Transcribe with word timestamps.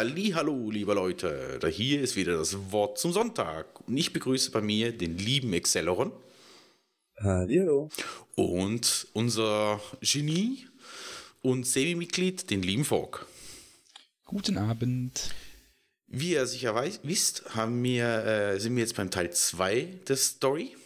Hallo, 0.00 0.70
liebe 0.70 0.94
Leute, 0.94 1.58
da 1.60 1.66
hier 1.66 2.00
ist 2.00 2.14
wieder 2.14 2.36
das 2.36 2.56
Wort 2.70 3.00
zum 3.00 3.10
Sonntag 3.10 3.80
und 3.88 3.96
ich 3.96 4.12
begrüße 4.12 4.52
bei 4.52 4.60
mir 4.60 4.96
den 4.96 5.18
lieben 5.18 5.52
Acceleron 5.52 6.12
Hallo. 7.16 7.90
und 8.36 9.08
unser 9.12 9.80
Genie 10.00 10.68
und 11.42 11.66
Semi-Mitglied, 11.66 12.48
den 12.48 12.62
lieben 12.62 12.84
Fork. 12.84 13.26
Guten 14.24 14.56
Abend. 14.56 15.34
Wie 16.06 16.30
ihr 16.30 16.46
sicher 16.46 16.76
weiß, 16.76 17.00
wisst, 17.02 17.56
haben 17.56 17.82
wir, 17.82 18.24
äh, 18.24 18.60
sind 18.60 18.76
wir 18.76 18.84
jetzt 18.84 18.94
beim 18.94 19.10
Teil 19.10 19.32
2 19.32 19.98
der 20.06 20.16
Story 20.16 20.76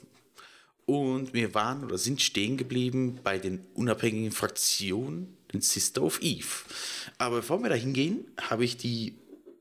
und 0.87 1.35
wir 1.35 1.53
waren 1.53 1.85
oder 1.85 1.99
sind 1.99 2.23
stehen 2.23 2.57
geblieben 2.57 3.21
bei 3.23 3.37
den 3.37 3.67
unabhängigen 3.75 4.33
Fraktionen, 4.33 5.37
den 5.53 5.61
Sister 5.61 6.03
of 6.03 6.23
Eve. 6.23 6.65
Aber 7.23 7.37
bevor 7.37 7.63
wir 7.63 7.69
da 7.69 7.77
hingehen, 7.77 8.27
habe 8.41 8.65
ich 8.65 8.77
die 8.77 9.15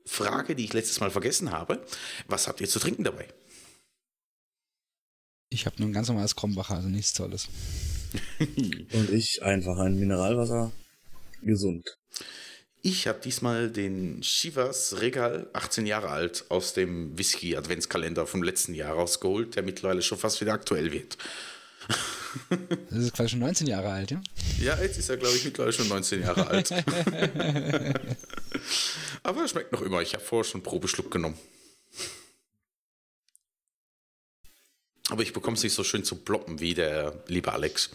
Frage, 0.04 0.56
die 0.56 0.64
ich 0.64 0.72
letztes 0.72 0.98
Mal 0.98 1.12
vergessen 1.12 1.52
habe. 1.52 1.80
Was 2.26 2.48
habt 2.48 2.60
ihr 2.60 2.68
zu 2.68 2.80
trinken 2.80 3.04
dabei? 3.04 3.28
Ich 5.48 5.64
habe 5.64 5.76
nur 5.78 5.88
ein 5.88 5.92
ganz 5.92 6.08
normales 6.08 6.34
Krombacher, 6.34 6.74
also 6.74 6.88
nichts 6.88 7.12
Tolles. 7.12 7.48
Und 8.40 9.10
ich 9.12 9.44
einfach 9.44 9.78
ein 9.78 9.96
Mineralwasser. 9.96 10.72
Gesund. 11.42 11.96
Ich 12.82 13.06
habe 13.06 13.20
diesmal 13.20 13.70
den 13.70 14.22
Chivas 14.22 15.00
Regal 15.00 15.48
18 15.52 15.86
Jahre 15.86 16.08
alt 16.08 16.46
aus 16.48 16.74
dem 16.74 17.16
Whisky 17.16 17.56
Adventskalender 17.56 18.26
vom 18.26 18.42
letzten 18.42 18.74
Jahr 18.74 18.94
rausgeholt, 18.94 19.54
der 19.54 19.62
mittlerweile 19.62 20.02
schon 20.02 20.18
fast 20.18 20.40
wieder 20.40 20.52
aktuell 20.52 20.90
wird. 20.90 21.16
Das 22.90 22.98
ist 22.98 23.12
quasi 23.12 23.30
schon 23.30 23.40
19 23.40 23.66
Jahre 23.66 23.90
alt, 23.90 24.10
ja? 24.10 24.22
Ja, 24.58 24.80
jetzt 24.80 24.98
ist 24.98 25.10
er, 25.10 25.18
glaube 25.18 25.36
ich, 25.36 25.44
mittlerweile 25.44 25.72
schon 25.72 25.88
19 25.88 26.22
Jahre 26.22 26.46
alt. 26.46 26.70
Aber 29.22 29.42
er 29.42 29.48
schmeckt 29.48 29.72
noch 29.72 29.82
immer. 29.82 30.00
Ich 30.00 30.14
habe 30.14 30.24
vorher 30.24 30.44
schon 30.44 30.60
einen 30.60 30.64
Probeschluck 30.64 31.10
genommen. 31.10 31.38
Aber 35.10 35.22
ich 35.22 35.32
bekomme 35.32 35.56
es 35.56 35.62
nicht 35.62 35.74
so 35.74 35.84
schön 35.84 36.04
zu 36.04 36.16
ploppen 36.16 36.60
wie 36.60 36.74
der 36.74 37.22
liebe 37.26 37.52
Alex, 37.52 37.90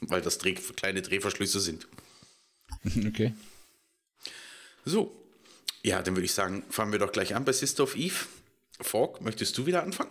weil 0.00 0.20
das 0.20 0.38
Dreh, 0.38 0.54
kleine 0.54 1.02
Drehverschlüsse 1.02 1.60
sind. 1.60 1.86
Okay. 3.06 3.34
So, 4.86 5.14
ja, 5.82 6.00
dann 6.00 6.16
würde 6.16 6.24
ich 6.24 6.32
sagen, 6.32 6.64
fangen 6.70 6.92
wir 6.92 6.98
doch 6.98 7.12
gleich 7.12 7.34
an 7.34 7.44
bei 7.44 7.52
Sister 7.52 7.82
of 7.82 7.94
Eve. 7.94 8.24
Fork, 8.80 9.20
möchtest 9.20 9.58
du 9.58 9.66
wieder 9.66 9.82
anfangen? 9.82 10.10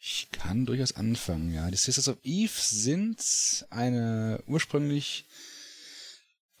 Ich 0.00 0.28
kann 0.30 0.64
durchaus 0.64 0.92
anfangen, 0.92 1.52
ja. 1.52 1.70
Die 1.70 1.76
Sisters 1.76 2.08
of 2.08 2.18
Eve 2.22 2.52
sind 2.54 3.66
eine 3.70 4.42
ursprünglich 4.46 5.24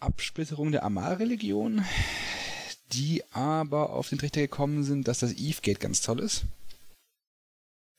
Absplitterung 0.00 0.72
der 0.72 0.82
Amar-Religion, 0.84 1.84
die 2.92 3.22
aber 3.32 3.90
auf 3.90 4.08
den 4.08 4.18
Trichter 4.18 4.40
gekommen 4.40 4.82
sind, 4.82 5.06
dass 5.08 5.20
das 5.20 5.34
Eve-Gate 5.34 5.80
ganz 5.80 6.00
toll 6.00 6.20
ist. 6.20 6.44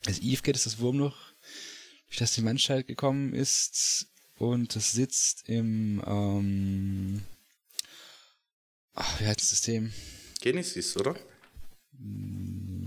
Das 0.04 0.20
Eve-Gate 0.20 0.56
ist 0.56 0.66
das 0.66 0.80
Wurmloch, 0.80 1.16
durch 2.08 2.18
das 2.18 2.34
die 2.34 2.42
Menschheit 2.42 2.88
gekommen 2.88 3.34
ist 3.34 4.08
und 4.38 4.76
das 4.76 4.92
sitzt 4.92 5.48
im, 5.48 6.02
ähm, 6.06 7.24
ach, 8.94 9.20
wie 9.20 9.26
heißt 9.26 9.42
das 9.42 9.50
System? 9.50 9.94
Genesis, 10.42 10.96
oder? 10.98 11.16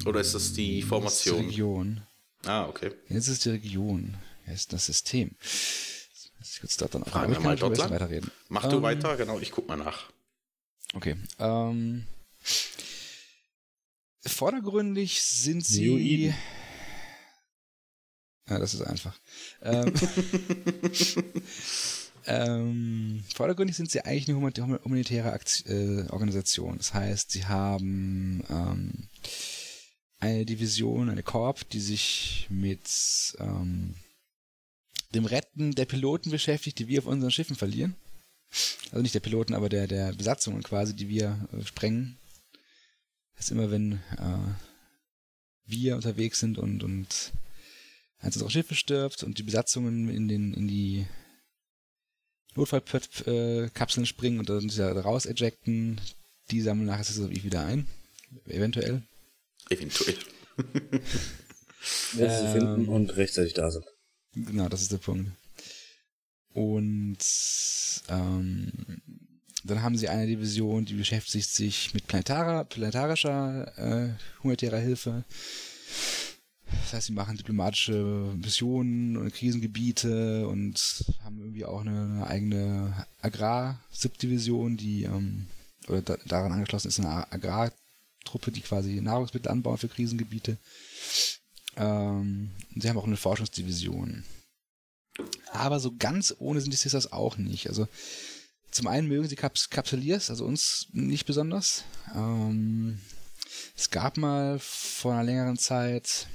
Oder 0.06 0.20
ist 0.20 0.34
das 0.34 0.52
die 0.54 0.80
Das 0.80 0.88
Formation? 0.88 1.40
die 1.40 1.46
Region. 1.46 2.06
Ah, 2.44 2.66
okay. 2.66 2.92
Jetzt 3.08 3.28
ist 3.28 3.44
die 3.44 3.50
Region. 3.50 4.16
Wie 4.44 4.50
heißt 4.50 4.72
das 4.72 4.86
System? 4.86 5.30
Jetzt 5.40 6.60
kurz 6.60 6.76
dort 6.76 6.94
dann 6.94 7.04
Fragen 7.04 7.24
aber 7.26 7.30
wir 7.34 7.38
ich 7.38 7.44
mal 7.44 7.56
dort 7.56 7.78
lang. 7.78 7.90
weiterreden. 7.90 8.30
Mach 8.48 8.68
du 8.68 8.76
Ähm, 8.76 8.82
weiter, 8.82 9.16
genau, 9.16 9.38
ich 9.38 9.52
guck 9.52 9.68
mal 9.68 9.76
nach. 9.76 10.10
Okay. 10.94 11.16
Ähm, 11.38 12.06
vordergründig 14.26 15.22
sind 15.22 15.64
sie. 15.64 16.34
Ja, 18.48 18.58
das 18.58 18.74
ist 18.74 18.82
einfach. 18.82 19.16
Ähm, 19.62 19.94
ähm, 22.26 23.24
vordergründig 23.34 23.76
sind 23.76 23.90
sie 23.90 24.00
eigentlich 24.04 24.28
eine 24.28 24.36
human- 24.36 24.82
humanitäre 24.84 25.32
Akt 25.32 25.64
äh, 25.68 26.06
Organisation. 26.10 26.76
Das 26.78 26.92
heißt, 26.92 27.30
sie 27.30 27.46
haben 27.46 28.44
ähm, 28.50 29.08
eine 30.22 30.46
Division, 30.46 31.10
eine 31.10 31.24
Korb, 31.24 31.68
die 31.70 31.80
sich 31.80 32.46
mit 32.48 32.88
ähm, 33.40 33.96
dem 35.14 35.24
Retten 35.24 35.74
der 35.74 35.84
Piloten 35.84 36.30
beschäftigt, 36.30 36.78
die 36.78 36.86
wir 36.86 37.00
auf 37.00 37.06
unseren 37.06 37.32
Schiffen 37.32 37.56
verlieren. 37.56 37.96
Also 38.92 39.02
nicht 39.02 39.16
der 39.16 39.20
Piloten, 39.20 39.52
aber 39.52 39.68
der, 39.68 39.88
der 39.88 40.12
Besatzungen 40.12 40.62
quasi, 40.62 40.94
die 40.94 41.08
wir 41.08 41.48
äh, 41.52 41.64
sprengen. 41.64 42.18
Das 43.34 43.46
ist 43.46 43.50
immer, 43.50 43.72
wenn 43.72 43.94
äh, 44.16 44.54
wir 45.64 45.96
unterwegs 45.96 46.38
sind 46.38 46.56
und, 46.56 46.84
und 46.84 47.32
eins 48.18 48.36
unserer 48.36 48.50
Schiffe 48.50 48.76
stirbt 48.76 49.24
und 49.24 49.38
die 49.38 49.42
Besatzungen 49.42 50.08
in, 50.08 50.28
den, 50.28 50.54
in 50.54 50.68
die 50.68 51.04
Notfallkapseln 52.54 54.06
springen 54.06 54.38
und 54.38 54.48
dann 54.48 54.70
raus 54.98 55.26
ejecten, 55.26 56.00
die 56.52 56.60
sammeln 56.60 56.86
nachher 56.86 57.04
das 57.04 57.18
wieder 57.18 57.64
ein. 57.66 57.88
Eventuell. 58.46 59.02
Eventuell. 59.70 60.16
Wo 60.56 62.18
sie 62.18 62.18
sie 62.18 62.24
Ähm. 62.24 62.52
finden 62.52 62.88
und 62.88 63.16
rechtzeitig 63.16 63.54
da 63.54 63.70
sind. 63.70 63.84
Genau, 64.34 64.68
das 64.68 64.82
ist 64.82 64.92
der 64.92 64.98
Punkt. 64.98 65.30
Und 66.54 67.18
ähm, 68.08 68.72
dann 69.64 69.82
haben 69.82 69.96
sie 69.96 70.08
eine 70.08 70.26
Division, 70.26 70.84
die 70.84 70.94
beschäftigt 70.94 71.50
sich 71.50 71.94
mit 71.94 72.06
planetarer, 72.06 72.64
planetarischer 72.64 73.78
äh, 73.78 74.14
humanitärer 74.42 74.78
Hilfe. 74.78 75.24
Das 76.66 76.94
heißt, 76.94 77.06
sie 77.08 77.12
machen 77.12 77.36
diplomatische 77.36 78.32
Missionen 78.36 79.16
und 79.16 79.32
Krisengebiete 79.32 80.46
und 80.48 81.04
haben 81.22 81.38
irgendwie 81.38 81.64
auch 81.64 81.82
eine, 81.82 81.90
eine 81.90 82.26
eigene 82.26 83.06
Agrar-Subdivision, 83.20 84.76
die 84.76 85.04
ähm, 85.04 85.46
oder 85.88 86.00
da, 86.02 86.16
daran 86.26 86.52
angeschlossen 86.52 86.88
ist 86.88 87.00
eine 87.00 87.30
Agrartruppe, 88.22 88.52
die 88.52 88.60
quasi 88.60 89.00
Nahrungsmittel 89.00 89.50
anbauen 89.50 89.78
für 89.78 89.88
Krisengebiete. 89.88 90.58
Ähm, 91.76 92.50
sie 92.76 92.88
haben 92.88 92.98
auch 92.98 93.06
eine 93.06 93.16
Forschungsdivision. 93.16 94.24
Aber 95.52 95.80
so 95.80 95.94
ganz 95.96 96.34
ohne 96.38 96.60
sind 96.60 96.72
die 96.72 96.76
Sisters 96.76 97.12
auch 97.12 97.36
nicht. 97.36 97.68
Also 97.68 97.86
zum 98.70 98.86
einen 98.86 99.08
mögen 99.08 99.28
sie 99.28 99.36
Kaps 99.36 99.68
Kapsuliers, 99.68 100.30
also 100.30 100.44
uns 100.44 100.88
nicht 100.92 101.26
besonders. 101.26 101.84
Ähm, 102.14 103.00
es 103.76 103.90
gab 103.90 104.16
mal 104.16 104.58
vor 104.58 105.12
einer 105.12 105.24
längeren 105.24 105.58
Zeit 105.58 106.26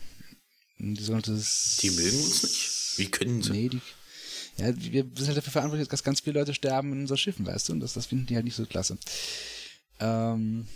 die 0.79 1.03
sogenannte... 1.03 1.41
Die 1.81 1.89
mögen 1.89 2.17
uns 2.23 2.43
nicht. 2.43 2.97
Wie 2.97 3.09
können 3.09 3.41
sie? 3.41 3.51
Nee, 3.51 3.69
die, 3.69 3.81
ja, 4.57 4.75
wir 4.75 5.03
sind 5.15 5.27
halt 5.27 5.37
dafür 5.37 5.51
verantwortlich, 5.51 5.87
dass 5.87 6.03
ganz 6.03 6.19
viele 6.19 6.39
Leute 6.39 6.53
sterben 6.53 6.91
in 6.91 7.01
unseren 7.01 7.17
Schiffen, 7.17 7.45
weißt 7.45 7.69
du? 7.69 7.73
Und 7.73 7.79
das, 7.79 7.93
das 7.93 8.05
finden 8.05 8.27
die 8.27 8.35
halt 8.35 8.45
nicht 8.45 8.55
so 8.55 8.65
klasse. 8.65 8.97
Ähm, 9.99 10.67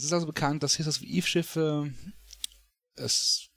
es 0.00 0.06
ist 0.06 0.12
also 0.14 0.26
bekannt, 0.26 0.62
dass 0.62 0.72
Sisters 0.72 1.02
of 1.02 1.06
Eve 1.06 1.26
Schiffe 1.26 1.92
es 2.96 3.48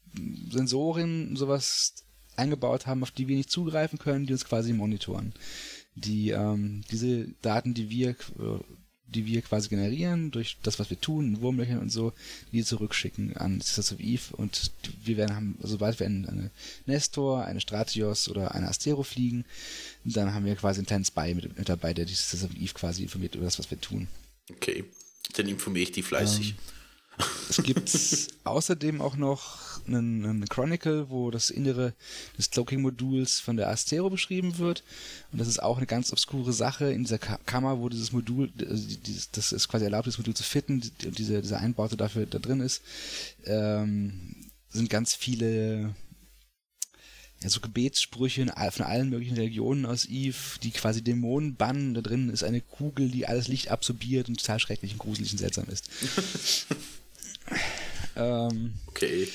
Sensoren 0.52 1.38
sowas 1.38 1.96
eingebaut 2.36 2.86
haben, 2.86 3.02
auf 3.02 3.12
die 3.12 3.30
wir 3.30 3.38
nicht 3.38 3.50
zugreifen 3.50 3.98
können, 3.98 4.26
die 4.26 4.34
uns 4.34 4.44
quasi 4.44 4.74
monitoren. 4.74 5.34
Die 5.96 6.32
ähm, 6.32 6.84
diese 6.92 7.30
Daten, 7.42 7.74
die 7.74 7.90
wir 7.90 8.10
äh, 8.10 8.60
die 9.08 9.26
wir 9.26 9.42
quasi 9.42 9.70
generieren 9.70 10.32
durch 10.32 10.58
das, 10.64 10.80
was 10.80 10.90
wir 10.90 11.00
tun, 11.00 11.40
Wurmlöchern 11.40 11.80
und 11.80 11.92
so, 11.92 12.14
die 12.52 12.64
zurückschicken 12.64 13.38
an 13.38 13.62
Sisters 13.62 13.94
of 13.94 14.00
Eve 14.00 14.36
und 14.36 14.72
wir 15.04 15.18
werden 15.18 15.36
haben, 15.36 15.56
also 15.62 15.74
sobald 15.74 16.00
wir 16.00 16.08
eine 16.08 16.50
Nestor, 16.88 17.46
eine 17.46 17.62
Stratios 17.62 18.28
oder 18.28 18.56
eine 18.56 18.68
Astero 18.68 19.04
fliegen, 19.04 19.46
dann 20.04 20.34
haben 20.34 20.46
wir 20.46 20.56
quasi 20.56 20.80
einen 20.80 20.88
kleinen 20.88 21.06
Spy 21.06 21.36
mit, 21.36 21.58
mit 21.58 21.70
dabei, 21.70 21.94
der 21.94 22.06
die 22.06 22.14
Sisters 22.14 22.44
of 22.44 22.56
Eve 22.56 22.74
quasi 22.74 23.04
informiert 23.04 23.36
über 23.36 23.46
das, 23.46 23.60
was 23.60 23.70
wir 23.70 23.80
tun. 23.80 24.08
Okay, 24.50 24.84
dann 25.36 25.48
informiere 25.48 25.84
ich 25.84 25.92
die 25.92 26.04
fleißig. 26.04 26.56
Es 27.50 27.62
gibt 27.62 27.92
außerdem 28.44 29.02
auch 29.02 29.16
noch 29.16 29.64
einen, 29.88 30.26
einen 30.26 30.46
Chronicle, 30.48 31.10
wo 31.10 31.32
das 31.32 31.50
Innere 31.50 31.94
des 32.38 32.50
Cloaking-Moduls 32.52 33.40
von 33.40 33.58
der 33.58 33.70
Astero 33.70 34.10
beschrieben 34.10 34.58
wird. 34.58 34.84
Und 35.32 35.40
das 35.40 35.48
ist 35.48 35.62
auch 35.62 35.78
eine 35.78 35.86
ganz 35.86 36.12
obskure 36.12 36.54
Sache 36.54 36.92
in 36.92 37.04
dieser 37.04 37.20
Ka 37.20 37.40
Kammer, 37.46 37.80
wo 37.80 37.90
dieses 37.90 38.12
Modul, 38.12 38.52
also 38.60 38.88
dieses, 39.06 39.32
das 39.32 39.52
ist 39.52 39.68
quasi 39.68 39.86
erlaubt, 39.86 40.08
das 40.08 40.18
Modul 40.18 40.34
zu 40.34 40.44
fitten 40.44 40.82
und 41.04 41.18
diese, 41.18 41.42
diese 41.42 41.58
Einbaute 41.58 41.98
dafür 41.98 42.26
da 42.26 42.40
drin 42.40 42.62
ist, 42.62 42.82
ähm, 43.46 44.36
sind 44.70 44.90
ganz 44.90 45.14
viele 45.14 45.94
ja, 47.44 47.50
so 47.50 47.60
Gebetssprüche 47.60 48.46
von 48.72 48.86
allen 48.86 49.10
möglichen 49.10 49.36
Religionen 49.36 49.86
aus 49.86 50.06
Eve, 50.06 50.36
die 50.64 50.72
quasi 50.72 51.04
Dämonen 51.04 51.56
bannen. 51.56 51.94
Da 51.94 52.02
drin 52.02 52.30
ist 52.30 52.44
eine 52.44 52.62
Kugel, 52.62 53.10
die 53.10 53.28
alles 53.28 53.48
Licht 53.50 53.70
absorbiert 53.70 54.30
und 54.30 54.40
total 54.40 54.60
schrecklich 54.60 54.94
und 54.94 55.00
gruselig 55.00 55.32
und 55.34 55.40
seltsam 55.40 55.66
ist. 55.68 55.90
ähm, 58.16 58.74
Okay. 58.88 59.28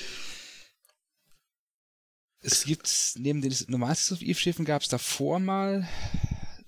es 2.41 2.65
gibt 2.65 2.91
neben 3.17 3.43
den 3.43 3.55
normalen 3.67 3.97
of 4.11 4.23
Eve 4.23 4.39
Schiffen 4.39 4.65
gab 4.65 4.83
es 4.83 4.89
davor 4.89 5.39
mal 5.39 5.87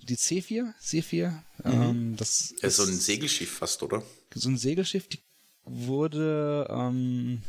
die 0.03 0.17
C4, 0.17 0.75
C4. 0.83 1.33
Ähm, 1.65 2.17
das 2.17 2.55
Ja, 2.61 2.69
so 2.69 2.83
ein 2.83 2.99
Segelschiff 2.99 3.51
fast, 3.51 3.83
oder? 3.83 4.03
so 4.35 4.49
ein 4.49 4.59
Segelschiff, 4.59 5.09
die 5.09 5.21
wurde 5.65 6.67
ähm, 6.71 7.43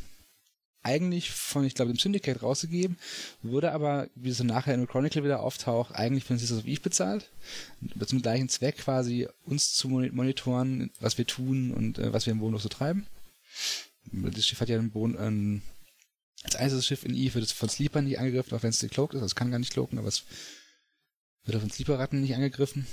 eigentlich 0.83 1.31
von, 1.31 1.63
ich 1.63 1.75
glaube, 1.75 1.91
dem 1.93 1.99
Syndicate 1.99 2.41
rausgegeben, 2.41 2.97
wurde 3.43 3.71
aber, 3.71 4.09
wie 4.15 4.29
es 4.29 4.37
dann 4.37 4.47
nachher 4.47 4.73
in 4.73 4.87
Chronicle 4.87 5.23
wieder 5.23 5.41
auftaucht, 5.41 5.93
eigentlich 5.95 6.23
von 6.23 6.37
Sisters 6.37 6.59
of 6.59 6.65
Eve 6.65 6.81
bezahlt. 6.81 7.29
Dem 7.79 8.21
gleichen 8.21 8.49
Zweck 8.49 8.77
quasi, 8.77 9.27
uns 9.45 9.73
zu 9.73 9.89
moni- 9.89 10.11
monitoren, 10.11 10.89
was 10.99 11.17
wir 11.17 11.27
tun 11.27 11.71
und 11.71 11.99
äh, 11.99 12.13
was 12.13 12.25
wir 12.25 12.33
im 12.33 12.39
Bonus 12.39 12.63
so 12.63 12.69
treiben. 12.69 13.05
Das 14.11 14.45
Schiff 14.45 14.59
hat 14.59 14.69
ja 14.69 14.79
einen 14.79 14.91
Bon 14.91 15.15
ähm, 15.19 15.61
als 16.43 16.55
einziges 16.55 16.87
Schiff 16.87 17.05
in 17.05 17.13
Eve 17.15 17.35
wird 17.35 17.45
es 17.45 17.51
von 17.51 17.69
Sleepern 17.69 18.05
nicht 18.05 18.17
angegriffen, 18.17 18.57
auch 18.57 18.63
wenn 18.63 18.71
es 18.71 18.79
gecloakt 18.79 19.13
ist, 19.13 19.19
also 19.19 19.27
es 19.27 19.35
kann 19.35 19.51
gar 19.51 19.59
nicht 19.59 19.73
cloaken, 19.73 19.99
aber 19.99 20.07
es 20.07 20.23
wird 21.45 21.55
auch 21.57 21.61
von 21.61 21.69
Sleeper-Ratten 21.71 22.21
nicht 22.21 22.33
angegriffen. 22.35 22.87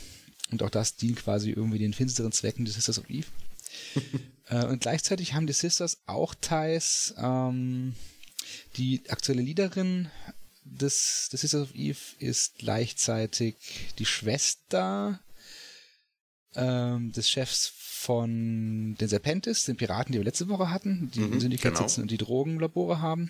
Und 0.50 0.62
auch 0.62 0.70
das 0.70 0.96
dient 0.96 1.16
quasi 1.16 1.50
irgendwie 1.50 1.78
den 1.78 1.92
finsteren 1.92 2.32
Zwecken 2.32 2.64
des 2.64 2.74
Sisters 2.74 2.98
of 2.98 3.08
Eve. 3.10 3.26
äh, 4.48 4.64
und 4.66 4.80
gleichzeitig 4.80 5.34
haben 5.34 5.46
die 5.46 5.52
Sisters 5.52 5.98
auch 6.06 6.34
Ties, 6.34 7.14
ähm, 7.18 7.94
die 8.76 9.02
aktuelle 9.08 9.42
Leaderin 9.42 10.10
des, 10.64 11.28
des 11.32 11.40
Sisters 11.42 11.62
of 11.62 11.74
Eve 11.74 11.98
ist 12.18 12.58
gleichzeitig 12.58 13.56
die 13.98 14.06
Schwester 14.06 15.20
ähm, 16.54 17.12
des 17.12 17.30
Chefs 17.30 17.72
von 17.74 18.96
den 19.00 19.08
Serpentis, 19.08 19.64
den 19.64 19.76
Piraten, 19.76 20.12
die 20.12 20.18
wir 20.18 20.24
letzte 20.24 20.48
Woche 20.48 20.70
hatten, 20.70 21.10
die 21.14 21.20
Mhm, 21.20 21.32
im 21.34 21.40
Syndikat 21.40 21.74
genau. 21.74 21.86
sitzen 21.86 22.02
und 22.02 22.10
die 22.10 22.18
Drogenlabore 22.18 23.00
haben. 23.00 23.28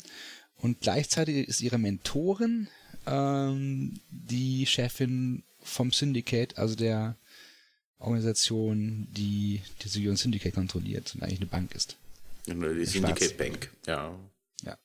Und 0.57 0.81
gleichzeitig 0.81 1.49
ist 1.49 1.61
ihre 1.61 1.79
Mentorin 1.79 2.69
ähm, 3.07 4.01
die 4.11 4.67
Chefin 4.67 5.45
vom 5.61 5.93
Syndicate, 5.93 6.59
also 6.59 6.75
der 6.75 7.17
Organisation, 7.99 9.09
die 9.11 9.63
die 9.83 9.89
Sion 9.89 10.17
Syndicate 10.17 10.55
kontrolliert 10.55 11.15
und 11.15 11.23
eigentlich 11.23 11.41
eine 11.41 11.47
Bank 11.47 11.75
ist. 11.75 11.97
Die 12.47 12.53
Schwarz. 12.53 12.91
Syndicate 12.91 13.37
Bank, 13.37 13.71
ja. 13.87 14.19
Ja. 14.63 14.79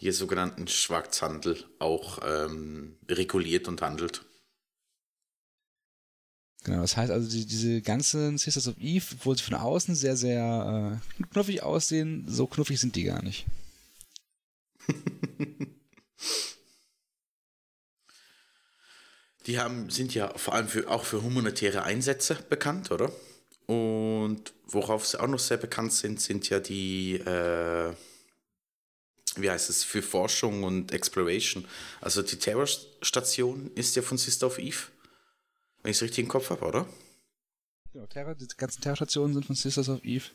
Die 0.00 0.12
sogenannten 0.12 0.68
Schwarzhandel 0.68 1.64
auch 1.78 2.20
ähm, 2.22 2.96
reguliert 3.08 3.66
und 3.68 3.82
handelt. 3.82 4.24
Genau, 6.64 6.82
das 6.82 6.96
heißt 6.96 7.10
also, 7.10 7.28
die, 7.30 7.46
diese 7.46 7.80
ganzen 7.80 8.36
Sisters 8.36 8.68
of 8.68 8.78
Eve, 8.78 9.06
obwohl 9.14 9.36
sie 9.36 9.44
von 9.44 9.54
außen 9.54 9.94
sehr, 9.94 10.16
sehr 10.16 11.00
äh, 11.20 11.24
knuffig 11.32 11.62
aussehen, 11.62 12.24
so 12.28 12.46
knuffig 12.46 12.78
sind 12.78 12.96
die 12.96 13.04
gar 13.04 13.22
nicht. 13.22 13.46
Die 19.48 19.58
haben, 19.58 19.90
sind 19.90 20.14
ja 20.14 20.32
vor 20.36 20.54
allem 20.54 20.68
für, 20.68 20.88
auch 20.88 21.04
für 21.04 21.22
humanitäre 21.22 21.82
Einsätze 21.82 22.36
bekannt, 22.48 22.90
oder? 22.90 23.10
Und 23.66 24.52
worauf 24.66 25.06
sie 25.06 25.18
auch 25.18 25.26
noch 25.26 25.38
sehr 25.38 25.56
bekannt 25.56 25.92
sind, 25.92 26.20
sind 26.20 26.48
ja 26.48 26.60
die, 26.60 27.14
äh, 27.14 27.92
wie 29.36 29.50
heißt 29.50 29.70
es, 29.70 29.84
für 29.84 30.02
Forschung 30.02 30.64
und 30.64 30.92
Exploration. 30.92 31.66
Also 32.00 32.22
die 32.22 32.36
Terrorstation 32.36 33.70
ist 33.74 33.96
ja 33.96 34.02
von 34.02 34.18
Sister 34.18 34.46
of 34.46 34.58
Eve, 34.58 34.76
wenn 35.82 35.90
ich 35.90 35.96
es 35.96 36.02
richtig 36.02 36.24
im 36.24 36.28
Kopf 36.28 36.50
habe, 36.50 36.64
oder? 36.64 36.88
Genau, 37.92 38.06
Terror, 38.06 38.34
die 38.34 38.46
ganzen 38.56 38.82
Terrorstationen 38.82 39.34
sind 39.34 39.46
von 39.46 39.56
Sisters 39.56 39.88
of 39.88 40.04
Eve. 40.04 40.26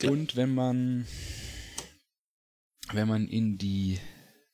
Ja. 0.00 0.10
Und 0.10 0.36
wenn 0.36 0.54
man 0.54 1.06
wenn 2.92 3.08
man 3.08 3.26
in 3.26 3.58
die 3.58 3.98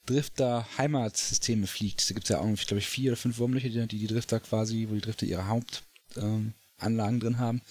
Drifter 0.07 0.67
Heimatsysteme 0.79 1.67
fliegt, 1.67 2.09
da 2.11 2.15
gibt 2.15 2.25
es 2.25 2.31
ja 2.31 2.41
auch, 2.41 2.57
glaube 2.67 2.79
ich, 2.79 2.89
vier 2.89 3.13
oder 3.13 3.17
fünf 3.17 3.39
Wurmlöcher, 3.39 3.69
die 3.69 3.87
die, 3.87 4.07
Drifter 4.07 4.41
quasi, 4.41 4.87
wo 4.89 4.95
die 4.95 5.01
Drifter 5.01 5.27
ihre 5.27 5.47
Hauptanlagen 5.47 6.55
ähm, 6.81 7.21
drin 7.21 7.39
haben. 7.39 7.63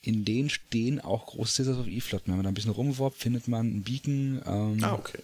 In 0.00 0.24
denen 0.24 0.50
stehen 0.50 1.00
auch 1.00 1.26
große 1.26 1.62
Sisters 1.62 1.78
of 1.78 1.86
Eve 1.86 2.00
Flotten. 2.00 2.28
Wenn 2.28 2.36
man 2.36 2.44
da 2.44 2.50
ein 2.50 2.54
bisschen 2.54 2.72
rumworbt, 2.72 3.18
findet 3.18 3.48
man 3.48 3.66
einen 3.66 3.82
Beacon. 3.82 4.42
Ähm, 4.46 4.82
Ah, 4.82 4.94
okay. 4.94 5.22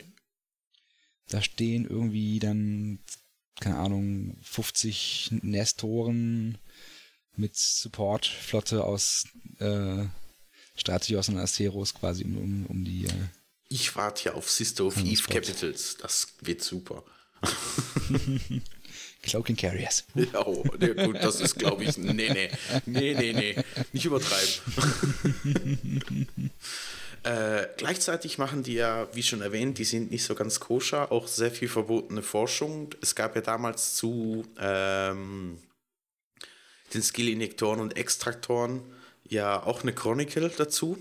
Da 1.28 1.42
stehen 1.42 1.86
irgendwie 1.88 2.38
dann, 2.38 3.00
keine 3.60 3.78
Ahnung, 3.78 4.36
50 4.42 5.30
Nestoren 5.42 6.58
mit 7.36 7.56
Support-Flotte 7.56 8.84
aus 8.84 9.26
äh, 9.58 10.04
Stratios 10.76 11.28
und 11.28 11.38
Asteros 11.38 11.94
quasi 11.94 12.24
um, 12.24 12.36
um, 12.36 12.66
um 12.66 12.84
die. 12.84 13.06
Äh, 13.06 13.28
Ich 13.68 13.94
warte 13.96 14.26
ja 14.26 14.34
auf 14.34 14.50
Sister 14.50 14.84
of 14.84 14.96
Eve. 14.96 15.22
Capitals. 15.28 15.96
Das 15.98 16.28
wird 16.40 16.62
super. 16.62 17.04
Cloaking 19.22 19.56
Carriers. 19.56 20.04
Ja, 20.14 20.46
oh, 20.46 20.64
ne, 20.78 20.94
gut, 20.94 21.16
das 21.16 21.40
ist, 21.40 21.58
glaube 21.58 21.84
ich, 21.84 21.98
nee, 21.98 22.12
nee, 22.12 22.50
nee, 22.86 23.14
nee, 23.14 23.32
nee, 23.32 23.56
nicht 23.92 24.06
übertreiben. 24.06 24.62
äh, 27.24 27.66
gleichzeitig 27.76 28.38
machen 28.38 28.62
die 28.62 28.74
ja, 28.74 29.08
wie 29.12 29.22
schon 29.22 29.42
erwähnt, 29.42 29.78
die 29.78 29.84
sind 29.84 30.10
nicht 30.10 30.24
so 30.24 30.34
ganz 30.34 30.60
koscher, 30.60 31.12
auch 31.12 31.26
sehr 31.28 31.50
viel 31.50 31.68
verbotene 31.68 32.22
Forschung. 32.22 32.94
Es 33.02 33.14
gab 33.14 33.34
ja 33.34 33.42
damals 33.42 33.96
zu 33.96 34.46
ähm, 34.58 35.58
den 36.94 37.02
Skill-Injektoren 37.02 37.80
und 37.80 37.96
Extraktoren 37.96 38.82
ja 39.24 39.62
auch 39.62 39.82
eine 39.82 39.92
Chronicle 39.92 40.50
dazu. 40.56 40.96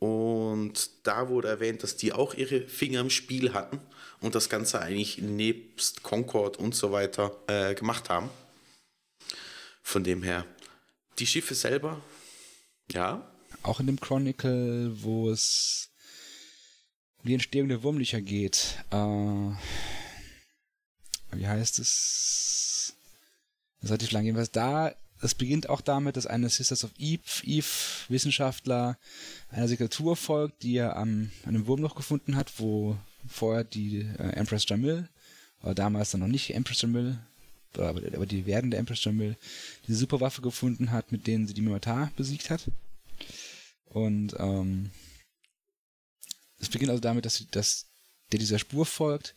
Und 0.00 0.90
da 1.06 1.28
wurde 1.28 1.48
erwähnt, 1.48 1.82
dass 1.82 1.96
die 1.96 2.12
auch 2.12 2.34
ihre 2.34 2.62
Finger 2.62 3.00
im 3.00 3.10
Spiel 3.10 3.52
hatten 3.52 3.80
und 4.20 4.34
das 4.34 4.48
Ganze 4.48 4.80
eigentlich 4.80 5.18
nebst 5.18 6.02
Concord 6.02 6.56
und 6.56 6.74
so 6.74 6.90
weiter 6.90 7.36
äh, 7.46 7.74
gemacht 7.74 8.08
haben. 8.08 8.30
Von 9.82 10.02
dem 10.02 10.22
her, 10.22 10.44
die 11.18 11.26
Schiffe 11.26 11.54
selber, 11.54 12.00
ja, 12.90 13.30
Auch 13.62 13.80
in 13.80 13.86
dem 13.86 14.00
Chronicle, 14.00 14.90
wo 15.02 15.30
es 15.30 15.90
um 17.18 17.26
die 17.28 17.34
Entstehung 17.34 17.68
der 17.68 17.82
Wurmlöcher 17.82 18.20
geht. 18.22 18.78
Äh, 18.90 18.96
wie 21.32 21.46
heißt 21.46 21.78
es? 21.78 22.94
Das 23.80 23.90
relativ 23.90 24.12
lang 24.12 24.24
jedenfalls 24.24 24.50
da. 24.50 24.94
Es 25.22 25.34
beginnt 25.34 25.68
auch 25.68 25.80
damit, 25.82 26.16
dass 26.16 26.26
eine 26.26 26.48
Sisters 26.48 26.82
of 26.84 26.92
Eve, 26.98 27.20
Eve 27.42 27.66
Wissenschaftler 28.08 28.98
einer 29.50 29.68
Signatur 29.68 30.16
folgt, 30.16 30.62
die 30.62 30.76
er 30.76 30.96
am, 30.96 31.30
an 31.44 31.54
einem 31.54 31.66
Wurmloch 31.66 31.94
gefunden 31.94 32.36
hat, 32.36 32.58
wo 32.58 32.96
vorher 33.28 33.64
die 33.64 33.98
äh, 34.18 34.32
Empress 34.32 34.64
Jamil, 34.66 35.08
oder 35.62 35.74
damals 35.74 36.10
dann 36.10 36.20
noch 36.20 36.26
nicht 36.28 36.54
Empress 36.54 36.80
Jamil, 36.80 37.18
aber, 37.74 38.00
aber 38.14 38.26
die 38.26 38.46
werdende 38.46 38.78
Empress 38.78 39.04
Jamil, 39.04 39.36
diese 39.86 39.98
Superwaffe 39.98 40.40
gefunden 40.40 40.90
hat, 40.90 41.12
mit 41.12 41.26
denen 41.26 41.46
sie 41.46 41.54
die 41.54 41.60
Mimitar 41.60 42.10
besiegt 42.16 42.48
hat. 42.48 42.70
Und 43.84 44.34
ähm, 44.38 44.90
es 46.58 46.68
beginnt 46.70 46.90
also 46.90 47.00
damit, 47.00 47.26
dass, 47.26 47.36
sie- 47.36 47.48
dass 47.50 47.86
der 48.32 48.38
dieser 48.38 48.58
Spur 48.58 48.86
folgt. 48.86 49.34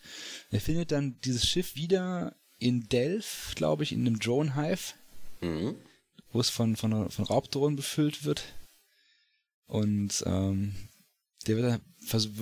Er 0.52 0.62
findet 0.62 0.92
dann 0.92 1.20
dieses 1.26 1.46
Schiff 1.48 1.76
wieder 1.76 2.36
in 2.60 2.88
Delph, 2.88 3.54
glaube 3.56 3.84
ich, 3.84 3.92
in 3.92 4.06
einem 4.08 4.20
Drone 4.20 4.56
Hive, 4.56 4.94
mhm. 5.44 5.76
wo 6.32 6.40
es 6.40 6.50
von, 6.50 6.76
von, 6.76 7.10
von 7.10 7.26
Raubdrohnen 7.26 7.76
befüllt 7.76 8.24
wird. 8.24 8.44
Und 9.66 10.24
ähm, 10.26 10.76
der 11.48 11.58
will 11.58 11.64
dann, 11.64 11.82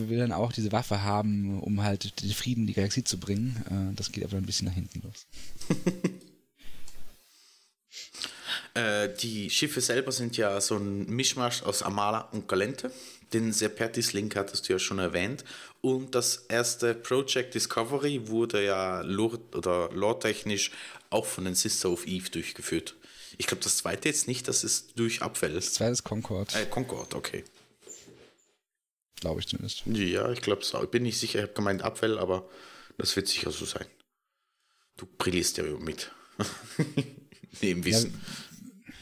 will 0.10 0.20
dann 0.20 0.32
auch 0.32 0.52
diese 0.52 0.72
Waffe 0.72 1.04
haben, 1.04 1.60
um 1.62 1.82
halt 1.82 2.22
den 2.22 2.32
Frieden 2.32 2.62
in 2.62 2.68
die 2.68 2.74
Galaxie 2.74 3.04
zu 3.04 3.20
bringen. 3.20 3.92
Äh, 3.92 3.96
das 3.96 4.12
geht 4.12 4.24
aber 4.24 4.38
ein 4.38 4.46
bisschen 4.46 4.68
nach 4.68 4.76
hinten 4.76 5.02
los. 5.02 5.28
Äh, 8.74 9.10
die 9.18 9.50
Schiffe 9.50 9.82
selber 9.82 10.14
sind 10.14 10.38
ja 10.38 10.62
so 10.62 10.78
ein 10.78 11.06
Mischmasch 11.08 11.62
aus 11.64 11.84
Amala 11.84 12.30
und 12.32 12.48
Galente. 12.48 12.92
Den 13.34 13.52
Serpentis 13.52 14.14
Link 14.14 14.36
hattest 14.36 14.68
du 14.68 14.74
ja 14.74 14.80
schon 14.80 15.00
erwähnt. 15.00 15.44
Und 15.82 16.16
das 16.16 16.46
erste 16.48 16.94
Project 16.94 17.54
Discovery 17.54 18.28
wurde 18.28 18.64
ja 18.64 19.02
lore- 19.02 19.42
oder 19.56 19.90
lore-technisch 19.92 20.72
auch 21.12 21.26
von 21.26 21.46
den 21.46 21.56
Sister 21.56 21.92
of 21.92 22.08
Eve 22.08 22.30
durchgeführt. 22.30 22.96
Ich 23.38 23.48
glaube, 23.48 23.64
das 23.64 23.78
zweite 23.78 24.10
jetzt 24.10 24.28
nicht, 24.28 24.48
das 24.48 24.64
ist 24.64 24.98
durch 24.98 25.22
Abfälle. 25.22 25.56
Das 25.56 25.74
zweite 25.74 25.92
ist 25.92 26.04
Concord. 26.04 26.56
Äh, 26.56 26.66
Concord, 26.66 27.14
okay. 27.14 27.44
Glaube 29.20 29.40
ich 29.40 29.48
zumindest. 29.48 29.84
Ja, 29.86 30.32
ich 30.32 30.42
glaube 30.42 30.62
es 30.64 30.74
auch. 30.74 30.84
Ich 30.84 30.90
bin 30.90 31.04
nicht 31.04 31.20
sicher, 31.20 31.40
ich 31.40 31.44
habe 31.44 31.54
gemeint 31.54 31.84
Abfall, 31.84 32.18
aber 32.18 32.50
das 32.98 33.16
wird 33.16 33.28
sicher 33.28 33.52
so 33.52 33.66
sein. 33.66 33.86
Du 34.98 35.06
brillierst 35.18 35.58
ja 35.58 35.64
mit. 35.64 36.12
Neben 37.62 37.86
Wissen. 37.86 38.14
Ja, 38.14 38.94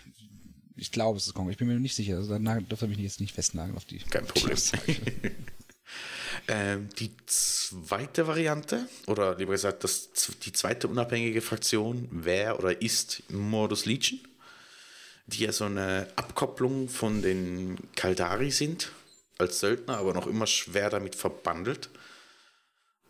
ich 0.75 0.91
glaube, 0.91 1.17
es 1.17 1.27
ist 1.27 1.33
Kongo. 1.33 1.51
Ich 1.51 1.57
bin 1.57 1.67
mir 1.67 1.79
nicht 1.79 1.95
sicher. 1.95 2.17
Also 2.17 2.37
da 2.37 2.59
dürfte 2.59 2.87
mich 2.87 2.97
jetzt 2.97 3.19
nicht 3.19 3.33
festnageln 3.33 3.75
auf 3.77 3.85
die. 3.85 3.99
Kein 3.99 4.25
Problem. 4.25 4.57
ähm, 6.49 6.89
die 6.97 7.11
zweite 7.27 8.25
Variante, 8.25 8.89
oder 9.05 9.35
lieber 9.37 9.51
gesagt, 9.51 9.83
das, 9.83 10.09
die 10.43 10.51
zweite 10.51 10.87
unabhängige 10.87 11.41
Fraktion 11.41 12.07
wäre 12.11 12.57
oder 12.57 12.81
ist 12.81 13.21
Modus 13.29 13.85
Legion, 13.85 14.19
die 15.27 15.43
ja 15.43 15.51
so 15.51 15.65
eine 15.65 16.07
Abkopplung 16.15 16.89
von 16.89 17.21
den 17.21 17.77
Kaldari 17.95 18.49
sind, 18.49 18.91
als 19.37 19.59
Söldner, 19.59 19.97
aber 19.97 20.15
noch 20.15 20.25
immer 20.25 20.47
schwer 20.47 20.89
damit 20.89 21.13
verbandelt. 21.13 21.91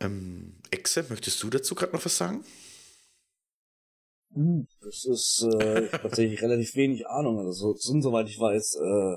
Ähm, 0.00 0.56
Exe, 0.70 1.06
möchtest 1.08 1.42
du 1.42 1.48
dazu 1.48 1.74
gerade 1.74 1.94
noch 1.94 2.04
was 2.04 2.18
sagen? 2.18 2.44
Uh, 4.34 4.66
das 4.82 5.06
ist 5.06 5.46
äh, 5.60 5.88
tatsächlich 5.88 6.42
relativ 6.42 6.76
wenig 6.76 7.06
Ahnung. 7.06 7.38
Also 7.38 7.74
sind, 7.74 8.02
soweit 8.02 8.28
ich 8.28 8.38
weiß, 8.38 8.76
äh, 8.76 9.16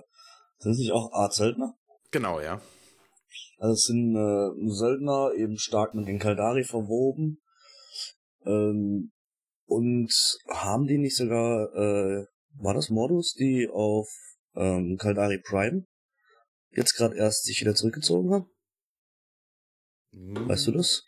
sind 0.59 0.75
sich 0.75 0.93
auch 0.93 1.11
Art 1.11 1.33
Söldner. 1.33 1.75
Genau, 2.11 2.39
ja. 2.39 2.61
Also 3.57 3.73
es 3.73 3.83
sind 3.83 4.15
äh, 4.15 4.69
Söldner 4.69 5.31
eben 5.37 5.57
stark 5.57 5.93
mit 5.93 6.07
den 6.07 6.19
Kaldari 6.19 6.63
verwoben. 6.63 7.39
Ähm, 8.45 9.11
und 9.65 10.11
haben 10.49 10.87
die 10.87 10.97
nicht 10.97 11.15
sogar, 11.15 11.73
äh, 11.73 12.25
war 12.57 12.73
das 12.73 12.89
Modus, 12.89 13.33
die 13.33 13.69
auf 13.71 14.09
ähm, 14.55 14.97
Kaldari 14.97 15.39
Prime 15.39 15.85
jetzt 16.71 16.95
gerade 16.95 17.15
erst 17.15 17.45
sich 17.45 17.61
wieder 17.61 17.75
zurückgezogen 17.75 18.31
haben? 18.31 18.45
Hm. 20.11 20.47
Weißt 20.47 20.67
du 20.67 20.71
das? 20.71 21.03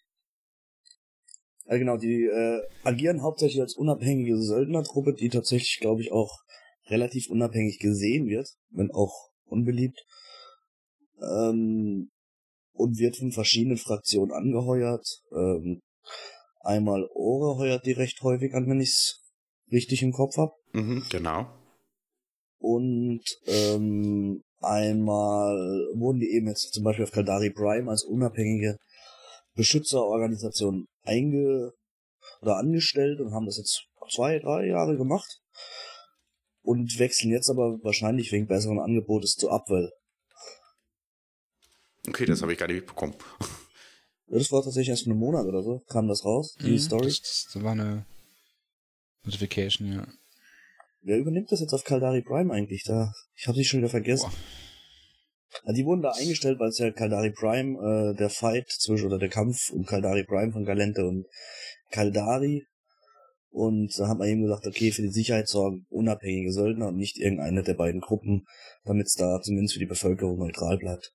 Ja, 1.67 1.77
genau, 1.77 1.97
die 1.97 2.25
äh, 2.25 2.61
agieren 2.83 3.23
hauptsächlich 3.23 3.61
als 3.61 3.75
unabhängige 3.75 4.39
Söldnertruppe, 4.39 5.13
die 5.13 5.29
tatsächlich, 5.29 5.79
glaube 5.81 6.01
ich, 6.01 6.11
auch 6.11 6.37
relativ 6.87 7.29
unabhängig 7.29 7.79
gesehen 7.79 8.27
wird, 8.27 8.47
wenn 8.69 8.91
auch 8.91 9.29
unbeliebt. 9.45 9.99
Ähm, 11.21 12.11
und 12.75 12.99
wird 12.99 13.17
von 13.17 13.31
verschiedenen 13.31 13.77
Fraktionen 13.77 14.31
angeheuert. 14.31 15.07
Ähm, 15.31 15.81
einmal 16.59 17.07
Ore 17.13 17.57
heuert 17.57 17.85
die 17.85 17.93
recht 17.93 18.21
häufig 18.21 18.53
an, 18.53 18.69
wenn 18.69 18.81
ich's 18.81 19.21
richtig 19.71 20.03
im 20.03 20.11
Kopf 20.11 20.37
hab. 20.37 20.53
Mhm, 20.73 21.03
genau. 21.09 21.47
Und 22.59 23.23
ähm, 23.47 24.41
einmal 24.59 25.55
wurden 25.95 26.19
die 26.19 26.31
eben 26.31 26.47
jetzt 26.47 26.73
zum 26.73 26.83
Beispiel 26.83 27.05
auf 27.05 27.11
Kaldari 27.11 27.51
Prime 27.51 27.89
als 27.89 28.03
unabhängige 28.03 28.77
Beschützerorganisation 29.55 30.87
einge 31.03 31.71
oder 32.41 32.57
angestellt 32.57 33.19
und 33.21 33.33
haben 33.33 33.45
das 33.45 33.57
jetzt 33.57 33.85
zwei, 34.09 34.39
drei 34.39 34.67
Jahre 34.67 34.97
gemacht 34.97 35.39
und 36.61 36.99
wechseln 36.99 37.31
jetzt 37.31 37.49
aber 37.49 37.77
wahrscheinlich 37.83 38.31
wegen 38.31 38.47
besseren 38.47 38.79
Angebotes 38.79 39.35
zu 39.35 39.49
Abwell. 39.49 39.91
Okay, 42.07 42.25
das 42.25 42.41
habe 42.41 42.53
ich 42.53 42.59
gar 42.59 42.67
nicht 42.67 42.77
mitbekommen. 42.77 43.15
Das 44.27 44.51
war 44.51 44.63
tatsächlich 44.63 44.89
erst 44.89 45.07
einen 45.07 45.17
Monat 45.17 45.45
oder 45.45 45.61
so, 45.61 45.83
kam 45.87 46.07
das 46.07 46.25
raus, 46.25 46.55
die 46.61 46.71
mhm, 46.71 46.79
Story. 46.79 47.07
Das, 47.07 47.47
das 47.53 47.63
war 47.63 47.73
eine 47.73 48.05
Notification, 49.23 49.91
ja. 49.91 50.07
Wer 51.01 51.19
übernimmt 51.19 51.51
das 51.51 51.59
jetzt 51.59 51.73
auf 51.73 51.83
Kaldari 51.83 52.23
Prime 52.23 52.51
eigentlich 52.51 52.83
da? 52.83 53.13
Ich 53.35 53.47
habe 53.47 53.57
sie 53.57 53.63
schon 53.63 53.79
wieder 53.81 53.89
vergessen. 53.89 54.29
Boah. 54.31 55.65
Ja, 55.65 55.73
die 55.73 55.85
wurden 55.85 56.01
da 56.01 56.11
eingestellt, 56.11 56.59
weil 56.59 56.69
es 56.69 56.79
ja 56.79 56.91
Kaldari 56.91 57.31
Prime, 57.31 57.77
äh, 57.77 58.17
der 58.17 58.29
Fight 58.29 58.67
zwischen, 58.69 59.05
oder 59.05 59.19
der 59.19 59.29
Kampf 59.29 59.69
um 59.71 59.85
Kaldari 59.85 60.23
Prime 60.23 60.51
von 60.51 60.65
Galente 60.65 61.05
und 61.05 61.27
Kaldari. 61.91 62.65
Und 63.51 63.97
da 63.97 64.09
hat 64.09 64.17
man 64.17 64.27
eben 64.27 64.41
gesagt, 64.41 64.67
okay, 64.67 64.91
für 64.91 65.01
die 65.01 65.11
Sicherheit 65.11 65.47
sorgen 65.47 65.85
unabhängige 65.89 66.51
Söldner 66.51 66.89
und 66.89 66.97
nicht 66.97 67.17
irgendeine 67.17 67.63
der 67.63 67.75
beiden 67.75 68.01
Gruppen, 68.01 68.45
damit 68.83 69.07
es 69.07 69.13
da 69.13 69.39
zumindest 69.41 69.75
für 69.75 69.79
die 69.79 69.85
Bevölkerung 69.85 70.39
neutral 70.39 70.77
bleibt. 70.77 71.13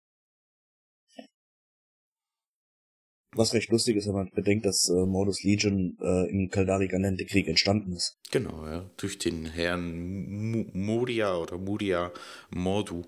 Was 3.33 3.53
recht 3.55 3.71
lustig 3.71 3.97
ist, 3.97 4.07
wenn 4.09 4.15
man 4.15 4.31
bedenkt, 4.31 4.67
dass 4.67 4.89
äh, 4.89 5.07
Modus 5.07 5.43
Legion 5.45 5.97
äh, 6.01 6.29
im 6.31 6.51
Kaldari 6.51 6.89
Galente 6.89 7.25
Krieg 7.25 7.47
entstanden 7.47 7.93
ist. 7.93 8.19
Genau, 8.33 8.67
ja. 8.67 8.91
Durch 8.97 9.19
den 9.19 9.47
Herrn 9.47 10.71
Moria 10.73 11.37
oder 11.37 11.57
Muria 11.57 12.13
Mordu. 12.51 13.05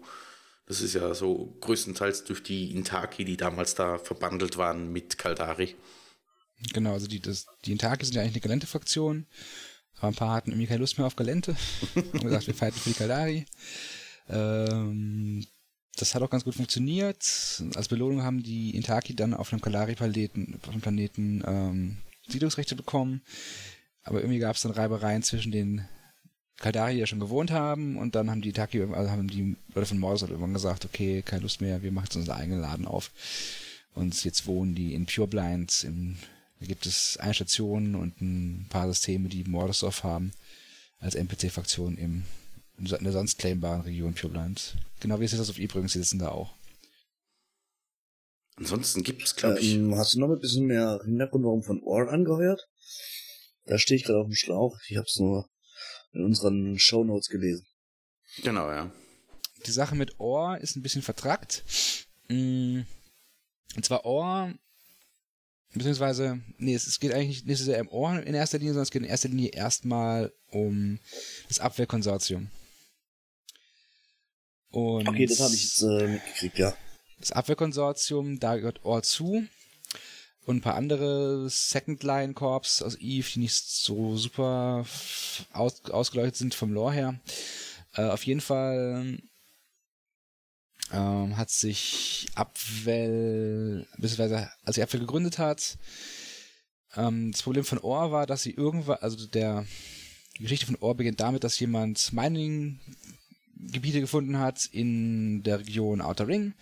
Das 0.66 0.80
ist 0.80 0.94
ja 0.94 1.12
so 1.12 1.56
größtenteils 1.60 2.24
durch 2.24 2.42
die 2.42 2.72
Intaki, 2.72 3.24
die 3.24 3.36
damals 3.36 3.74
da 3.74 3.98
verbandelt 3.98 4.56
waren 4.56 4.92
mit 4.92 5.18
Kaldari. 5.18 5.74
Genau, 6.72 6.92
also 6.92 7.08
die, 7.08 7.20
das, 7.20 7.46
die 7.64 7.72
Intaki 7.72 8.04
sind 8.04 8.14
ja 8.14 8.22
eigentlich 8.22 8.34
eine 8.34 8.42
Galente-Fraktion. 8.42 9.26
Aber 9.98 10.08
ein 10.08 10.14
paar 10.14 10.34
hatten 10.34 10.50
irgendwie 10.50 10.68
keine 10.68 10.80
Lust 10.80 10.98
mehr 10.98 11.06
auf 11.06 11.16
Galente. 11.16 11.56
haben 11.94 12.20
gesagt, 12.20 12.46
wir 12.46 12.54
fighten 12.54 12.78
für 12.78 12.90
die 12.90 12.96
Kaldari. 12.96 13.46
Ähm, 14.28 15.44
das 15.96 16.14
hat 16.14 16.22
auch 16.22 16.30
ganz 16.30 16.44
gut 16.44 16.54
funktioniert. 16.54 17.62
Als 17.74 17.88
Belohnung 17.88 18.22
haben 18.22 18.42
die 18.42 18.74
Intaki 18.74 19.14
dann 19.14 19.34
auf 19.34 19.52
einem 19.52 19.60
Kalari-Planeten 19.60 20.58
Planeten 20.80 21.42
ähm, 21.46 21.96
Siedlungsrechte 22.28 22.76
bekommen. 22.76 23.22
Aber 24.02 24.20
irgendwie 24.20 24.38
gab 24.38 24.56
es 24.56 24.62
dann 24.62 24.72
Reibereien 24.72 25.22
zwischen 25.22 25.52
den 25.52 25.86
Kaldari, 26.58 26.94
die 26.94 27.00
ja 27.00 27.06
schon 27.06 27.20
gewohnt 27.20 27.50
haben, 27.50 27.96
und 27.96 28.14
dann 28.14 28.30
haben 28.30 28.40
die 28.40 28.50
Intaki, 28.50 28.82
also 28.82 29.10
haben 29.10 29.28
die 29.28 29.56
Leute 29.74 29.86
von 29.86 29.98
Mordor 29.98 30.28
irgendwann 30.28 30.54
gesagt, 30.54 30.84
okay, 30.84 31.22
keine 31.22 31.42
Lust 31.42 31.60
mehr, 31.60 31.82
wir 31.82 31.92
machen 31.92 32.04
jetzt 32.06 32.16
unseren 32.16 32.38
eigenen 32.38 32.60
Laden 32.60 32.86
auf. 32.86 33.10
Und 33.94 34.24
jetzt 34.24 34.46
wohnen 34.46 34.74
die 34.74 34.94
in 34.94 35.06
Pureblind. 35.06 35.84
Im, 35.84 36.16
da 36.60 36.66
gibt 36.66 36.86
es 36.86 37.16
eine 37.18 37.34
Station 37.34 37.94
und 37.94 38.20
ein 38.20 38.66
paar 38.70 38.86
Systeme, 38.88 39.28
die 39.28 39.44
Mordosdorf 39.44 40.04
haben, 40.04 40.32
als 40.98 41.14
NPC-Fraktion 41.14 41.98
im 41.98 42.22
in 42.90 43.04
der 43.04 43.12
sonst 43.12 43.38
claimbaren 43.38 43.82
Region 43.82 44.14
Pureland. 44.14 44.76
Genau 45.00 45.20
wie 45.20 45.24
es 45.24 45.32
jetzt 45.32 45.48
auf 45.48 45.58
übrigens, 45.58 45.92
die 45.92 45.98
sitzen 45.98 46.18
da 46.18 46.28
auch. 46.28 46.54
Ansonsten 48.56 49.02
gibt 49.02 49.22
es, 49.22 49.36
glaube 49.36 49.60
ich. 49.60 49.74
Ähm, 49.74 49.94
hast 49.96 50.14
du 50.14 50.20
noch 50.20 50.28
ein 50.28 50.40
bisschen 50.40 50.66
mehr 50.66 51.00
Hintergrund, 51.04 51.44
warum 51.44 51.62
von 51.62 51.82
Ohr 51.82 52.10
angeheuert? 52.10 52.68
Da 53.64 53.78
stehe 53.78 53.96
ich 53.96 54.04
gerade 54.04 54.20
auf 54.20 54.26
dem 54.26 54.34
Schlauch. 54.34 54.78
Ich 54.88 54.96
habe 54.96 55.06
es 55.06 55.18
nur 55.18 55.48
in 56.12 56.24
unseren 56.24 56.78
Show 56.78 57.04
Notes 57.04 57.28
gelesen. 57.28 57.66
Genau, 58.42 58.70
ja. 58.70 58.92
Die 59.66 59.70
Sache 59.70 59.94
mit 59.94 60.18
Ohr 60.18 60.58
ist 60.58 60.76
ein 60.76 60.82
bisschen 60.82 61.02
vertrackt. 61.02 61.64
Mm, 62.28 62.80
und 63.76 63.84
zwar 63.84 64.04
Ohr, 64.04 64.52
beziehungsweise, 65.72 66.40
nee, 66.58 66.74
es, 66.74 67.00
geht 67.00 67.12
eigentlich 67.12 67.44
nicht 67.44 67.58
so 67.58 67.64
sehr 67.64 67.78
im 67.78 67.88
Ohr 67.88 68.22
in 68.22 68.34
erster 68.34 68.58
Linie, 68.58 68.74
sondern 68.74 68.84
es 68.84 68.90
geht 68.90 69.02
in 69.02 69.08
erster 69.08 69.28
Linie 69.28 69.50
erstmal 69.50 70.32
um 70.48 70.98
das 71.48 71.60
Abwehrkonsortium. 71.60 72.50
Und 74.72 75.08
okay, 75.08 75.26
das 75.26 75.40
habe 75.40 75.54
ich 75.54 75.62
jetzt 75.62 75.82
äh, 75.82 76.08
mitgekriegt, 76.08 76.58
ja. 76.58 76.74
Das 77.20 77.32
Abwehrkonsortium, 77.32 78.40
da 78.40 78.56
gehört 78.56 78.84
Ohr 78.84 79.02
zu. 79.02 79.46
Und 80.44 80.56
ein 80.56 80.60
paar 80.60 80.74
andere 80.74 81.48
Second-Line-Corps 81.48 82.82
aus 82.82 82.96
Eve, 82.98 83.28
die 83.34 83.40
nicht 83.40 83.54
so 83.54 84.16
super 84.16 84.84
aus, 85.52 85.84
ausgeleuchtet 85.84 86.36
sind 86.36 86.54
vom 86.54 86.72
Lore 86.72 86.92
her. 86.92 87.20
Äh, 87.94 88.06
auf 88.06 88.24
jeden 88.26 88.40
Fall 88.40 89.18
ähm, 90.90 91.36
hat 91.36 91.50
sich 91.50 92.26
Abwell, 92.34 93.86
beziehungsweise 93.98 94.50
als 94.64 94.76
sie 94.76 94.82
Abwell 94.82 95.00
gegründet 95.00 95.38
hat, 95.38 95.78
ähm, 96.96 97.30
das 97.30 97.42
Problem 97.42 97.64
von 97.64 97.78
Ohr 97.78 98.10
war, 98.10 98.26
dass 98.26 98.42
sie 98.42 98.52
irgendwann, 98.52 98.98
also 99.00 99.26
der 99.26 99.64
die 100.38 100.42
Geschichte 100.42 100.66
von 100.66 100.76
Ohr 100.76 100.96
beginnt 100.96 101.20
damit, 101.20 101.44
dass 101.44 101.60
jemand 101.60 102.12
Mining 102.12 102.80
Gebiete 103.70 104.00
gefunden 104.00 104.38
hat 104.38 104.66
in 104.72 105.42
der 105.42 105.60
Region 105.60 106.00
Outer 106.00 106.28
Ring. 106.28 106.54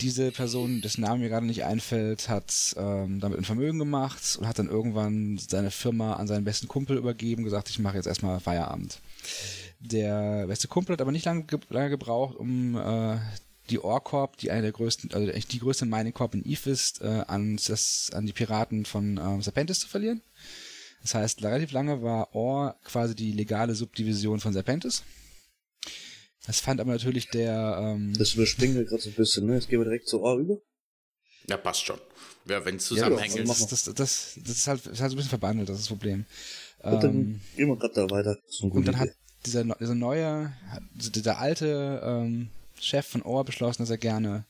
Diese 0.00 0.32
Person, 0.32 0.80
dessen 0.80 1.02
Name 1.02 1.20
mir 1.20 1.28
gerade 1.28 1.46
nicht 1.46 1.64
einfällt, 1.64 2.28
hat 2.28 2.74
ähm, 2.76 3.20
damit 3.20 3.38
ein 3.38 3.44
Vermögen 3.44 3.78
gemacht 3.78 4.36
und 4.38 4.46
hat 4.46 4.58
dann 4.58 4.68
irgendwann 4.68 5.38
seine 5.38 5.70
Firma 5.70 6.14
an 6.14 6.26
seinen 6.26 6.44
besten 6.44 6.66
Kumpel 6.66 6.96
übergeben 6.96 7.42
und 7.42 7.44
gesagt, 7.44 7.70
ich 7.70 7.78
mache 7.78 7.96
jetzt 7.96 8.06
erstmal 8.06 8.40
Feierabend. 8.40 8.98
Der 9.78 10.46
beste 10.46 10.66
Kumpel 10.66 10.94
hat 10.94 11.00
aber 11.00 11.12
nicht 11.12 11.24
lange, 11.24 11.46
lange 11.68 11.90
gebraucht, 11.90 12.36
um 12.36 12.76
äh, 12.76 13.18
die 13.70 13.82
Orcorp, 13.82 14.36
die 14.36 14.50
eine 14.50 14.62
der 14.62 14.72
größten, 14.72 15.12
also 15.12 15.28
eigentlich 15.28 15.46
die 15.46 15.60
größte 15.60 15.86
Mining 15.86 16.12
Corp 16.12 16.34
in 16.34 16.44
Eve 16.44 16.70
ist, 16.70 17.00
äh, 17.00 17.24
an, 17.26 17.58
das, 17.66 18.10
an 18.12 18.26
die 18.26 18.32
Piraten 18.32 18.84
von 18.84 19.18
ähm, 19.18 19.42
Serpentis 19.42 19.80
zu 19.80 19.88
verlieren. 19.88 20.22
Das 21.02 21.14
heißt, 21.14 21.42
relativ 21.42 21.72
lange 21.72 22.02
war 22.02 22.34
Or 22.34 22.76
quasi 22.84 23.14
die 23.14 23.32
legale 23.32 23.74
Subdivision 23.74 24.40
von 24.40 24.52
Serpentis. 24.52 25.02
Das 26.46 26.60
fand 26.60 26.80
aber 26.80 26.92
natürlich 26.92 27.28
der. 27.28 27.78
Ähm, 27.80 28.14
das 28.18 28.34
überspringen 28.34 28.76
wir 28.76 28.84
gerade 28.84 29.02
so 29.02 29.10
ein 29.10 29.14
bisschen, 29.14 29.46
ne? 29.46 29.54
Jetzt 29.54 29.68
gehen 29.68 29.80
wir 29.80 29.84
direkt 29.84 30.08
zu 30.08 30.20
Ohr 30.22 30.38
über. 30.38 30.58
Ja, 31.48 31.56
passt 31.56 31.84
schon. 31.84 31.98
Ja, 32.46 32.64
wenn 32.64 32.76
es 32.76 32.86
zusammenhängt. 32.86 33.34
Ja, 33.34 33.44
das, 33.44 33.66
das, 33.66 33.84
das, 33.84 33.94
das, 33.94 34.36
ist 34.36 34.66
halt, 34.66 34.86
ist 34.86 35.00
halt 35.00 35.10
so 35.10 35.14
ein 35.14 35.16
bisschen 35.16 35.30
verbandelt, 35.30 35.68
das 35.68 35.76
ist 35.76 35.84
das 35.84 35.88
Problem. 35.88 36.26
Und 36.80 37.02
dann 37.02 37.14
ähm, 37.14 37.40
gehen 37.56 37.68
wir 37.68 37.76
gerade 37.76 37.94
da 37.94 38.10
weiter. 38.10 38.38
und 38.60 38.86
dann 38.86 38.94
Idee. 38.94 38.96
hat 38.96 39.08
dieser, 39.46 39.64
dieser 39.64 39.94
neue, 39.94 40.52
dieser 40.94 41.38
alte 41.38 42.02
ähm, 42.04 42.50
Chef 42.78 43.06
von 43.06 43.22
Ohr 43.22 43.44
beschlossen, 43.44 43.82
dass 43.82 43.90
er 43.90 43.98
gerne 43.98 44.44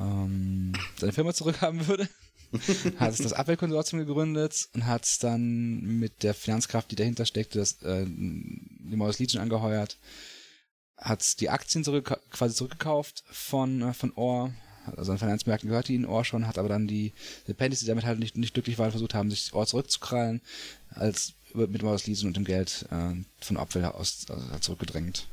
ähm, 0.00 0.72
seine 0.98 1.12
Firma 1.12 1.32
zurückhaben 1.32 1.86
würde. 1.86 2.08
hat 2.98 3.18
das 3.18 3.32
Abwehrkonsortium 3.32 4.06
gegründet 4.06 4.68
und 4.74 4.86
hat 4.86 5.22
dann 5.22 5.80
mit 5.80 6.22
der 6.22 6.34
Finanzkraft, 6.34 6.90
die 6.90 6.96
dahinter 6.96 7.26
steckte, 7.26 7.58
das, 7.58 7.82
äh, 7.82 8.06
die 8.06 8.96
Maus 8.96 9.18
Legion 9.18 9.42
angeheuert, 9.42 9.98
hat 10.96 11.40
die 11.40 11.50
Aktien 11.50 11.84
zurück, 11.84 12.18
quasi 12.30 12.54
zurückgekauft 12.54 13.24
von, 13.30 13.82
äh, 13.82 13.92
von 13.92 14.12
Orr, 14.14 14.52
also 14.96 15.12
an 15.12 15.18
Finanzmärkten 15.18 15.68
gehört 15.68 15.88
die 15.88 15.96
in 15.96 16.06
Orr 16.06 16.24
schon, 16.24 16.46
hat 16.46 16.58
aber 16.58 16.68
dann 16.68 16.86
die, 16.86 17.12
die 17.48 17.54
die 17.54 17.86
damit 17.86 18.04
halt 18.04 18.18
nicht, 18.18 18.36
nicht 18.36 18.54
glücklich 18.54 18.78
waren, 18.78 18.90
versucht 18.90 19.14
haben, 19.14 19.30
sich 19.30 19.52
Orr 19.52 19.66
zurückzukrallen, 19.66 20.40
als 20.90 21.34
mit 21.54 21.82
Maus 21.82 22.06
Legion 22.06 22.28
und 22.28 22.36
dem 22.36 22.44
Geld 22.44 22.86
äh, 22.90 23.14
von 23.40 23.56
Abwehr 23.56 23.94
aus 23.94 24.26
also 24.28 24.58
zurückgedrängt. 24.60 25.26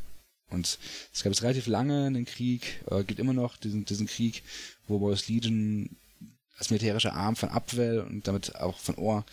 Und 0.49 0.77
es 1.11 1.23
gab 1.23 1.31
jetzt 1.33 1.41
relativ 1.41 1.67
lange 1.67 2.05
einen 2.05 2.25
Krieg, 2.25 2.83
äh, 2.89 3.03
gibt 3.03 3.19
immer 3.19 3.33
noch 3.33 3.57
diesen, 3.57 3.85
diesen 3.85 4.07
Krieg, 4.07 4.43
wo 4.87 4.99
Boris 4.99 5.27
Legion 5.27 5.97
als 6.57 6.69
militärischer 6.69 7.13
Arm 7.13 7.35
von 7.35 7.49
Abwell 7.49 8.01
und 8.01 8.27
damit 8.27 8.55
auch 8.55 8.77
von 8.77 8.95
Ohr 8.95 9.25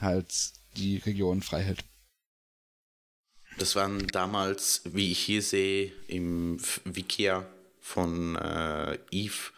halt 0.00 0.32
die 0.76 0.98
Region 0.98 1.42
frei 1.42 1.62
hält. 1.62 1.84
Das 3.58 3.76
waren 3.76 4.06
damals, 4.08 4.82
wie 4.84 5.12
ich 5.12 5.20
hier 5.20 5.42
sehe, 5.42 5.92
im 6.08 6.58
Wikia 6.84 7.46
von 7.80 8.36
äh, 8.36 8.98
Yves 9.12 9.52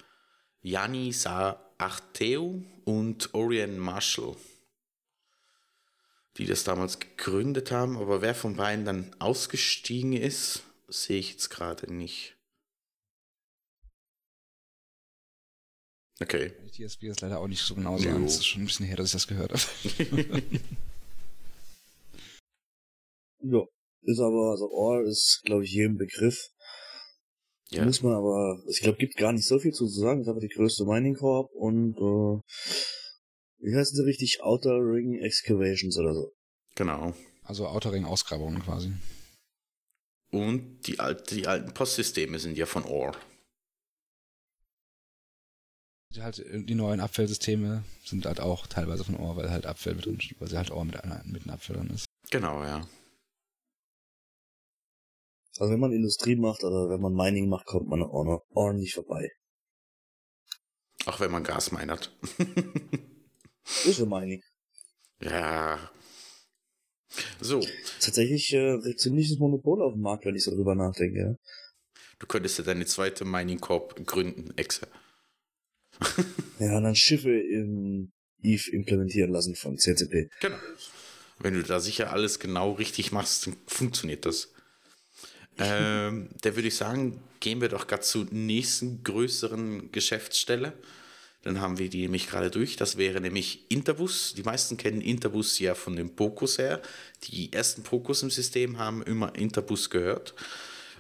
Janisa 0.63 1.61
Arteu 1.79 2.61
und 2.85 3.35
Orion 3.35 3.79
Marshall, 3.79 4.37
die 6.37 6.47
das 6.47 6.65
damals 6.65 6.99
gegründet 6.99 7.71
haben. 7.71 7.97
Aber 7.97 8.23
wer 8.23 8.35
von 8.35 8.57
beiden 8.57 8.85
dann 8.85 9.15
ausgestiegen 9.19 10.15
ist, 10.15 10.63
sehe 10.89 11.19
ich 11.19 11.33
jetzt 11.33 11.51
gerade 11.51 11.93
nicht. 11.93 12.37
Okay. 16.21 16.53
Die 16.65 16.87
TSB 16.87 17.09
ist 17.09 17.21
leider 17.21 17.41
auch 17.41 17.49
nicht 17.49 17.63
so 17.63 17.75
genau 17.75 17.99
sagen. 17.99 18.25
Es 18.25 18.37
ist 18.37 18.47
schon 18.47 18.63
ein 18.63 18.67
bisschen 18.67 18.87
her, 18.87 18.97
dass 18.97 19.09
ich 19.09 19.13
das 19.13 19.27
gehört 19.27 19.53
habe. 19.53 19.63
ja. 23.43 23.67
Ist 24.05 24.21
aber, 24.21 24.51
also 24.51 24.71
All 24.73 25.07
ist, 25.07 25.43
glaube 25.45 25.65
ich, 25.65 25.73
jedem 25.73 25.97
Begriff. 25.97 26.49
Ja. 27.71 27.85
Muss 27.85 28.03
man 28.03 28.13
aber, 28.13 28.63
ich 28.69 28.81
glaube, 28.81 28.99
gibt 28.99 29.17
gar 29.17 29.33
nicht 29.33 29.47
so 29.47 29.59
viel 29.59 29.73
zu 29.73 29.87
sagen. 29.87 30.21
Das 30.21 30.27
ist 30.27 30.31
aber 30.31 30.41
die 30.41 30.55
größte 30.55 30.85
Mining 30.85 31.17
Corp 31.17 31.51
und, 31.53 31.97
äh, 31.97 32.41
wie 33.59 33.75
heißen 33.75 33.97
sie 33.97 34.05
richtig? 34.05 34.43
Outer 34.43 34.77
Ring 34.77 35.19
Excavations 35.19 35.97
oder 35.99 36.15
so. 36.15 36.33
Genau. 36.75 37.15
Also 37.43 37.67
Outer 37.67 37.93
Ring 37.93 38.05
Ausgrabungen 38.05 38.63
quasi. 38.63 38.93
Und 40.31 40.87
die, 40.87 41.01
alte, 41.01 41.37
die 41.37 41.47
alten 41.47 41.73
Postsysteme 41.73 42.39
sind 42.39 42.59
ja 42.59 42.67
von 42.67 42.85
Ore. 42.85 43.17
Halt, 46.19 46.45
die 46.49 46.75
neuen 46.75 47.01
Abfellsysteme 47.01 47.85
sind 48.05 48.27
halt 48.27 48.39
auch 48.39 48.67
teilweise 48.69 49.03
von 49.03 49.17
Ore, 49.17 49.37
weil 49.37 49.51
halt 49.51 49.67
Abfell 49.67 49.95
mit 49.95 50.07
drin, 50.07 50.19
weil 50.39 50.49
sie 50.49 50.57
halt 50.57 50.71
Ore 50.71 50.87
mit, 50.87 50.97
mit 51.27 51.45
den 51.45 51.51
Abfällern 51.51 51.91
ist. 51.91 52.07
Genau, 52.31 52.63
ja. 52.63 52.87
Also 55.59 55.73
wenn 55.73 55.81
man 55.81 55.93
Industrie 55.93 56.37
macht 56.37 56.65
oder 56.65 56.89
wenn 56.89 57.01
man 57.01 57.15
Mining 57.15 57.49
macht, 57.49 57.67
kommt 57.67 57.89
man 57.89 58.03
auch 58.03 58.43
Ore 58.55 58.75
nicht 58.75 58.95
vorbei. 58.95 59.31
Auch 61.07 61.21
wenn 61.21 61.31
man 61.31 61.45
Gas 61.45 61.71
minert. 61.71 62.17
ist 63.85 63.99
ja 63.99 64.07
Mining. 64.07 64.43
Ja, 65.21 65.91
so. 67.41 67.61
Tatsächlich 68.01 68.53
äh, 68.53 68.97
ziemliches 68.97 69.39
Monopol 69.39 69.83
auf 69.83 69.95
dem 69.95 70.03
Markt, 70.03 70.25
wenn 70.25 70.35
ich 70.35 70.45
so 70.45 70.51
drüber 70.53 70.75
nachdenke. 70.75 71.19
Ja. 71.19 71.35
Du 72.19 72.27
könntest 72.27 72.59
ja 72.59 72.65
deine 72.65 72.87
zweite 72.87 73.25
Mining 73.25 73.61
Corp 73.61 74.05
gründen, 74.07 74.57
Exe. 74.57 74.89
ja, 76.59 76.77
und 76.77 76.85
dann 76.85 76.97
Schiffe 76.97 77.31
in 77.31 78.13
Eve 78.43 78.71
implementieren 78.73 79.31
lassen 79.31 79.55
von 79.55 79.79
CCP. 79.79 80.29
Genau. 80.41 80.57
Wenn 81.39 81.55
du 81.55 81.63
da 81.63 81.81
sicher 81.81 82.13
alles 82.13 82.39
genau 82.39 82.73
richtig 82.73 83.13
machst, 83.13 83.47
dann 83.47 83.57
funktioniert 83.67 84.27
das. 84.27 84.54
Ähm, 85.59 86.29
da 86.43 86.57
würde 86.57 86.69
ich 86.69 86.77
sagen, 86.77 87.21
gehen 87.41 87.61
wir 87.61 87.69
doch 87.69 87.87
gerade 87.87 88.03
zur 88.03 88.27
nächsten 88.31 89.03
größeren 89.05 89.93
Geschäftsstelle. 89.93 90.73
Dann 91.43 91.61
haben 91.61 91.79
wir 91.79 91.91
die 91.91 92.03
nämlich 92.03 92.27
gerade 92.27 92.51
durch. 92.51 92.77
Das 92.77 92.97
wäre 92.97 93.21
nämlich 93.21 93.67
Interbus. 93.69 94.33
Die 94.35 94.43
meisten 94.43 94.79
kennen 94.79 95.03
Interbus 95.03 95.59
ja 95.59 95.75
von 95.75 95.95
dem 95.95 96.17
Pokus 96.17 96.57
her. 96.57 96.81
Die 97.25 97.53
ersten 97.53 97.83
Pokus 97.83 98.23
im 98.23 98.31
System 98.31 98.79
haben 98.79 99.03
immer 99.03 99.35
Interbus 99.37 99.91
gehört. 99.91 100.35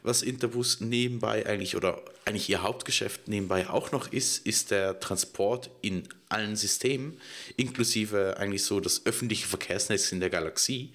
Was 0.02 0.20
Interbus 0.20 0.80
nebenbei 0.80 1.46
eigentlich 1.46 1.76
oder 1.76 2.02
eigentlich 2.26 2.50
ihr 2.50 2.62
Hauptgeschäft 2.62 3.26
nebenbei 3.26 3.70
auch 3.70 3.90
noch 3.90 4.12
ist, 4.12 4.46
ist 4.46 4.70
der 4.70 5.00
Transport 5.00 5.70
in 5.80 6.06
allen 6.28 6.56
Systemen, 6.56 7.18
inklusive 7.56 8.36
eigentlich 8.36 8.64
so 8.64 8.80
das 8.80 9.06
öffentliche 9.06 9.46
Verkehrsnetz 9.46 10.12
in 10.12 10.20
der 10.20 10.28
Galaxie. 10.28 10.92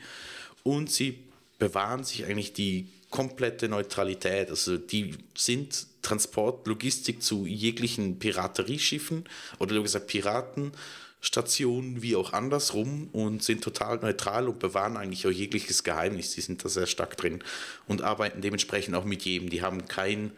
Und 0.61 0.91
sie 0.91 1.23
bewahren 1.57 2.03
sich 2.03 2.25
eigentlich 2.25 2.53
die 2.53 2.87
komplette 3.09 3.69
Neutralität. 3.69 4.49
Also 4.49 4.77
die 4.77 5.15
sind 5.35 5.87
Transport, 6.01 6.67
Logistik 6.67 7.21
zu 7.23 7.45
jeglichen 7.45 8.19
Piraterieschiffen 8.19 9.25
oder 9.57 9.81
gesagt 9.81 10.07
Piratenstationen 10.07 12.01
wie 12.01 12.15
auch 12.15 12.33
andersrum 12.33 13.09
und 13.11 13.43
sind 13.43 13.63
total 13.63 13.97
neutral 13.97 14.47
und 14.47 14.59
bewahren 14.59 14.97
eigentlich 14.97 15.25
auch 15.25 15.31
jegliches 15.31 15.83
Geheimnis. 15.83 16.35
Die 16.35 16.41
sind 16.41 16.63
da 16.63 16.69
sehr 16.69 16.87
stark 16.87 17.17
drin 17.17 17.43
und 17.87 18.01
arbeiten 18.01 18.41
dementsprechend 18.41 18.95
auch 18.95 19.05
mit 19.05 19.23
jedem. 19.23 19.49
Die 19.49 19.61
haben 19.61 19.87
keinen 19.87 20.31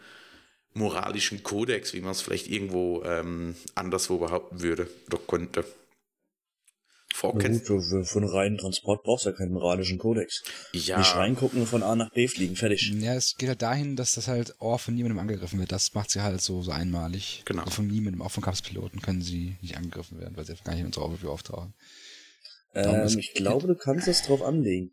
moralischen 0.74 1.42
Kodex, 1.42 1.92
wie 1.92 2.00
man 2.00 2.12
es 2.12 2.22
vielleicht 2.22 2.48
irgendwo 2.48 3.02
ähm, 3.04 3.54
anderswo 3.74 4.18
behaupten 4.18 4.62
würde 4.62 4.88
oder 5.06 5.18
könnte. 5.18 5.64
Vorkennt. 7.14 7.64
Gut, 7.66 7.84
für, 7.84 8.04
für 8.04 8.18
einen 8.18 8.28
reinen 8.28 8.58
Transport 8.58 9.02
brauchst 9.02 9.26
du 9.26 9.30
ja 9.30 9.36
keinen 9.36 9.52
moralischen 9.52 9.98
Kodex. 9.98 10.42
Ja. 10.72 10.98
Nicht 10.98 11.14
reingucken 11.14 11.60
und 11.60 11.66
von 11.66 11.82
A 11.82 11.94
nach 11.94 12.10
B 12.10 12.26
fliegen, 12.28 12.56
fertig. 12.56 12.92
Ja, 12.98 13.14
es 13.14 13.36
geht 13.36 13.48
halt 13.48 13.62
dahin, 13.62 13.96
dass 13.96 14.12
das 14.12 14.28
halt 14.28 14.60
auch 14.60 14.80
von 14.80 14.94
niemandem 14.94 15.18
angegriffen 15.18 15.58
wird. 15.58 15.72
Das 15.72 15.94
macht 15.94 16.10
sie 16.10 16.22
halt 16.22 16.40
so, 16.40 16.62
so 16.62 16.70
einmalig. 16.70 17.42
Genau. 17.44 17.62
Also 17.62 17.72
von 17.76 17.86
niemandem, 17.86 18.22
auch 18.22 18.30
von 18.30 18.42
Kapspiloten 18.42 19.00
können 19.00 19.22
sie 19.22 19.56
nicht 19.60 19.76
angegriffen 19.76 20.18
werden, 20.18 20.36
weil 20.36 20.44
sie 20.44 20.54
gar 20.64 20.72
nicht 20.72 20.80
in 20.80 20.86
unserer 20.86 21.06
Overview 21.06 21.30
auftauchen. 21.30 21.74
Ähm, 22.74 23.18
ich 23.18 23.34
glaube, 23.34 23.66
du 23.66 23.74
kannst 23.76 24.08
das 24.08 24.22
drauf 24.22 24.42
anlegen. 24.42 24.92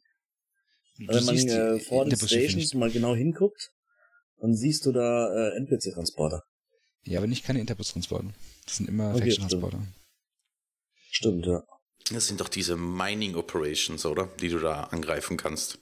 Wenn 0.98 1.24
man 1.24 1.38
äh, 1.38 1.80
vor 1.80 2.06
den 2.06 2.18
Stations 2.18 2.74
mal 2.74 2.92
genau 2.92 3.16
hinguckt, 3.16 3.72
dann 4.42 4.54
siehst 4.54 4.86
du 4.86 4.92
da 4.92 5.34
äh, 5.34 5.58
NPC-Transporter. 5.58 6.44
Ja, 7.04 7.20
aber 7.20 7.28
nicht 7.28 7.46
keine 7.46 7.60
Interbus-Transporter. 7.60 8.34
Das 8.66 8.78
sind 8.78 8.90
immer 8.90 9.12
okay, 9.12 9.32
Faction-Transporter. 9.32 9.82
Stimmt. 11.10 11.46
stimmt, 11.46 11.46
ja. 11.46 11.64
Das 12.12 12.28
sind 12.28 12.42
doch 12.42 12.50
diese 12.50 12.76
Mining 12.76 13.36
Operations, 13.36 14.06
oder? 14.06 14.30
Die 14.40 14.50
du 14.50 14.60
da 14.60 14.86
angreifen 14.86 15.38
kannst. 15.38 15.80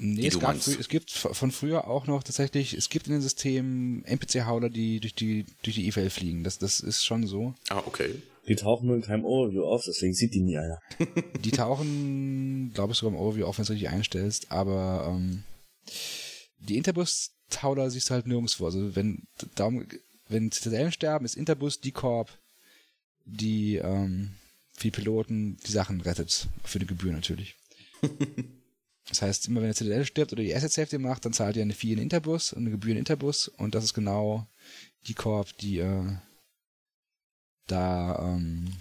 Nee, 0.00 0.28
es, 0.28 0.38
gab, 0.38 0.54
es, 0.54 0.88
gibt 0.88 1.10
von 1.10 1.50
früher 1.50 1.88
auch 1.88 2.06
noch 2.06 2.22
tatsächlich, 2.22 2.72
es 2.72 2.88
gibt 2.88 3.08
in 3.08 3.14
den 3.14 3.20
Systemen 3.20 4.04
NPC-Hauler, 4.04 4.70
die 4.70 5.00
durch 5.00 5.14
die, 5.14 5.44
durch 5.64 5.74
die 5.74 5.88
EVL 5.88 6.10
fliegen. 6.10 6.44
Das, 6.44 6.58
das 6.58 6.78
ist 6.78 7.04
schon 7.04 7.26
so. 7.26 7.52
Ah, 7.68 7.82
okay. 7.84 8.14
Die 8.46 8.54
tauchen 8.54 8.86
nur 8.86 8.96
in 8.96 9.02
keinem 9.02 9.24
Overview 9.24 9.64
auf, 9.64 9.82
deswegen 9.84 10.14
sieht 10.14 10.34
die 10.34 10.40
nie 10.40 10.56
einer. 10.56 10.78
die 11.44 11.50
tauchen, 11.50 12.70
glaube 12.74 12.92
ich, 12.92 12.98
sogar 12.98 13.12
im 13.12 13.20
Overview 13.20 13.44
auf, 13.44 13.58
wenn 13.58 13.64
du 13.64 13.72
es 13.72 13.74
richtig 13.74 13.90
einstellst, 13.90 14.52
aber 14.52 15.08
ähm, 15.10 15.42
die 16.60 16.76
Interbus-Hauler 16.76 17.90
siehst 17.90 18.08
du 18.08 18.14
halt 18.14 18.28
nirgendwo. 18.28 18.66
Also 18.66 18.94
wenn 18.94 19.24
darum, 19.56 19.84
wenn 20.28 20.52
Zitadellen 20.52 20.92
sterben, 20.92 21.24
ist 21.24 21.36
Interbus 21.36 21.80
die 21.80 21.92
Korb, 21.92 22.30
die 23.24 23.76
ähm, 23.76 24.30
für 24.78 24.84
die 24.84 24.90
Piloten 24.92 25.56
die 25.66 25.72
Sachen 25.72 26.00
rettet. 26.00 26.46
Für 26.62 26.78
die 26.78 26.86
Gebühr 26.86 27.12
natürlich. 27.12 27.56
das 29.08 29.22
heißt, 29.22 29.48
immer 29.48 29.60
wenn 29.60 29.68
der 29.68 29.74
CDL 29.74 30.04
stirbt 30.04 30.32
oder 30.32 30.42
die 30.42 30.54
Asset 30.54 30.72
Safety 30.72 30.98
macht, 30.98 31.24
dann 31.24 31.32
zahlt 31.32 31.56
ihr 31.56 31.62
eine 31.62 31.74
Fee 31.74 31.92
in 31.92 31.98
Interbus 31.98 32.52
und 32.52 32.60
eine 32.60 32.70
Gebühr 32.70 32.92
in 32.92 32.98
Interbus 32.98 33.48
und 33.48 33.74
das 33.74 33.82
ist 33.82 33.94
genau 33.94 34.46
die 35.08 35.14
Korb, 35.14 35.56
die 35.58 35.78
äh, 35.78 36.16
da, 37.66 38.36
ähm, 38.36 38.72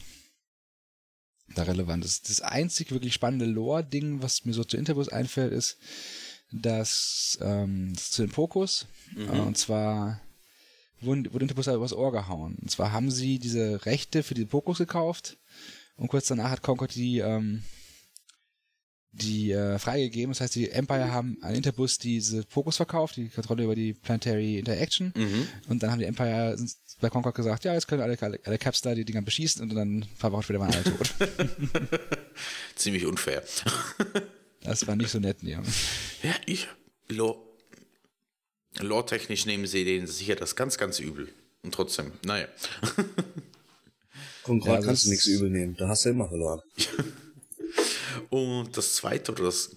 da 1.55 1.63
relevant 1.63 2.05
ist. 2.05 2.29
Das 2.29 2.41
einzig 2.41 2.91
wirklich 2.91 3.15
spannende 3.15 3.45
Lore-Ding, 3.45 4.21
was 4.21 4.45
mir 4.45 4.53
so 4.53 4.63
zu 4.63 4.77
Interbus 4.77 5.09
einfällt, 5.09 5.51
ist, 5.51 5.77
dass 6.51 7.39
ähm, 7.41 7.93
das 7.95 8.11
zu 8.11 8.21
den 8.21 8.31
Pokus, 8.31 8.85
mhm. 9.15 9.29
äh, 9.29 9.39
und 9.39 9.57
zwar 9.57 10.21
wurde, 11.01 11.33
wurde 11.33 11.45
Interbus 11.45 11.65
halt 11.65 11.77
übers 11.77 11.93
Ohr 11.93 12.11
gehauen. 12.11 12.55
Und 12.61 12.69
zwar 12.69 12.91
haben 12.91 13.09
sie 13.09 13.39
diese 13.39 13.87
Rechte 13.87 14.21
für 14.21 14.35
die 14.35 14.45
Pokus 14.45 14.77
gekauft 14.77 15.37
und 15.97 16.07
kurz 16.07 16.27
danach 16.27 16.51
hat 16.51 16.61
Concord 16.61 16.95
die, 16.95 17.19
ähm, 17.19 17.63
die 19.11 19.51
äh, 19.51 19.79
freigegeben. 19.79 20.31
Das 20.31 20.41
heißt, 20.41 20.55
die 20.55 20.69
Empire 20.69 21.11
haben 21.11 21.37
an 21.41 21.55
Interbus 21.55 21.97
diese 21.97 22.43
Fokus 22.43 22.77
verkauft, 22.77 23.17
die 23.17 23.29
Kontrolle 23.29 23.63
über 23.63 23.75
die 23.75 23.93
Planetary 23.93 24.59
Interaction. 24.59 25.11
Mhm. 25.15 25.47
Und 25.69 25.81
dann 25.81 25.91
haben 25.91 25.99
die 25.99 26.05
Empire 26.05 26.55
bei 27.01 27.09
Concord 27.09 27.35
gesagt, 27.35 27.65
ja, 27.65 27.73
jetzt 27.73 27.87
können 27.87 28.01
alle, 28.01 28.17
alle, 28.21 28.39
alle 28.43 28.57
Caps 28.57 28.81
da 28.81 28.93
die 28.93 29.05
Dinger 29.05 29.23
beschießen 29.23 29.61
und 29.61 29.75
dann 29.75 29.99
ein 29.99 30.07
paar 30.19 30.31
Wochen 30.31 30.43
später 30.43 30.59
waren 30.59 30.73
alle 30.73 30.83
tot. 30.97 31.13
Ziemlich 32.75 33.05
unfair. 33.05 33.43
das 34.61 34.85
war 34.87 34.95
nicht 34.95 35.09
so 35.09 35.19
nett, 35.19 35.41
ja. 35.41 35.61
Ja, 36.21 36.35
ich. 36.45 36.67
Lore, 37.09 37.39
lore 38.79 39.05
technisch 39.05 39.45
nehmen 39.45 39.65
sie 39.65 39.83
denen 39.83 40.05
sicher 40.05 40.35
das 40.35 40.55
ganz, 40.55 40.77
ganz 40.77 40.99
übel. 40.99 41.29
Und 41.63 41.73
trotzdem, 41.73 42.11
naja. 42.23 42.47
Concord 44.47 44.79
Ja, 44.79 44.85
kannst 44.85 45.05
du 45.05 45.09
nichts 45.09 45.27
übel 45.27 45.49
nehmen. 45.49 45.75
Da 45.77 45.89
hast 45.89 46.05
du 46.05 46.09
immer 46.09 46.27
verloren. 46.27 46.61
Und 48.29 48.75
das 48.75 48.95
zweite 48.95 49.33
oder 49.33 49.43
das, 49.43 49.75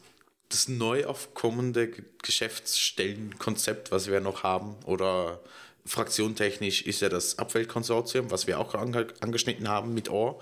das 0.48 0.68
neu 0.68 1.04
aufkommende 1.06 1.90
Geschäftsstellenkonzept, 2.22 3.90
was 3.90 4.06
wir 4.06 4.20
noch 4.20 4.44
haben, 4.44 4.76
oder 4.86 5.40
fraktiontechnisch 5.86 6.82
ist 6.82 7.00
ja 7.00 7.08
das 7.08 7.38
Abweltkonsortium, 7.38 8.30
was 8.30 8.46
wir 8.46 8.60
auch 8.60 8.74
ange 8.74 9.08
angeschnitten 9.20 9.68
haben 9.68 9.92
mit 9.92 10.08
Or, 10.08 10.38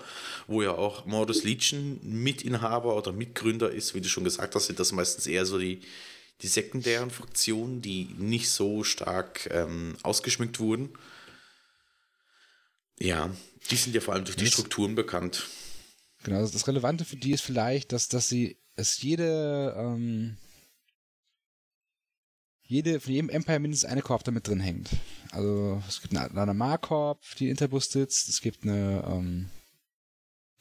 wo 0.47 0.61
ja 0.61 0.71
auch 0.71 1.05
Mordus 1.05 1.43
Legion 1.43 1.99
Mitinhaber 2.03 2.95
oder 2.95 3.11
Mitgründer 3.11 3.71
ist, 3.71 3.95
wie 3.95 4.01
du 4.01 4.09
schon 4.09 4.25
gesagt 4.25 4.53
hast, 4.53 4.67
sind 4.67 4.79
das 4.79 4.91
meistens 4.91 5.25
eher 5.25 5.45
so 5.45 5.57
die, 5.57 5.81
die 6.41 6.47
sekundären 6.47 7.09
Fraktionen, 7.09 7.81
die 7.81 8.09
nicht 8.17 8.49
so 8.49 8.83
stark 8.83 9.49
ähm, 9.51 9.95
ausgeschmückt 10.03 10.59
wurden. 10.59 10.89
Ja, 12.99 13.29
die 13.69 13.75
sind 13.75 13.95
ja 13.95 14.01
vor 14.01 14.13
allem 14.13 14.25
durch 14.25 14.35
die 14.35 14.47
Strukturen 14.47 14.95
bekannt. 14.95 15.47
Genau, 16.23 16.41
das 16.41 16.67
Relevante 16.67 17.05
für 17.05 17.15
die 17.15 17.31
ist 17.31 17.41
vielleicht, 17.41 17.93
dass, 17.93 18.09
dass 18.09 18.27
sie 18.27 18.57
es 18.75 19.01
jede, 19.01 19.73
ähm, 19.77 20.37
jede, 22.63 22.99
von 22.99 23.13
jedem 23.13 23.29
Empire 23.29 23.59
mindestens 23.59 23.89
eine 23.89 24.01
Korb 24.01 24.23
damit 24.23 24.47
drin 24.47 24.59
hängt. 24.59 24.89
Also 25.31 25.81
es 25.87 26.01
gibt 26.01 26.15
eine 26.15 26.33
Lanamar-Korb, 26.33 27.21
die 27.37 27.45
in 27.45 27.51
Interbus 27.51 27.89
sitzt, 27.89 28.27
es 28.29 28.41
gibt 28.41 28.63
eine 28.63 29.03
ähm, 29.07 29.49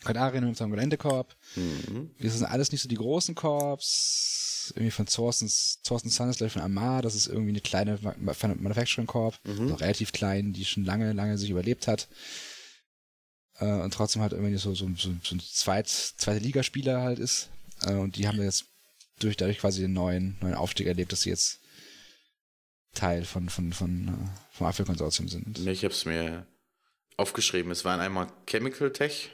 Kanarien 0.04 0.44
und 0.44 0.60
einen 0.60 0.70
Geländekorb. 0.70 1.36
Mhm. 1.56 2.10
Das 2.20 2.34
sind 2.34 2.46
alles 2.46 2.70
nicht 2.70 2.82
so 2.82 2.88
die 2.88 2.94
großen 2.94 3.34
Korps. 3.34 4.47
Irgendwie 4.72 4.90
von 4.90 5.06
Thorsten, 5.06 5.50
Thorsten 5.84 6.10
Sun 6.10 6.28
ist 6.30 6.38
gleich 6.38 6.52
von 6.52 6.62
Amar, 6.62 7.02
das 7.02 7.14
ist 7.14 7.26
irgendwie 7.26 7.50
eine 7.50 7.60
kleine 7.60 7.98
Ma- 8.02 8.14
Ma- 8.18 8.54
Manufacturing 8.54 9.06
Corp, 9.06 9.38
Mhm. 9.44 9.66
noch 9.68 9.80
relativ 9.80 10.12
klein, 10.12 10.52
die 10.52 10.64
schon 10.64 10.84
lange, 10.84 11.12
lange 11.12 11.36
sich 11.38 11.50
überlebt 11.50 11.86
hat. 11.86 12.08
Äh, 13.58 13.66
und 13.80 13.92
trotzdem 13.92 14.22
halt 14.22 14.32
irgendwie 14.32 14.56
so, 14.56 14.74
so, 14.74 14.88
so, 14.96 15.14
so 15.22 15.34
ein 15.34 15.40
Zweit, 15.40 15.88
zweite 15.88 16.38
Ligaspieler 16.44 17.02
halt 17.02 17.18
ist. 17.18 17.48
Äh, 17.82 17.94
und 17.94 18.16
die 18.16 18.28
haben 18.28 18.40
jetzt 18.40 18.66
durch, 19.18 19.36
dadurch 19.36 19.58
quasi 19.58 19.80
den 19.82 19.92
neuen, 19.92 20.36
neuen 20.40 20.54
Aufstieg 20.54 20.86
erlebt, 20.86 21.10
dass 21.12 21.22
sie 21.22 21.30
jetzt 21.30 21.58
Teil 22.94 23.24
von, 23.24 23.48
von, 23.48 23.72
von, 23.72 24.08
äh, 24.08 24.56
vom 24.56 24.66
Apfelkonsortium 24.66 25.28
sind. 25.28 25.58
Ich 25.66 25.84
habe 25.84 25.92
es 25.94 26.04
mir 26.04 26.46
aufgeschrieben. 27.16 27.70
Es 27.72 27.84
waren 27.84 28.00
einmal 28.00 28.28
Chemical 28.46 28.92
Tech, 28.92 29.30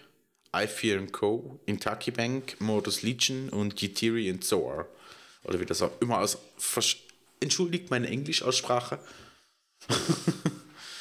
i4 0.53 1.11
Co., 1.11 1.61
Intaki 1.67 2.11
Bank, 2.11 2.61
Modus 2.61 3.03
Legion 3.03 3.49
und 3.51 3.77
Gitiri 3.77 4.31
und 4.31 4.45
Zoar. 4.45 4.87
Oder 5.45 5.61
wie 5.61 5.67
das 5.67 5.83
auch 5.83 6.01
immer 6.01 6.21
aus. 6.21 6.39
Versch- 6.59 7.01
Entschuldigt 7.41 7.91
meine 7.91 8.09
Englischaussprache. 8.09 8.99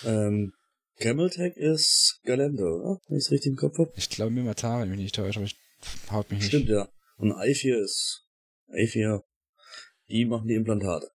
Ähm, 0.06 0.53
Cameltech 0.99 1.56
ist 1.56 2.19
Galende, 2.23 2.63
oder? 2.63 2.99
Wenn 3.08 3.17
ich 3.17 3.25
es 3.25 3.32
richtig 3.32 3.51
im 3.51 3.56
Kopf 3.56 3.77
habe. 3.77 3.91
Ich 3.95 4.10
glaube, 4.10 4.32
mir 4.32 4.43
Matara, 4.43 4.79
wenn 4.82 4.86
ich 4.86 4.89
mich 4.91 4.99
nicht 4.99 5.15
täusche, 5.15 5.39
aber 5.39 5.45
ich 5.45 5.56
haut 6.12 6.29
mich 6.29 6.39
nicht. 6.39 6.49
Stimmt, 6.49 6.69
ja. 6.69 6.88
Und 7.17 7.32
i4 7.34 7.82
ist 7.82 8.27
i4. 8.73 9.23
Die 10.10 10.25
machen 10.25 10.47
die 10.47 10.56
Implantate. 10.56 11.10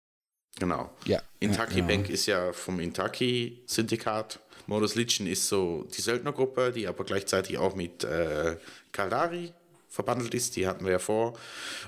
Genau. 0.57 0.89
Ja. 1.05 1.21
Intaki 1.39 1.79
ja, 1.79 1.85
Bank 1.85 2.09
ist 2.09 2.25
ja 2.25 2.51
vom 2.51 2.79
Intaki-Syndikat. 2.79 4.39
Modus 4.67 4.95
Legion 4.95 5.27
ist 5.27 5.47
so 5.47 5.87
die 5.95 6.01
Söldnergruppe, 6.01 6.71
die 6.71 6.87
aber 6.87 7.03
gleichzeitig 7.05 7.57
auch 7.57 7.75
mit 7.75 8.03
äh, 8.03 8.57
Kaldari 8.91 9.53
verbandelt 9.89 10.33
ist. 10.33 10.55
Die 10.55 10.67
hatten 10.67 10.85
wir 10.85 10.93
ja 10.93 10.99
vor. 10.99 11.37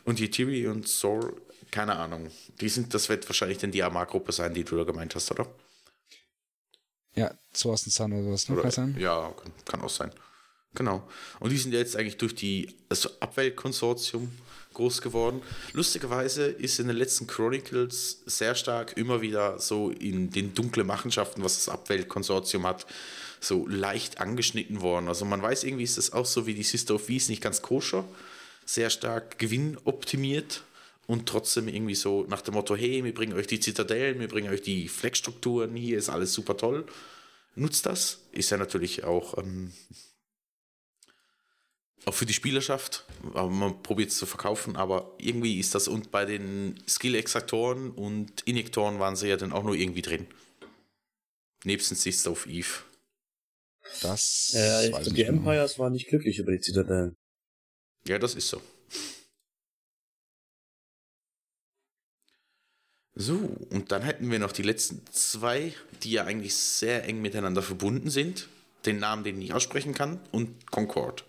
Und 0.03 0.19
Yetiri 0.19 0.67
und 0.67 0.87
Zor, 0.87 1.33
keine 1.71 1.95
Ahnung. 1.95 2.29
Die 2.59 2.69
sind, 2.69 2.93
das 2.93 3.09
wird 3.09 3.27
wahrscheinlich 3.29 3.59
dann 3.59 3.71
die 3.71 3.83
Amar-Gruppe 3.83 4.31
sein, 4.31 4.53
die 4.53 4.63
du 4.63 4.75
da 4.75 4.83
gemeint 4.83 5.15
hast, 5.15 5.31
oder? 5.31 5.47
Ja, 7.15 7.33
Thorsten 7.53 7.89
Sun 7.89 8.13
oder 8.13 8.23
sowas, 8.23 8.49
ne? 8.49 8.55
Kann 8.55 8.63
Oder, 8.63 8.71
sein? 8.71 8.95
ja, 8.97 9.33
kann, 9.41 9.51
kann 9.65 9.81
auch 9.81 9.89
sein. 9.89 10.11
Genau. 10.73 11.07
Und 11.39 11.51
die 11.51 11.57
sind 11.57 11.73
jetzt 11.73 11.97
eigentlich 11.97 12.17
durch 12.17 12.33
die 12.33 12.73
also 12.87 13.09
Abweltkonsortium 13.19 14.31
groß 14.73 15.01
geworden. 15.01 15.41
Lustigerweise 15.73 16.45
ist 16.45 16.79
in 16.79 16.87
den 16.87 16.95
letzten 16.95 17.27
Chronicles 17.27 18.21
sehr 18.25 18.55
stark 18.55 18.95
immer 18.95 19.21
wieder 19.21 19.59
so 19.59 19.89
in 19.89 20.31
den 20.31 20.53
dunklen 20.53 20.87
Machenschaften, 20.87 21.43
was 21.43 21.55
das 21.55 21.67
Abweltkonsortium 21.67 22.65
hat, 22.65 22.85
so 23.41 23.67
leicht 23.67 24.21
angeschnitten 24.21 24.81
worden. 24.81 25.09
Also 25.09 25.25
man 25.25 25.41
weiß 25.41 25.65
irgendwie, 25.65 25.83
ist 25.83 25.97
das 25.97 26.13
auch 26.13 26.25
so 26.25 26.47
wie 26.47 26.53
die 26.53 26.63
Sister 26.63 26.95
of 26.95 27.09
Wies 27.09 27.27
nicht 27.27 27.41
ganz 27.41 27.61
koscher, 27.61 28.05
sehr 28.65 28.89
stark 28.89 29.37
gewinnoptimiert 29.39 30.63
und 31.07 31.27
trotzdem 31.27 31.67
irgendwie 31.67 31.95
so 31.95 32.25
nach 32.29 32.41
dem 32.41 32.53
Motto, 32.53 32.75
hey, 32.75 33.03
wir 33.03 33.13
bringen 33.13 33.33
euch 33.33 33.47
die 33.47 33.59
Zitadellen, 33.59 34.19
wir 34.19 34.29
bringen 34.29 34.53
euch 34.53 34.61
die 34.61 34.87
Fleckstrukturen, 34.87 35.75
hier 35.75 35.97
ist 35.97 36.07
alles 36.07 36.33
super 36.33 36.55
toll 36.55 36.85
nutzt 37.55 37.85
das. 37.85 38.19
Ist 38.31 38.49
ja 38.49 38.57
natürlich 38.57 39.03
auch, 39.03 39.37
ähm, 39.37 39.73
auch 42.05 42.13
für 42.13 42.25
die 42.25 42.33
Spielerschaft, 42.33 43.05
aber 43.33 43.49
man 43.49 43.83
probiert 43.83 44.09
es 44.09 44.17
zu 44.17 44.25
verkaufen, 44.25 44.75
aber 44.75 45.13
irgendwie 45.19 45.59
ist 45.59 45.75
das 45.75 45.87
und 45.87 46.11
bei 46.11 46.25
den 46.25 46.81
Skill-Extraktoren 46.87 47.91
und 47.91 48.41
Injektoren 48.41 48.99
waren 48.99 49.15
sie 49.15 49.29
ja 49.29 49.37
dann 49.37 49.51
auch 49.51 49.63
nur 49.63 49.75
irgendwie 49.75 50.01
drin. 50.01 50.27
Nebst 51.63 51.95
Sister 51.95 52.31
of 52.31 52.47
Eve. 52.47 52.83
Das 54.01 54.53
Äh, 54.55 54.87
ich 54.87 54.93
weiß 54.93 55.03
glaub, 55.03 55.15
die 55.15 55.23
genau. 55.23 55.37
Empires 55.37 55.79
waren 55.79 55.93
nicht 55.93 56.07
glücklich 56.07 56.39
über 56.39 56.51
die 56.51 56.59
Zitadellen. 56.59 57.15
Ja, 58.07 58.17
das 58.17 58.35
ist 58.35 58.47
so. 58.47 58.61
So, 63.13 63.35
und 63.69 63.91
dann 63.91 64.03
hätten 64.03 64.31
wir 64.31 64.39
noch 64.39 64.53
die 64.53 64.61
letzten 64.63 65.05
zwei, 65.11 65.73
die 66.03 66.11
ja 66.11 66.23
eigentlich 66.23 66.55
sehr 66.55 67.03
eng 67.03 67.21
miteinander 67.21 67.61
verbunden 67.61 68.09
sind. 68.09 68.47
Den 68.85 68.99
Namen, 68.99 69.23
den 69.23 69.39
ich 69.41 69.53
aussprechen 69.53 69.93
kann, 69.93 70.19
und 70.31 70.71
Concord. 70.71 71.25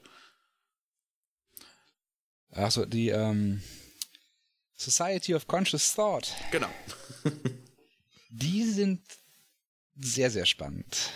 Achso, 2.50 2.86
die 2.86 3.08
ähm, 3.08 3.62
Society 4.76 5.34
of 5.34 5.46
Conscious 5.46 5.94
Thought. 5.94 6.32
Genau. 6.50 6.70
Die 8.30 8.64
sind 8.64 9.02
sehr, 9.96 10.30
sehr 10.30 10.46
spannend. 10.46 11.10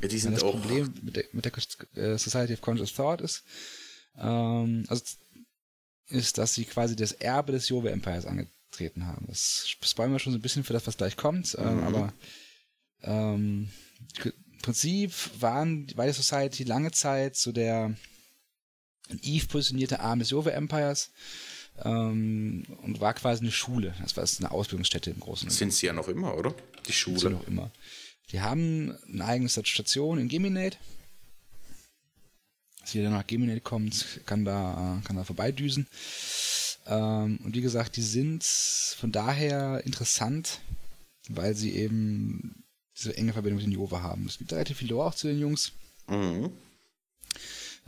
Ja, 0.00 0.08
die 0.08 0.18
sind 0.18 0.32
das 0.32 0.42
auch. 0.42 0.52
Problem 0.52 0.92
mit 1.02 1.16
der, 1.16 1.24
mit 1.32 1.44
der 1.44 1.52
äh, 1.96 2.18
Society 2.18 2.52
of 2.54 2.60
Conscious 2.60 2.94
Thought 2.94 3.20
ist, 3.20 3.42
ähm, 4.16 4.84
also 4.88 5.02
ist, 6.08 6.38
dass 6.38 6.54
sie 6.54 6.64
quasi 6.64 6.96
das 6.96 7.12
Erbe 7.12 7.52
des 7.52 7.68
Jove 7.68 7.90
Empires 7.90 8.24
angetreten 8.26 9.06
haben. 9.06 9.26
Das 9.26 9.68
spoilern 9.68 10.12
wir 10.12 10.18
schon 10.18 10.32
so 10.32 10.38
ein 10.38 10.42
bisschen 10.42 10.64
für 10.64 10.72
das, 10.72 10.86
was 10.86 10.96
gleich 10.96 11.16
kommt, 11.16 11.56
ähm, 11.58 11.76
Mhm. 11.78 11.82
aber 11.84 12.12
ähm, 13.02 13.70
im 14.24 14.58
Prinzip 14.62 15.12
waren, 15.40 15.86
war 15.96 16.06
die 16.06 16.12
Society 16.12 16.64
lange 16.64 16.90
Zeit 16.92 17.36
so 17.36 17.52
der 17.52 17.94
Eve 19.22 19.46
positionierte 19.46 20.00
Arm 20.00 20.18
des 20.18 20.30
Jove 20.30 20.52
Empires 20.52 21.10
ähm, 21.84 22.64
und 22.82 23.00
war 23.00 23.14
quasi 23.14 23.42
eine 23.42 23.52
Schule. 23.52 23.94
Das 24.02 24.16
war 24.16 24.24
eine 24.38 24.50
Ausbildungsstätte 24.50 25.10
im 25.10 25.20
Großen 25.20 25.48
Sind 25.50 25.72
sie 25.72 25.86
ja 25.86 25.92
noch 25.92 26.08
immer, 26.08 26.36
oder? 26.36 26.50
Die 26.50 26.56
Gibt's 26.76 26.88
ja 26.88 26.92
Schule. 26.92 27.30
noch 27.30 27.46
immer. 27.46 27.70
Die 28.30 28.40
haben 28.40 28.96
eine 29.12 29.24
eigene 29.24 29.48
Station 29.48 30.18
in 30.18 30.28
Geminate. 30.28 30.76
Als 32.80 32.92
jeder 32.92 33.10
nach 33.10 33.26
Geminate 33.26 33.60
kommt, 33.60 34.20
kann 34.26 34.44
da, 34.44 35.00
kann 35.04 35.16
da 35.16 35.24
vorbeidüsen. 35.24 35.86
Ähm, 36.86 37.38
und 37.44 37.54
wie 37.54 37.60
gesagt, 37.60 37.96
die 37.96 38.02
sind 38.02 38.44
von 38.44 39.12
daher 39.12 39.82
interessant, 39.84 40.60
weil 41.28 41.54
sie 41.54 41.74
eben 41.74 42.64
diese 42.96 43.16
enge 43.16 43.32
Verbindung 43.32 43.58
mit 43.58 43.66
den 43.66 43.72
Jova 43.72 44.02
haben. 44.02 44.26
Es 44.26 44.38
gibt 44.38 44.52
relativ 44.52 44.78
viel 44.78 44.88
Lore 44.88 45.08
auch 45.08 45.14
zu 45.14 45.26
den 45.28 45.38
Jungs. 45.38 45.72
Mhm. 46.08 46.50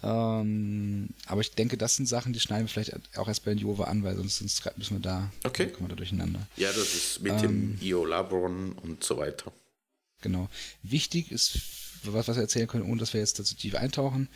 Ähm, 0.02 1.08
aber 1.26 1.40
ich 1.42 1.50
denke, 1.52 1.76
das 1.76 1.96
sind 1.96 2.06
Sachen, 2.06 2.32
die 2.32 2.40
schneiden 2.40 2.64
wir 2.66 2.68
vielleicht 2.68 3.18
auch 3.18 3.28
erst 3.28 3.44
bei 3.44 3.50
den 3.52 3.58
Jova 3.58 3.84
an, 3.84 4.02
weil 4.02 4.16
sonst, 4.16 4.38
sonst 4.38 4.78
müssen 4.78 4.96
wir 4.96 5.02
da, 5.02 5.30
Okay. 5.44 5.66
kommen 5.66 5.86
wir 5.88 5.90
da 5.90 5.96
durcheinander. 5.96 6.46
Ja, 6.56 6.68
das 6.72 6.94
ist 6.94 7.20
mit 7.20 7.32
Ähm. 7.32 7.76
dem 7.76 7.78
Io 7.82 8.04
Labron 8.06 8.72
und 8.72 9.04
so 9.04 9.18
weiter. 9.18 9.52
Genau. 10.20 10.48
Wichtig 10.82 11.30
ist, 11.32 11.58
was, 12.04 12.28
was 12.28 12.36
wir 12.36 12.42
erzählen 12.42 12.66
können, 12.68 12.84
ohne 12.90 12.98
dass 13.00 13.12
wir 13.12 13.20
jetzt 13.20 13.38
dazu 13.38 13.54
tief 13.54 13.74
eintauchen, 13.74 14.28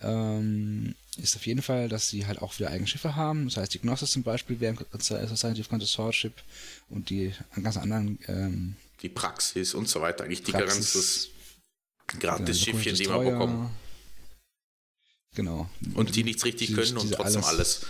ähm, 0.00 0.94
ist 1.18 1.36
auf 1.36 1.46
jeden 1.46 1.62
Fall, 1.62 1.88
dass 1.88 2.08
sie 2.08 2.26
halt 2.26 2.40
auch 2.42 2.58
wieder 2.58 2.70
eigene 2.70 2.86
Schiffe 2.86 3.16
haben. 3.16 3.44
Das 3.46 3.56
heißt, 3.56 3.74
die 3.74 3.78
Gnossis 3.80 4.10
zum 4.12 4.22
Beispiel 4.22 4.60
wären 4.60 4.78
Society 4.98 5.60
of 5.60 5.68
Conscious 5.68 5.92
Swordship 5.92 6.34
und 6.88 7.10
die 7.10 7.32
ganz 7.62 7.76
anderen 7.76 8.18
ähm, 8.28 8.76
Die 9.02 9.08
Praxis 9.08 9.74
und 9.74 9.88
so 9.88 10.00
weiter. 10.00 10.24
Eigentlich 10.24 10.42
die 10.42 10.52
Praxis- 10.52 10.68
ganzes 10.94 11.28
genau, 12.06 12.36
Gratis-Schiffchen, 12.38 12.94
die 12.94 13.06
wir 13.08 13.18
bekommen. 13.18 13.70
Genau. 15.34 15.68
Und 15.94 16.14
die 16.14 16.24
nichts 16.24 16.44
richtig 16.44 16.68
die- 16.68 16.74
können 16.74 16.96
und 16.98 17.12
trotzdem 17.12 17.44
alles. 17.44 17.86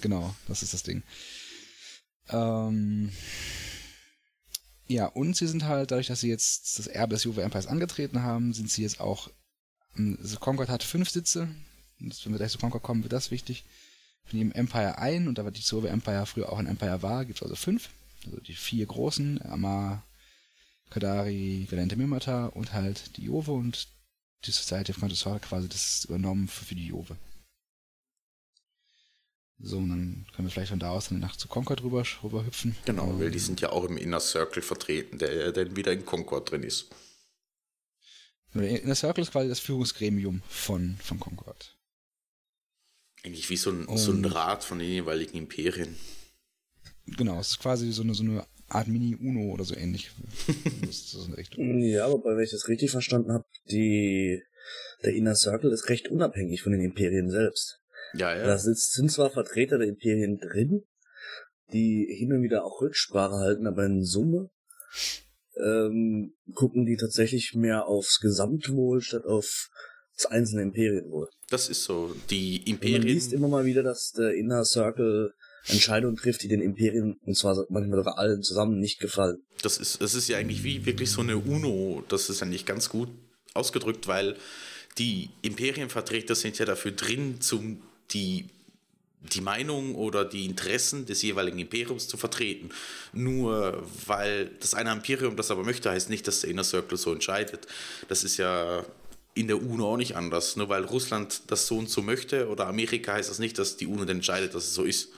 Genau, 0.00 0.34
das 0.48 0.62
ist 0.62 0.74
das 0.74 0.82
Ding. 0.82 1.02
Ähm, 2.28 3.12
ja, 4.92 5.06
und 5.06 5.36
sie 5.36 5.46
sind 5.46 5.64
halt, 5.64 5.90
dadurch, 5.90 6.06
dass 6.06 6.20
sie 6.20 6.28
jetzt 6.28 6.78
das 6.78 6.86
Erbe 6.86 7.14
des 7.14 7.24
Juve 7.24 7.42
Empires 7.42 7.66
angetreten 7.66 8.22
haben, 8.22 8.52
sind 8.52 8.70
sie 8.70 8.82
jetzt 8.82 9.00
auch. 9.00 9.30
Also 9.96 10.38
Concord 10.38 10.68
hat 10.68 10.82
fünf 10.82 11.10
Sitze. 11.10 11.48
Und 12.00 12.24
wenn 12.24 12.32
wir 12.32 12.38
gleich 12.38 12.52
zu 12.52 12.58
Concord 12.58 12.82
kommen, 12.82 13.02
wird 13.02 13.12
das 13.12 13.30
wichtig. 13.30 13.64
Von 14.24 14.38
jedem 14.38 14.52
Empire 14.52 14.98
ein, 14.98 15.28
und 15.28 15.38
da 15.38 15.44
war 15.44 15.50
die 15.50 15.60
Juve 15.60 15.88
Empire 15.88 16.26
früher 16.26 16.50
auch 16.52 16.58
ein 16.58 16.66
Empire 16.66 17.02
war, 17.02 17.24
gibt 17.24 17.38
es 17.38 17.42
also 17.42 17.56
fünf. 17.56 17.90
Also 18.24 18.38
die 18.40 18.54
vier 18.54 18.86
großen, 18.86 19.42
Amar, 19.42 20.04
Kadari, 20.90 21.66
Galente 21.70 21.96
Mimata 21.96 22.46
und 22.46 22.72
halt 22.72 23.16
die 23.16 23.24
Jove 23.24 23.52
und 23.52 23.88
die 24.44 24.50
Society 24.50 24.92
of 24.92 25.00
war 25.00 25.40
quasi 25.40 25.68
das 25.68 26.04
übernommen 26.04 26.48
für, 26.48 26.64
für 26.64 26.74
die 26.74 26.88
Jove. 26.88 27.16
So, 29.64 29.78
und 29.78 29.90
dann 29.90 30.26
können 30.34 30.48
wir 30.48 30.50
vielleicht 30.50 30.70
von 30.70 30.80
da 30.80 30.90
aus 30.90 31.08
dann 31.08 31.20
Nacht 31.20 31.38
zu 31.38 31.46
Concord 31.46 31.84
rüber, 31.84 32.04
rüber 32.22 32.44
hüpfen. 32.44 32.74
Genau, 32.84 33.18
weil 33.20 33.30
die 33.30 33.38
sind 33.38 33.60
ja 33.60 33.70
auch 33.70 33.84
im 33.84 33.96
Inner 33.96 34.18
Circle 34.18 34.60
vertreten, 34.60 35.18
der 35.18 35.52
dann 35.52 35.76
wieder 35.76 35.92
in 35.92 36.04
Concord 36.04 36.50
drin 36.50 36.64
ist. 36.64 36.88
Inner 38.54 38.94
Circle 38.96 39.22
ist 39.22 39.30
quasi 39.30 39.48
das 39.48 39.60
Führungsgremium 39.60 40.42
von, 40.48 40.96
von 41.00 41.20
Concord. 41.20 41.76
Eigentlich 43.24 43.48
wie 43.50 43.56
so 43.56 43.70
ein, 43.70 43.86
so 43.96 44.10
ein 44.10 44.24
Rat 44.24 44.64
von 44.64 44.80
den 44.80 44.88
jeweiligen 44.88 45.38
Imperien. 45.38 45.96
Genau, 47.06 47.38
es 47.38 47.50
ist 47.50 47.58
quasi 47.60 47.92
so 47.92 48.02
eine, 48.02 48.14
so 48.14 48.24
eine 48.24 48.44
Art 48.68 48.88
Mini-UNO 48.88 49.52
oder 49.52 49.64
so 49.64 49.76
ähnlich. 49.76 50.10
Ja, 51.56 52.10
wobei, 52.10 52.36
wenn 52.36 52.44
ich 52.44 52.50
das 52.50 52.68
richtig 52.68 52.90
verstanden 52.90 53.32
habe, 53.32 53.44
die, 53.70 54.42
der 55.04 55.14
Inner 55.14 55.34
Circle 55.34 55.70
ist 55.70 55.88
recht 55.88 56.08
unabhängig 56.08 56.62
von 56.62 56.72
den 56.72 56.82
Imperien 56.82 57.30
selbst. 57.30 57.81
Ja, 58.14 58.36
ja. 58.36 58.46
Da 58.46 58.58
sind 58.58 59.10
zwar 59.10 59.30
Vertreter 59.30 59.78
der 59.78 59.88
Imperien 59.88 60.38
drin, 60.38 60.84
die 61.72 62.06
hin 62.18 62.32
und 62.32 62.42
wieder 62.42 62.64
auch 62.64 62.80
Rücksprache 62.80 63.36
halten, 63.36 63.66
aber 63.66 63.84
in 63.86 64.04
Summe 64.04 64.50
ähm, 65.56 66.34
gucken 66.54 66.86
die 66.86 66.96
tatsächlich 66.96 67.54
mehr 67.54 67.86
aufs 67.86 68.20
Gesamtwohl 68.20 69.00
statt 69.00 69.24
auf 69.24 69.68
das 70.16 70.26
einzelne 70.26 70.62
Imperienwohl. 70.62 71.28
Das 71.48 71.68
ist 71.68 71.84
so. 71.84 72.14
Die 72.30 72.58
Und 72.58 72.66
man 72.66 72.74
Imperien. 72.74 73.02
liest 73.02 73.32
immer 73.32 73.48
mal 73.48 73.64
wieder, 73.64 73.82
dass 73.82 74.12
der 74.12 74.34
Inner 74.34 74.64
Circle 74.64 75.32
Entscheidungen 75.68 76.16
trifft, 76.16 76.42
die 76.42 76.48
den 76.48 76.60
Imperien, 76.60 77.18
und 77.24 77.36
zwar 77.36 77.66
manchmal 77.68 77.98
sogar 77.98 78.18
allen 78.18 78.42
zusammen, 78.42 78.78
nicht 78.78 78.98
gefallen. 78.98 79.42
Das 79.62 79.78
ist, 79.78 80.00
das 80.02 80.14
ist 80.14 80.28
ja 80.28 80.38
eigentlich 80.38 80.64
wie 80.64 80.84
wirklich 80.86 81.10
so 81.10 81.20
eine 81.20 81.38
UNO. 81.38 82.02
Das 82.08 82.28
ist 82.30 82.42
eigentlich 82.42 82.66
ganz 82.66 82.88
gut 82.88 83.08
ausgedrückt, 83.54 84.08
weil 84.08 84.36
die 84.98 85.30
Imperienvertreter 85.42 86.34
sind 86.34 86.58
ja 86.58 86.64
dafür 86.64 86.92
drin, 86.92 87.40
zum 87.40 87.80
die, 88.12 88.46
die 89.20 89.40
Meinung 89.40 89.94
oder 89.94 90.24
die 90.24 90.44
Interessen 90.44 91.06
des 91.06 91.22
jeweiligen 91.22 91.58
Imperiums 91.58 92.08
zu 92.08 92.16
vertreten. 92.16 92.70
Nur 93.12 93.82
weil 94.06 94.50
das 94.60 94.74
eine 94.74 94.92
Imperium 94.92 95.36
das 95.36 95.50
aber 95.50 95.64
möchte, 95.64 95.90
heißt 95.90 96.10
nicht, 96.10 96.26
dass 96.26 96.40
der 96.40 96.50
Inner 96.50 96.64
Circle 96.64 96.98
so 96.98 97.12
entscheidet. 97.12 97.66
Das 98.08 98.24
ist 98.24 98.36
ja 98.36 98.84
in 99.34 99.46
der 99.46 99.62
UNO 99.62 99.92
auch 99.92 99.96
nicht 99.96 100.16
anders. 100.16 100.56
Nur 100.56 100.68
weil 100.68 100.84
Russland 100.84 101.42
das 101.46 101.66
so 101.66 101.78
und 101.78 101.88
so 101.88 102.02
möchte 102.02 102.48
oder 102.48 102.66
Amerika 102.66 103.14
heißt 103.14 103.30
das 103.30 103.38
nicht, 103.38 103.58
dass 103.58 103.76
die 103.76 103.86
UNO 103.86 104.04
entscheidet, 104.04 104.54
dass 104.54 104.64
es 104.64 104.74
so 104.74 104.84
ist. 104.84 105.08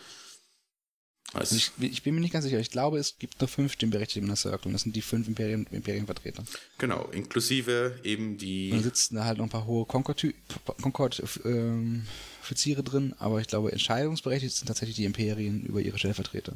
Ich, 1.42 1.72
ich, 1.80 2.02
bin 2.02 2.14
mir 2.14 2.20
nicht 2.20 2.32
ganz 2.32 2.44
sicher. 2.44 2.60
Ich 2.60 2.70
glaube, 2.70 2.98
es 2.98 3.18
gibt 3.18 3.40
nur 3.40 3.48
fünf 3.48 3.72
Stimmberechtigte 3.72 4.20
in 4.20 4.26
der 4.26 4.36
Circle. 4.36 4.70
Das 4.72 4.82
sind 4.82 4.94
die 4.94 5.02
fünf 5.02 5.26
Imperien, 5.26 5.66
Imperienvertreter. 5.70 6.44
Genau, 6.78 7.08
inklusive 7.10 7.98
eben 8.04 8.38
die. 8.38 8.70
Da 8.70 8.80
sitzen 8.80 9.16
da 9.16 9.24
halt 9.24 9.38
noch 9.38 9.46
ein 9.46 9.50
paar 9.50 9.66
hohe 9.66 9.86
Concord-Offiziere 9.86 12.80
ähm, 12.80 12.84
drin, 12.84 13.14
aber 13.18 13.40
ich 13.40 13.48
glaube, 13.48 13.72
entscheidungsberechtigt 13.72 14.54
sind 14.54 14.66
tatsächlich 14.66 14.96
die 14.96 15.04
Imperien 15.04 15.64
über 15.64 15.80
ihre 15.80 15.98
Stellvertreter. 15.98 16.54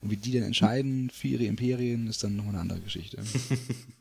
Und 0.00 0.10
wie 0.10 0.16
die 0.16 0.32
denn 0.32 0.44
entscheiden 0.44 1.10
für 1.10 1.28
ihre 1.28 1.44
Imperien, 1.44 2.06
ist 2.06 2.22
dann 2.22 2.36
noch 2.36 2.46
eine 2.46 2.60
andere 2.60 2.80
Geschichte. 2.80 3.18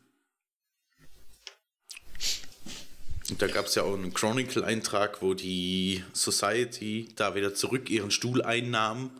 Und 3.29 3.41
da 3.41 3.47
gab 3.47 3.65
es 3.65 3.75
ja 3.75 3.83
auch 3.83 3.93
einen 3.93 4.13
Chronicle-Eintrag, 4.13 5.21
wo 5.21 5.33
die 5.33 6.03
Society 6.13 7.09
da 7.15 7.35
wieder 7.35 7.53
zurück 7.53 7.89
ihren 7.89 8.11
Stuhl 8.11 8.41
einnahm 8.41 9.11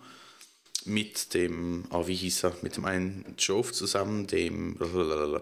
mit 0.86 1.34
dem, 1.34 1.86
oh, 1.91 2.08
wie 2.08 2.15
hieß 2.15 2.46
er, 2.46 2.56
mit 2.62 2.78
dem 2.78 2.86
einen 2.86 3.36
Jove 3.38 3.74
zusammen, 3.74 4.26
dem, 4.26 4.78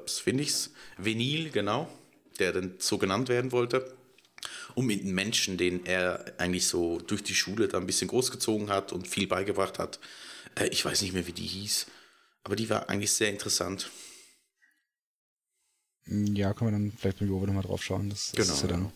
finde 0.07 0.43
ich's, 0.43 0.71
Venil, 0.97 1.51
genau, 1.51 1.87
der 2.39 2.53
dann 2.53 2.75
so 2.79 2.97
genannt 2.97 3.29
werden 3.29 3.51
wollte. 3.51 3.93
Und 4.73 4.87
mit 4.87 5.01
einem 5.01 5.13
Menschen, 5.13 5.57
den 5.57 5.85
er 5.85 6.33
eigentlich 6.39 6.67
so 6.67 6.99
durch 6.99 7.23
die 7.23 7.35
Schule 7.35 7.67
da 7.67 7.77
ein 7.77 7.85
bisschen 7.85 8.07
großgezogen 8.07 8.69
hat 8.69 8.91
und 8.91 9.07
viel 9.07 9.27
beigebracht 9.27 9.79
hat. 9.79 9.99
Äh, 10.55 10.67
ich 10.67 10.83
weiß 10.83 11.01
nicht 11.01 11.13
mehr, 11.13 11.27
wie 11.27 11.33
die 11.33 11.45
hieß, 11.45 11.85
aber 12.43 12.55
die 12.55 12.69
war 12.69 12.89
eigentlich 12.89 13.13
sehr 13.13 13.29
interessant. 13.29 13.89
Ja, 16.07 16.53
können 16.53 16.71
wir 16.71 16.77
dann 16.79 16.93
vielleicht 16.97 17.21
mit 17.21 17.29
Jove 17.29 17.47
nochmal 17.47 17.63
drauf 17.63 17.83
schauen. 17.83 18.09
Das, 18.09 18.31
das 18.31 18.47
Genau, 18.47 18.53
ist 18.53 18.61
ja 18.61 18.67
dann. 18.67 18.91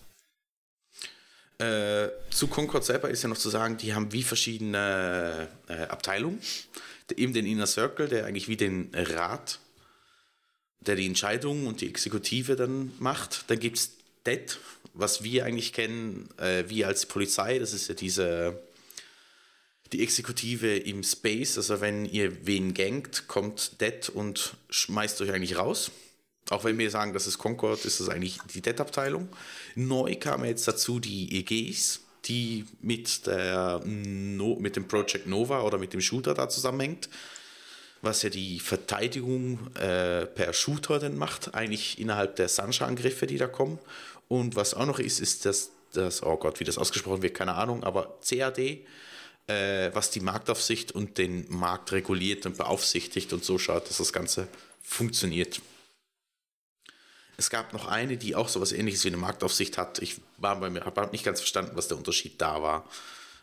Äh, 1.59 2.09
zu 2.29 2.47
Concord 2.47 2.85
selber 2.85 3.09
ist 3.09 3.21
ja 3.23 3.29
noch 3.29 3.37
zu 3.37 3.49
sagen, 3.49 3.77
die 3.77 3.93
haben 3.93 4.13
wie 4.13 4.23
verschiedene 4.23 5.49
äh, 5.67 5.73
Abteilungen. 5.83 6.39
Eben 7.15 7.33
den 7.33 7.45
Inner 7.45 7.67
Circle, 7.67 8.07
der 8.07 8.25
eigentlich 8.25 8.47
wie 8.47 8.55
den 8.55 8.91
Rat, 8.93 9.59
der 10.79 10.95
die 10.95 11.07
Entscheidungen 11.07 11.67
und 11.67 11.81
die 11.81 11.87
Exekutive 11.87 12.55
dann 12.55 12.93
macht. 12.99 13.45
Dann 13.49 13.59
gibt 13.59 13.77
es 13.77 13.91
DED, 14.25 14.59
was 14.93 15.23
wir 15.23 15.45
eigentlich 15.45 15.73
kennen, 15.73 16.29
äh, 16.37 16.65
wie 16.67 16.85
als 16.85 17.07
Polizei. 17.07 17.59
Das 17.59 17.73
ist 17.73 17.89
ja 17.89 17.95
diese 17.95 18.61
die 19.91 20.03
Exekutive 20.03 20.77
im 20.77 21.03
Space. 21.03 21.57
Also 21.57 21.81
wenn 21.81 22.05
ihr 22.05 22.45
wen 22.45 22.73
gangt, 22.75 23.27
kommt 23.27 23.81
DED 23.81 24.09
und 24.09 24.55
schmeißt 24.69 25.19
euch 25.21 25.31
eigentlich 25.31 25.57
raus. 25.57 25.91
Auch 26.49 26.63
wenn 26.63 26.77
wir 26.77 26.89
sagen, 26.89 27.13
das 27.13 27.27
ist 27.27 27.37
Concord, 27.37 27.85
ist 27.85 27.99
das 27.99 28.09
eigentlich 28.09 28.39
die 28.53 28.61
DET-Abteilung. 28.61 29.29
Neu 29.75 30.15
kam 30.15 30.43
jetzt 30.45 30.67
dazu 30.67 30.99
die 30.99 31.39
EGs, 31.39 32.01
die 32.25 32.65
mit, 32.81 33.27
der, 33.27 33.81
no, 33.85 34.55
mit 34.59 34.75
dem 34.75 34.87
Project 34.87 35.27
Nova 35.27 35.61
oder 35.61 35.77
mit 35.77 35.93
dem 35.93 36.01
Shooter 36.01 36.33
da 36.33 36.49
zusammenhängt, 36.49 37.09
was 38.01 38.23
ja 38.23 38.29
die 38.29 38.59
Verteidigung 38.59 39.73
äh, 39.75 40.25
per 40.25 40.53
Shooter 40.53 40.99
dann 40.99 41.17
macht, 41.17 41.53
eigentlich 41.53 41.99
innerhalb 41.99 42.35
der 42.35 42.49
Sunshine-Angriffe, 42.49 43.27
die 43.27 43.37
da 43.37 43.47
kommen. 43.47 43.79
Und 44.27 44.55
was 44.55 44.73
auch 44.73 44.85
noch 44.85 44.99
ist, 44.99 45.19
ist 45.19 45.45
das, 45.45 45.71
das, 45.93 46.23
oh 46.23 46.37
Gott, 46.37 46.59
wie 46.59 46.63
das 46.63 46.77
ausgesprochen 46.77 47.21
wird, 47.21 47.35
keine 47.35 47.55
Ahnung, 47.55 47.83
aber 47.83 48.17
CAD, 48.27 48.85
äh, 49.47 49.89
was 49.93 50.11
die 50.11 50.19
Marktaufsicht 50.19 50.91
und 50.93 51.17
den 51.17 51.45
Markt 51.49 51.91
reguliert 51.91 52.45
und 52.45 52.57
beaufsichtigt 52.57 53.33
und 53.33 53.43
so 53.43 53.57
schaut, 53.57 53.89
dass 53.89 53.97
das 53.97 54.13
Ganze 54.13 54.47
funktioniert. 54.81 55.61
Es 57.39 57.49
gab 57.49 57.71
noch 57.71 57.87
eine, 57.87 58.17
die 58.17 58.35
auch 58.35 58.49
so 58.49 58.59
was 58.59 58.73
ähnliches 58.73 59.05
wie 59.05 59.07
eine 59.07 59.17
Marktaufsicht 59.17 59.77
hat. 59.77 60.01
Ich 60.01 60.19
war 60.39 60.59
bei 60.59 60.69
mir, 60.69 60.83
habe 60.83 61.09
nicht 61.13 61.23
ganz 61.23 61.39
verstanden, 61.39 61.71
was 61.75 61.87
der 61.87 61.95
Unterschied 61.95 62.41
da 62.41 62.61
war. 62.61 62.85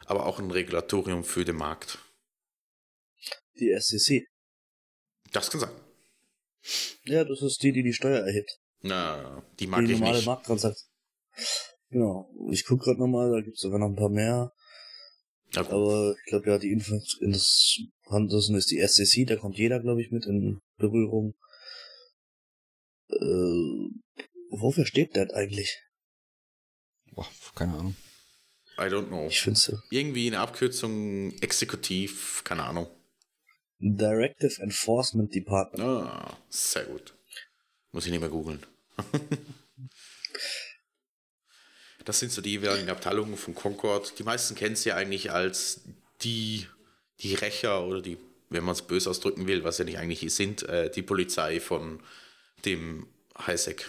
Aber 0.05 0.27
auch 0.27 0.39
ein 0.39 0.51
Regulatorium 0.51 1.25
für 1.25 1.47
den 1.47 1.57
Markt. 1.57 1.99
Die 3.59 3.75
SEC. 3.81 4.27
Das 5.33 5.51
kann 5.51 5.63
sein. 5.63 5.71
Ja, 7.05 7.25
das 7.25 7.41
ist 7.41 7.63
die, 7.63 7.73
die 7.73 7.83
die 7.83 7.95
Steuer 7.95 8.21
erhebt. 8.21 8.59
Na, 8.83 9.43
die 9.59 9.67
mag 9.67 9.81
die 9.81 9.93
ich 9.93 9.99
normale 9.99 10.19
nicht. 10.19 10.27
Markttransaktion. 10.27 10.91
Genau. 11.89 12.31
Ich 12.51 12.67
guck 12.67 12.83
gerade 12.83 13.01
nochmal, 13.01 13.33
da 13.33 13.41
gibt's 13.41 13.63
sogar 13.63 13.79
noch 13.79 13.89
ein 13.89 13.97
paar 13.97 14.11
mehr. 14.11 14.53
Ja. 15.55 15.63
Aber 15.71 16.15
ich 16.19 16.29
glaube, 16.29 16.51
ja, 16.51 16.59
die 16.59 16.71
interessantesten 16.71 18.57
ist 18.57 18.71
die 18.71 18.87
SEC, 18.87 19.27
da 19.27 19.37
kommt 19.37 19.57
jeder, 19.57 19.81
glaube 19.81 20.03
ich, 20.03 20.11
mit 20.11 20.27
in 20.27 20.61
Berührung. 20.77 21.35
Äh, 23.11 23.90
wofür 24.51 24.87
steht 24.87 25.16
das 25.16 25.31
eigentlich? 25.31 25.79
Boah, 27.12 27.29
keine 27.55 27.75
Ahnung. 27.75 27.97
I 28.79 28.83
don't 28.83 29.09
know. 29.09 29.27
Ich 29.29 29.40
finde 29.40 29.59
es 29.59 29.73
Irgendwie 29.90 30.27
eine 30.27 30.40
Abkürzung 30.40 31.33
Exekutiv, 31.40 32.42
keine 32.45 32.64
Ahnung. 32.64 32.88
Directive 33.79 34.61
Enforcement 34.61 35.35
Department. 35.35 35.83
Ah, 35.83 36.37
sehr 36.49 36.85
gut. 36.85 37.14
Muss 37.92 38.05
ich 38.05 38.11
nicht 38.11 38.21
mehr 38.21 38.29
googeln. 38.29 38.64
das 42.05 42.19
sind 42.19 42.33
so 42.33 42.42
die 42.42 42.51
jeweiligen 42.51 42.90
Abteilungen 42.90 43.37
von 43.37 43.55
Concord. 43.55 44.19
Die 44.19 44.23
meisten 44.23 44.55
kennen 44.55 44.77
sie 44.77 44.90
ja 44.90 44.97
eigentlich 44.97 45.31
als 45.31 45.83
die, 46.23 46.66
die 47.21 47.35
Rächer 47.35 47.87
oder 47.87 48.03
die, 48.03 48.19
wenn 48.51 48.64
man 48.64 48.75
es 48.75 48.83
böse 48.83 49.09
ausdrücken 49.11 49.47
will, 49.47 49.64
was 49.64 49.79
ja 49.79 49.85
nicht 49.85 49.99
eigentlich 49.99 50.35
sind, 50.35 50.62
äh, 50.64 50.90
die 50.90 51.03
Polizei 51.03 51.61
von 51.61 52.01
dem 52.64 53.07
Highsec. 53.38 53.88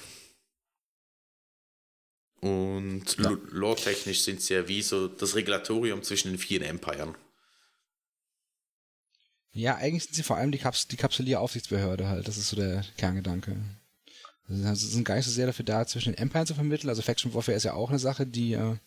Und 2.41 3.17
Ja. 3.17 3.29
lo- 3.29 3.41
lore-technisch 3.49 4.21
sind 4.21 4.41
sie 4.41 4.53
ja 4.53 4.67
wie 4.67 4.81
so 4.81 5.07
das 5.07 5.35
Regulatorium 5.35 6.03
zwischen 6.03 6.29
den 6.31 6.37
vier 6.37 6.61
Empiren. 6.61 7.15
Ja, 9.53 9.75
eigentlich 9.77 10.03
sind 10.03 10.13
sie 10.15 10.23
vor 10.23 10.37
allem 10.37 10.51
die, 10.51 10.59
Kaps 10.59 10.87
die 10.87 10.97
Kapsulier-Aufsichtsbehörde 10.97 12.07
halt. 12.07 12.27
Das 12.27 12.37
ist 12.37 12.49
so 12.49 12.55
der 12.55 12.85
Kerngedanke. 12.97 13.57
Also 14.47 14.75
sie 14.75 14.87
sind 14.93 15.03
gar 15.03 15.15
nicht 15.15 15.25
so 15.25 15.31
sehr 15.31 15.47
dafür 15.47 15.65
da, 15.65 15.85
zwischen 15.87 16.13
den 16.13 16.19
Empire 16.19 16.45
zu 16.45 16.53
vermitteln. 16.53 16.89
Also 16.89 17.01
Faction 17.01 17.33
Warfare 17.33 17.57
ist 17.57 17.63
ja 17.63 17.73
auch 17.73 17.89
eine 17.89 17.99
Sache, 17.99 18.25
die 18.27 18.53
äh, 18.53 18.77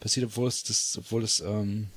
passiert, 0.00 0.26
obwohl 0.26 0.48
es 0.48 0.64
das, 0.64 0.96
obwohl 0.98 1.22
es 1.22 1.40
ähm, 1.40 1.88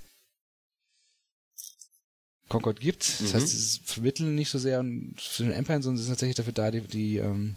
Concord 2.52 2.80
gibt. 2.80 3.08
Das 3.08 3.22
Mhm. 3.22 3.34
heißt, 3.34 3.48
sie 3.48 3.80
vermitteln 3.84 4.36
nicht 4.36 4.50
so 4.50 4.60
sehr 4.60 4.84
zwischen 5.18 5.48
den 5.48 5.54
Empire, 5.54 5.82
sondern 5.82 5.98
sie 5.98 6.04
sind 6.04 6.14
tatsächlich 6.14 6.36
dafür 6.36 6.54
da, 6.54 6.70
die, 6.70 6.82
die 6.82 7.18
ähm, 7.18 7.56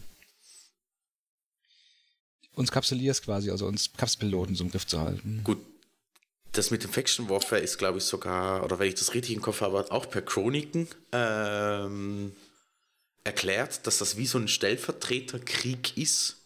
uns 2.55 2.71
Kapsuliers 2.71 3.21
quasi, 3.23 3.51
also 3.51 3.67
uns 3.67 3.93
Kapspiloten 3.97 4.55
so 4.55 4.65
im 4.65 4.71
Griff 4.71 4.87
zu 4.87 5.01
halten. 5.01 5.41
Gut, 5.45 5.59
das 6.53 6.71
mit 6.71 6.85
dem 6.85 6.93
Faction 6.93 7.29
Warfare 7.29 7.61
ist, 7.61 7.79
glaube 7.79 7.99
ich, 7.99 8.05
sogar, 8.05 8.65
oder 8.65 8.79
wenn 8.79 8.89
ich 8.89 8.95
das 8.95 9.15
richtig 9.15 9.35
im 9.35 9.43
Kopf 9.43 9.61
habe, 9.61 9.91
auch 9.91 10.09
per 10.09 10.23
Chroniken 10.23 10.87
ähm, 11.13 12.33
erklärt, 13.25 13.87
dass 13.87 13.99
das 13.99 14.17
wie 14.17 14.27
so 14.27 14.39
ein 14.39 14.47
Stellvertreterkrieg 14.49 15.97
ist 15.97 16.37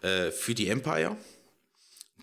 äh, 0.00 0.30
für 0.30 0.54
die 0.54 0.68
Empire. 0.68 1.16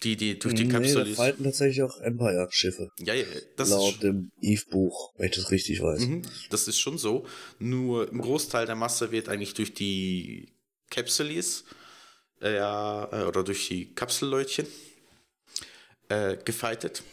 Die, 0.03 0.17
die 0.17 0.38
durch 0.38 0.55
die 0.55 0.65
nee, 0.65 0.71
Kapsel 0.71 1.03
da 1.03 1.10
ist. 1.10 1.15
falten 1.15 1.43
tatsächlich 1.45 1.81
auch 1.81 1.99
Empire-Schiffe. 2.01 2.91
Ja, 2.99 3.13
ja, 3.13 3.23
das 3.55 3.69
Laut 3.69 3.93
ist, 3.93 4.03
dem 4.03 4.31
Eve-Buch, 4.41 5.13
wenn 5.17 5.29
ich 5.29 5.36
das 5.36 5.51
richtig 5.51 5.81
weiß. 5.81 6.01
mhm, 6.01 6.21
das 6.49 6.67
ist 6.67 6.79
schon 6.79 6.97
so. 6.97 7.25
Nur 7.60 8.12
ein 8.12 8.19
Großteil 8.19 8.65
der 8.65 8.75
Masse 8.75 9.12
wird 9.12 9.29
eigentlich 9.29 9.53
durch 9.53 9.73
die 9.73 10.51
Capsulis 10.89 11.63
äh, 12.41 12.55
ja, 12.55 13.10
äh, 13.12 13.25
oder 13.25 13.43
durch 13.43 13.67
die 13.69 13.93
Kapselleutchen 13.93 14.67
äh, 16.10 16.38
gefightet. 16.43 17.03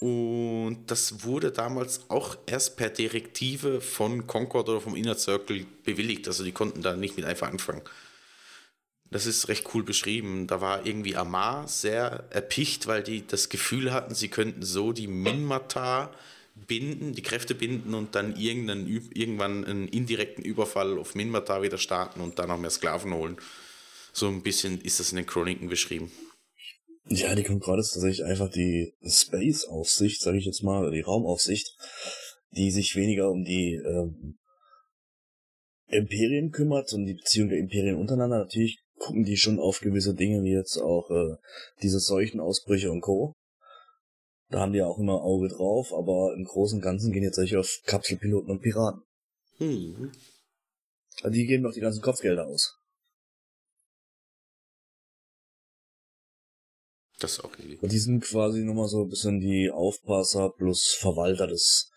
Und 0.00 0.86
das 0.86 1.24
wurde 1.24 1.52
damals 1.52 2.08
auch 2.08 2.38
erst 2.46 2.78
per 2.78 2.88
Direktive 2.88 3.82
von 3.82 4.26
Concord 4.26 4.68
oder 4.70 4.80
vom 4.80 4.96
Inner 4.96 5.14
Circle 5.14 5.66
bewilligt. 5.84 6.26
Also 6.26 6.42
die 6.42 6.52
konnten 6.52 6.80
da 6.80 6.96
nicht 6.96 7.16
mit 7.16 7.26
einfach 7.26 7.48
anfangen. 7.48 7.82
Das 9.10 9.26
ist 9.26 9.48
recht 9.48 9.66
cool 9.74 9.82
beschrieben. 9.82 10.46
Da 10.46 10.60
war 10.60 10.86
irgendwie 10.86 11.16
Amar 11.16 11.66
sehr 11.66 12.24
erpicht, 12.30 12.86
weil 12.86 13.02
die 13.02 13.26
das 13.26 13.48
Gefühl 13.48 13.92
hatten, 13.92 14.14
sie 14.14 14.28
könnten 14.28 14.62
so 14.62 14.92
die 14.92 15.08
Minmata 15.08 16.12
binden, 16.66 17.14
die 17.14 17.22
Kräfte 17.22 17.54
binden 17.54 17.94
und 17.94 18.14
dann 18.14 18.36
irgendeinen, 18.36 18.86
irgendwann 18.86 19.64
einen 19.64 19.88
indirekten 19.88 20.44
Überfall 20.44 20.98
auf 20.98 21.14
Minmata 21.14 21.62
wieder 21.62 21.78
starten 21.78 22.20
und 22.20 22.38
dann 22.38 22.48
noch 22.48 22.58
mehr 22.58 22.70
Sklaven 22.70 23.12
holen. 23.12 23.36
So 24.12 24.28
ein 24.28 24.42
bisschen 24.42 24.80
ist 24.80 25.00
das 25.00 25.10
in 25.10 25.16
den 25.16 25.26
Chroniken 25.26 25.68
beschrieben. 25.68 26.12
Ja, 27.06 27.34
die 27.34 27.42
Concord 27.42 27.80
ist 27.80 27.92
tatsächlich 27.92 28.24
einfach 28.24 28.50
die 28.50 28.94
Space-Aufsicht, 29.04 30.20
sage 30.20 30.38
ich 30.38 30.44
jetzt 30.44 30.62
mal, 30.62 30.82
oder 30.82 30.92
die 30.92 31.00
Raumaufsicht, 31.00 31.76
die 32.52 32.70
sich 32.70 32.94
weniger 32.94 33.30
um 33.30 33.42
die 33.42 33.74
ähm, 33.84 34.38
Imperien 35.86 36.50
kümmert 36.50 36.92
und 36.92 37.06
die 37.06 37.14
Beziehung 37.14 37.48
der 37.48 37.58
Imperien 37.58 37.96
untereinander. 37.96 38.38
Natürlich 38.38 38.78
gucken 39.00 39.24
die 39.24 39.36
schon 39.36 39.58
auf 39.58 39.80
gewisse 39.80 40.14
Dinge, 40.14 40.44
wie 40.44 40.52
jetzt 40.52 40.78
auch 40.78 41.10
äh, 41.10 41.36
diese 41.82 41.98
Seuchenausbrüche 41.98 42.90
und 42.90 43.00
Co. 43.00 43.34
Da 44.50 44.60
haben 44.60 44.72
die 44.72 44.82
auch 44.82 44.98
immer 44.98 45.22
Auge 45.22 45.48
drauf, 45.48 45.92
aber 45.92 46.34
im 46.36 46.44
Großen 46.44 46.78
und 46.78 46.82
Ganzen 46.82 47.12
gehen 47.12 47.22
jetzt 47.22 47.36
solche 47.36 47.58
auf 47.58 47.80
Kapselpiloten 47.86 48.50
und 48.50 48.60
Piraten. 48.60 49.02
Hm. 49.58 50.12
Also 51.22 51.30
die 51.30 51.46
geben 51.46 51.64
doch 51.64 51.72
die 51.72 51.80
ganzen 51.80 52.02
Kopfgelder 52.02 52.46
aus. 52.46 52.76
Das 57.18 57.32
ist 57.32 57.44
auch 57.44 57.52
irgendwie. 57.58 57.76
Und 57.76 57.92
die 57.92 57.98
sind 57.98 58.24
quasi 58.24 58.60
nochmal 58.60 58.88
so 58.88 59.02
ein 59.02 59.08
bisschen 59.08 59.40
die 59.40 59.70
Aufpasser 59.70 60.50
plus 60.50 60.94
Verwalter 60.94 61.46
des 61.46 61.90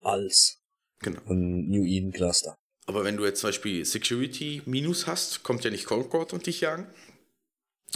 Alls 0.00 0.60
Genau. 1.00 1.20
von 1.20 1.68
New 1.68 1.84
Eden 1.84 2.12
Cluster. 2.12 2.56
Aber 2.86 3.04
wenn 3.04 3.16
du 3.16 3.24
jetzt 3.24 3.40
zum 3.40 3.48
Beispiel 3.48 3.84
Security 3.84 4.62
Minus 4.66 5.06
hast, 5.06 5.42
kommt 5.42 5.64
ja 5.64 5.70
nicht 5.70 5.86
Concord 5.86 6.32
und 6.32 6.46
dich 6.46 6.60
jagen, 6.60 6.86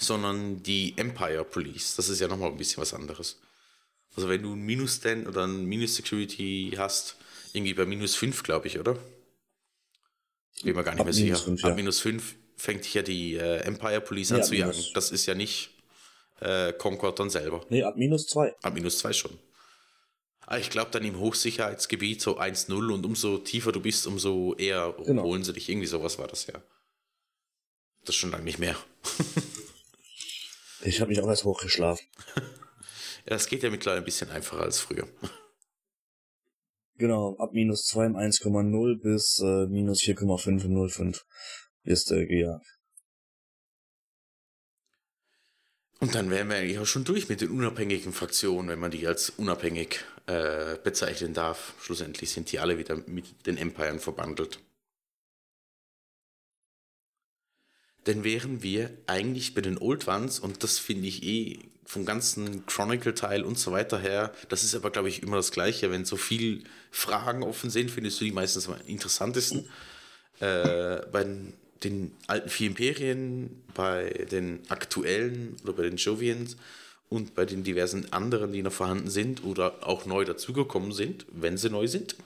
sondern 0.00 0.62
die 0.62 0.94
Empire 0.96 1.44
Police. 1.44 1.96
Das 1.96 2.08
ist 2.08 2.20
ja 2.20 2.28
nochmal 2.28 2.50
ein 2.50 2.56
bisschen 2.56 2.80
was 2.80 2.94
anderes. 2.94 3.40
Also 4.16 4.28
wenn 4.28 4.42
du 4.42 4.54
ein 4.54 4.60
Minus 4.60 5.00
10 5.00 5.26
oder 5.26 5.46
ein 5.46 5.66
Minus 5.66 5.96
Security 5.96 6.72
hast, 6.78 7.16
irgendwie 7.52 7.74
bei 7.74 7.84
minus 7.86 8.14
5, 8.14 8.42
glaube 8.42 8.66
ich, 8.66 8.78
oder? 8.78 8.96
Bin 10.62 10.74
mir 10.74 10.82
gar 10.82 10.92
nicht 10.92 11.00
Ab 11.00 11.06
mehr 11.06 11.14
minus 11.14 11.16
sicher. 11.16 11.36
fünf, 11.36 11.64
Ab 11.64 11.70
ja. 11.70 11.76
minus 11.76 12.00
5 12.00 12.34
fängt 12.56 12.84
dich 12.84 12.94
ja 12.94 13.02
die 13.02 13.34
äh, 13.34 13.58
Empire 13.58 14.00
Police 14.00 14.30
Ja, 14.30 14.36
an 14.36 14.44
zu 14.44 14.54
jagen. 14.56 14.84
Das 14.94 15.10
ist 15.12 15.26
ja 15.26 15.34
nicht 15.34 15.70
äh, 16.40 16.72
Concord 16.72 17.18
dann 17.20 17.30
selber. 17.30 17.64
Nee, 17.68 17.82
ab 17.82 17.96
minus 17.96 18.26
zwei. 18.26 18.54
Ab 18.62 18.74
minus 18.74 18.98
2 18.98 19.12
schon. 19.12 19.38
Ah, 20.50 20.56
ich 20.56 20.70
glaube 20.70 20.90
dann 20.92 21.04
im 21.04 21.18
Hochsicherheitsgebiet 21.18 22.22
so 22.22 22.38
1-0 22.38 22.90
und 22.90 23.04
umso 23.04 23.36
tiefer 23.36 23.70
du 23.70 23.80
bist, 23.80 24.06
umso 24.06 24.54
eher 24.54 24.94
Genau. 25.04 25.24
holen 25.24 25.44
sie 25.44 25.52
dich. 25.52 25.68
Irgendwie 25.68 25.86
sowas 25.86 26.18
war 26.18 26.26
das 26.26 26.46
ja. 26.46 26.54
Das 28.00 28.14
ist 28.14 28.16
schon 28.16 28.30
lange 28.30 28.44
nicht 28.44 28.58
mehr. 28.58 28.74
Ich 30.80 31.00
habe 31.00 31.10
mich 31.10 31.20
auch 31.20 31.28
erst 31.28 31.44
hochgeschlafen. 31.44 32.06
Ja, 33.26 33.34
das 33.34 33.46
geht 33.48 33.62
ja 33.62 33.68
mittlerweile 33.68 34.00
ein 34.00 34.06
bisschen 34.06 34.30
einfacher 34.30 34.62
als 34.62 34.80
früher. 34.80 35.06
Genau, 36.94 37.36
ab 37.36 37.52
minus 37.52 37.84
zwei 37.84 38.06
im 38.06 38.16
1,0 38.16 39.02
bis 39.02 39.38
äh, 39.40 39.66
minus 39.66 40.00
4,5 40.00 40.64
im 40.64 40.74
0,5 40.74 41.20
ist 41.82 42.10
äh, 42.10 42.24
gejagt. 42.24 42.77
Und 46.00 46.14
dann 46.14 46.30
wären 46.30 46.48
wir 46.48 46.56
eigentlich 46.56 46.78
auch 46.78 46.86
schon 46.86 47.04
durch 47.04 47.28
mit 47.28 47.40
den 47.40 47.50
unabhängigen 47.50 48.12
Fraktionen, 48.12 48.68
wenn 48.68 48.78
man 48.78 48.92
die 48.92 49.06
als 49.06 49.30
unabhängig 49.30 50.04
äh, 50.26 50.76
bezeichnen 50.84 51.34
darf. 51.34 51.74
Schlussendlich 51.80 52.30
sind 52.30 52.52
die 52.52 52.60
alle 52.60 52.78
wieder 52.78 52.96
mit 53.06 53.46
den 53.46 53.56
Empiren 53.56 53.98
verbandelt. 53.98 54.60
Dann 58.04 58.22
wären 58.24 58.62
wir 58.62 58.90
eigentlich 59.06 59.54
bei 59.54 59.60
den 59.60 59.76
Old 59.76 60.06
Ones 60.06 60.38
und 60.38 60.62
das 60.62 60.78
finde 60.78 61.08
ich 61.08 61.24
eh 61.24 61.58
vom 61.84 62.04
ganzen 62.04 62.64
Chronicle-Teil 62.66 63.42
und 63.42 63.58
so 63.58 63.72
weiter 63.72 63.98
her. 63.98 64.32
Das 64.50 64.62
ist 64.62 64.74
aber, 64.74 64.90
glaube 64.90 65.08
ich, 65.08 65.22
immer 65.22 65.36
das 65.36 65.50
Gleiche. 65.50 65.90
Wenn 65.90 66.04
so 66.04 66.16
viele 66.16 66.62
Fragen 66.90 67.42
offen 67.42 67.70
sind, 67.70 67.90
findest 67.90 68.20
du 68.20 68.24
die 68.24 68.32
meistens 68.32 68.68
am 68.68 68.76
interessantesten. 68.86 69.68
Äh, 70.38 71.06
bei 71.10 71.24
den, 71.24 71.54
den 71.84 72.12
alten 72.26 72.48
vier 72.48 72.68
Imperien, 72.68 73.62
bei 73.74 74.10
den 74.30 74.60
aktuellen 74.68 75.56
oder 75.62 75.72
bei 75.74 75.82
den 75.82 75.96
Jovians 75.96 76.56
und 77.08 77.34
bei 77.34 77.44
den 77.44 77.62
diversen 77.64 78.12
anderen, 78.12 78.52
die 78.52 78.62
noch 78.62 78.72
vorhanden 78.72 79.10
sind 79.10 79.44
oder 79.44 79.86
auch 79.86 80.04
neu 80.06 80.24
dazugekommen 80.24 80.92
sind, 80.92 81.24
wenn 81.30 81.56
sie 81.56 81.70
neu 81.70 81.86
sind. 81.86 82.16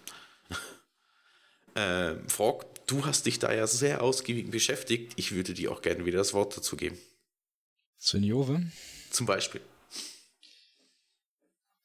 äh, 1.75 2.15
Frog, 2.29 2.65
du 2.87 3.05
hast 3.05 3.27
dich 3.27 3.39
da 3.39 3.53
ja 3.53 3.67
sehr 3.67 4.03
ausgiebig 4.03 4.51
beschäftigt. 4.51 5.13
Ich 5.17 5.33
würde 5.33 5.55
dir 5.55 5.71
auch 5.73 5.83
gerne 5.83 6.05
wieder 6.07 6.19
das 6.19 6.33
Wort 6.35 6.57
dazu 6.57 6.77
geben. 6.77 6.99
Svenjove? 8.01 8.63
Zum 9.11 9.27
Beispiel. 9.27 9.61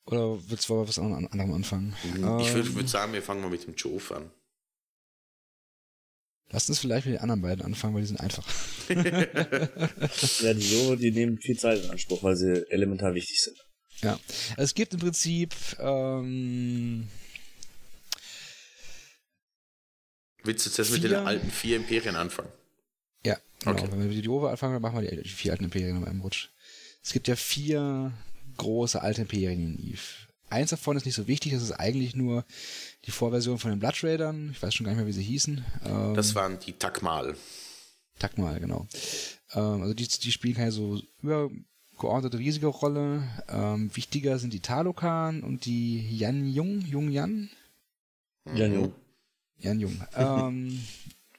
Oder 0.05 0.39
willst 0.49 0.69
du 0.69 0.87
was 0.87 0.97
an- 0.99 1.27
anderem 1.27 1.53
anfangen? 1.53 1.93
ich 2.05 2.53
würde 2.53 2.69
Ähm, 2.69 2.75
würd 2.75 2.89
sagen, 2.89 3.11
wir 3.13 3.21
fangen 3.21 3.41
mal 3.41 3.49
mit 3.49 3.67
dem 3.67 3.75
Jove 3.75 4.15
an. 4.15 4.31
Lass 6.49 6.69
uns 6.69 6.79
vielleicht 6.79 7.05
mit 7.05 7.15
den 7.15 7.21
anderen 7.21 7.41
beiden 7.41 7.65
anfangen, 7.65 7.93
weil 7.93 8.01
die 8.01 8.07
sind 8.07 8.19
einfach. 8.19 8.45
Ja, 10.39 10.53
die 10.53 10.73
Jove, 10.73 10.97
die 10.97 11.11
nehmen 11.11 11.37
viel 11.39 11.57
Zeit 11.57 11.83
in 11.83 11.89
Anspruch, 11.89 12.23
weil 12.23 12.37
sie 12.37 12.65
elementar 12.71 13.13
wichtig 13.13 13.41
sind. 13.41 13.57
Ja. 14.01 14.17
Es 14.55 14.73
gibt 14.73 14.93
im 14.93 14.99
Prinzip 14.99 15.53
ähm, 15.79 17.09
Willst 20.43 20.65
du 20.65 20.81
jetzt 20.81 20.91
mit 20.91 21.03
den 21.03 21.15
alten 21.15 21.51
vier 21.51 21.75
Imperien 21.75 22.15
anfangen? 22.15 22.49
Ja, 23.25 23.37
genau. 23.59 23.71
Okay. 23.73 23.91
Wenn 23.91 23.99
wir 23.99 24.07
mit 24.07 24.17
die 24.17 24.21
Jove 24.21 24.49
anfangen, 24.49 24.73
dann 24.73 24.81
machen 24.81 25.01
wir 25.01 25.09
die, 25.09 25.23
die 25.23 25.29
vier 25.29 25.51
alten 25.51 25.65
Imperien 25.65 25.97
in 25.97 26.05
einem 26.05 26.21
Rutsch. 26.21 26.49
Es 27.03 27.11
gibt 27.11 27.27
ja 27.27 27.35
vier 27.35 28.13
große 28.55 29.01
alte 29.01 29.21
Imperien 29.21 29.59
in 29.59 29.91
Eve. 29.91 30.26
Eins 30.49 30.69
davon 30.69 30.95
ist 30.95 31.05
nicht 31.05 31.15
so 31.15 31.27
wichtig, 31.27 31.53
das 31.53 31.61
ist 31.61 31.73
eigentlich 31.73 32.15
nur 32.15 32.45
die 33.05 33.11
Vorversion 33.11 33.59
von 33.59 33.71
den 33.71 33.79
Blood 33.79 34.03
Raidern. 34.03 34.51
Ich 34.51 34.61
weiß 34.61 34.73
schon 34.73 34.85
gar 34.85 34.91
nicht 34.93 34.99
mehr, 34.99 35.07
wie 35.07 35.13
sie 35.13 35.23
hießen. 35.23 35.65
Ähm, 35.85 36.13
Das 36.13 36.35
waren 36.35 36.57
die 36.59 36.73
Takmal. 36.73 37.35
Takmal, 38.19 38.59
genau. 38.59 38.87
Ähm, 39.53 39.81
also 39.81 39.93
die, 39.93 40.07
die 40.07 40.31
spielen 40.31 40.55
keine 40.55 40.71
so 40.71 41.01
übergeordnete 41.21 42.39
riesige 42.39 42.67
Rolle. 42.67 43.23
Ähm, 43.49 43.91
wichtiger 43.93 44.39
sind 44.39 44.53
die 44.53 44.61
Talokan 44.61 45.43
und 45.43 45.65
die 45.65 46.17
Yan 46.17 46.47
Jung, 46.47 46.81
Jung 46.81 47.11
Yan. 47.11 47.49
Ja, 48.55 48.67
jo. 48.67 48.93
Jan 49.59 49.79
Jung. 49.79 50.01
ähm, 50.15 50.79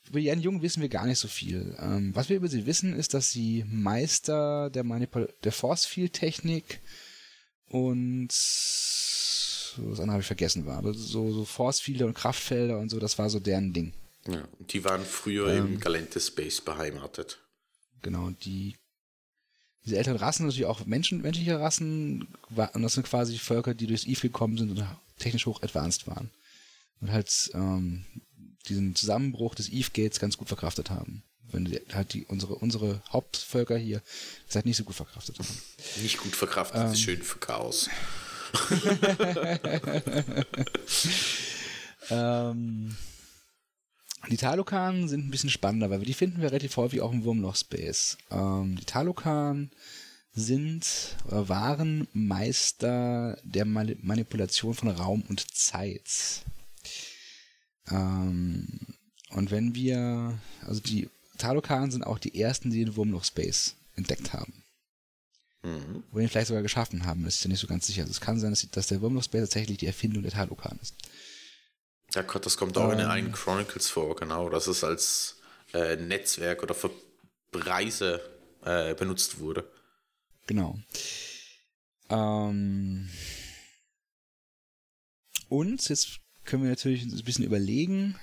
über 0.08 0.18
Jan 0.18 0.40
Jung 0.40 0.62
wissen 0.62 0.82
wir 0.82 0.88
gar 0.88 1.06
nicht 1.06 1.18
so 1.18 1.28
viel. 1.28 1.76
Ähm, 1.80 2.14
was 2.14 2.28
wir 2.28 2.36
über 2.36 2.48
sie 2.48 2.66
wissen, 2.66 2.94
ist, 2.94 3.14
dass 3.14 3.30
sie 3.30 3.64
Meister 3.68 4.70
der, 4.70 4.84
Manipul 4.84 5.32
der 5.44 5.52
Force 5.52 5.86
Field 5.86 6.14
Technik 6.14 6.80
und 7.68 8.28
so, 8.32 9.90
das 9.90 10.00
andere 10.00 10.14
habe 10.14 10.20
ich 10.22 10.26
vergessen 10.26 10.66
war, 10.66 10.78
aber 10.78 10.94
so, 10.94 11.32
so 11.32 11.44
Force 11.44 11.80
Fielder 11.80 12.06
und 12.06 12.14
Kraftfelder 12.14 12.78
und 12.78 12.88
so, 12.88 12.98
das 12.98 13.18
war 13.18 13.30
so 13.30 13.40
deren 13.40 13.72
Ding. 13.72 13.92
Ja, 14.26 14.46
und 14.58 14.72
die 14.72 14.84
waren 14.84 15.04
früher 15.04 15.48
Ähm. 15.48 15.74
im 15.74 15.80
Galente 15.80 16.20
Space 16.20 16.60
beheimatet. 16.60 17.38
Genau, 18.02 18.30
die 18.30 18.76
diese 19.84 19.96
älteren 19.96 20.18
Rassen, 20.18 20.44
natürlich 20.44 20.66
auch 20.66 20.84
Menschen, 20.84 21.22
menschliche 21.22 21.58
Rassen, 21.58 22.28
und 22.50 22.82
das 22.82 22.92
sind 22.92 23.06
quasi 23.06 23.38
Völker, 23.38 23.74
die 23.74 23.86
durchs 23.86 24.04
Eve 24.04 24.20
gekommen 24.20 24.58
sind 24.58 24.70
und 24.70 24.84
technisch 25.18 25.46
hoch 25.46 25.62
advanced 25.62 26.06
waren. 26.06 26.30
Und 27.00 27.10
halt 27.10 27.50
ähm, 27.54 28.04
diesen 28.68 28.94
Zusammenbruch 28.94 29.54
des 29.54 29.70
Eve 29.70 29.90
Gates 29.94 30.20
ganz 30.20 30.36
gut 30.36 30.48
verkraftet 30.48 30.90
haben. 30.90 31.22
Wenn 31.50 31.64
die, 31.64 31.80
halt 31.92 32.12
die, 32.14 32.24
unsere, 32.26 32.54
unsere 32.56 33.02
Hauptvölker 33.10 33.76
hier 33.76 34.02
das 34.46 34.56
halt 34.56 34.66
nicht 34.66 34.76
so 34.76 34.84
gut 34.84 34.94
verkraftet 34.96 35.38
haben. 35.38 35.48
Nicht 36.02 36.18
gut 36.18 36.36
verkraftet, 36.36 36.80
Ähm. 36.82 36.92
ist 36.92 37.00
schön 37.00 37.22
für 37.22 37.38
Chaos. 37.38 37.88
Ähm, 42.10 42.96
die 44.30 44.36
Talokan 44.36 45.08
sind 45.08 45.26
ein 45.26 45.30
bisschen 45.30 45.50
spannender, 45.50 45.90
weil 45.90 46.00
die 46.00 46.14
finden 46.14 46.40
wir 46.40 46.50
relativ 46.50 46.76
häufig 46.76 47.00
auch 47.00 47.12
im 47.12 47.24
Wurmloch-Space. 47.24 48.18
Ähm, 48.30 48.76
die 48.80 48.84
Talokan 48.84 49.70
sind 50.32 51.16
oder 51.26 51.48
waren 51.48 52.06
Meister 52.12 53.38
der 53.42 53.64
Mani- 53.64 53.96
Manipulation 54.00 54.74
von 54.74 54.88
Raum 54.88 55.22
und 55.28 55.54
Zeit. 55.54 56.42
Ähm, 57.90 58.66
Und 59.30 59.50
wenn 59.50 59.74
wir, 59.74 60.38
also 60.66 60.80
die 60.80 61.08
Talokan 61.38 61.90
sind 61.90 62.04
auch 62.04 62.18
die 62.18 62.40
ersten, 62.40 62.70
die 62.70 62.84
den 62.84 62.96
Wurmloch-Space 62.96 63.76
entdeckt 63.96 64.32
haben. 64.32 64.64
Mhm. 65.62 66.04
Oder 66.12 66.22
ihn 66.22 66.28
vielleicht 66.28 66.48
sogar 66.48 66.62
geschaffen 66.62 67.04
haben, 67.04 67.24
das 67.24 67.36
ist 67.36 67.44
ja 67.44 67.48
nicht 67.48 67.60
so 67.60 67.66
ganz 67.66 67.86
sicher. 67.86 68.02
Also 68.02 68.12
es 68.12 68.20
kann 68.20 68.38
sein, 68.38 68.50
dass, 68.50 68.68
dass 68.70 68.86
der 68.88 69.00
Wurmloch-Space 69.00 69.42
tatsächlich 69.42 69.78
die 69.78 69.86
Erfindung 69.86 70.22
der 70.22 70.32
Talokan 70.32 70.78
ist. 70.82 70.94
Ja 72.14 72.22
Gott, 72.22 72.46
das 72.46 72.56
kommt 72.56 72.76
auch 72.78 72.90
in 72.90 72.98
den 72.98 73.06
Ähm. 73.06 73.12
einen 73.12 73.32
Chronicles 73.32 73.88
vor, 73.88 74.16
genau, 74.16 74.48
dass 74.48 74.66
es 74.66 74.84
als 74.84 75.36
äh, 75.74 75.96
Netzwerk 75.96 76.62
oder 76.62 76.74
für 76.74 76.90
Preise 77.50 78.20
äh, 78.64 78.94
benutzt 78.94 79.40
wurde. 79.40 79.64
Genau. 80.46 80.78
Ähm, 82.08 83.10
und 85.48 85.88
jetzt 85.88 86.20
können 86.44 86.62
wir 86.62 86.70
natürlich 86.70 87.02
ein 87.02 87.24
bisschen 87.24 87.44
überlegen. 87.44 88.18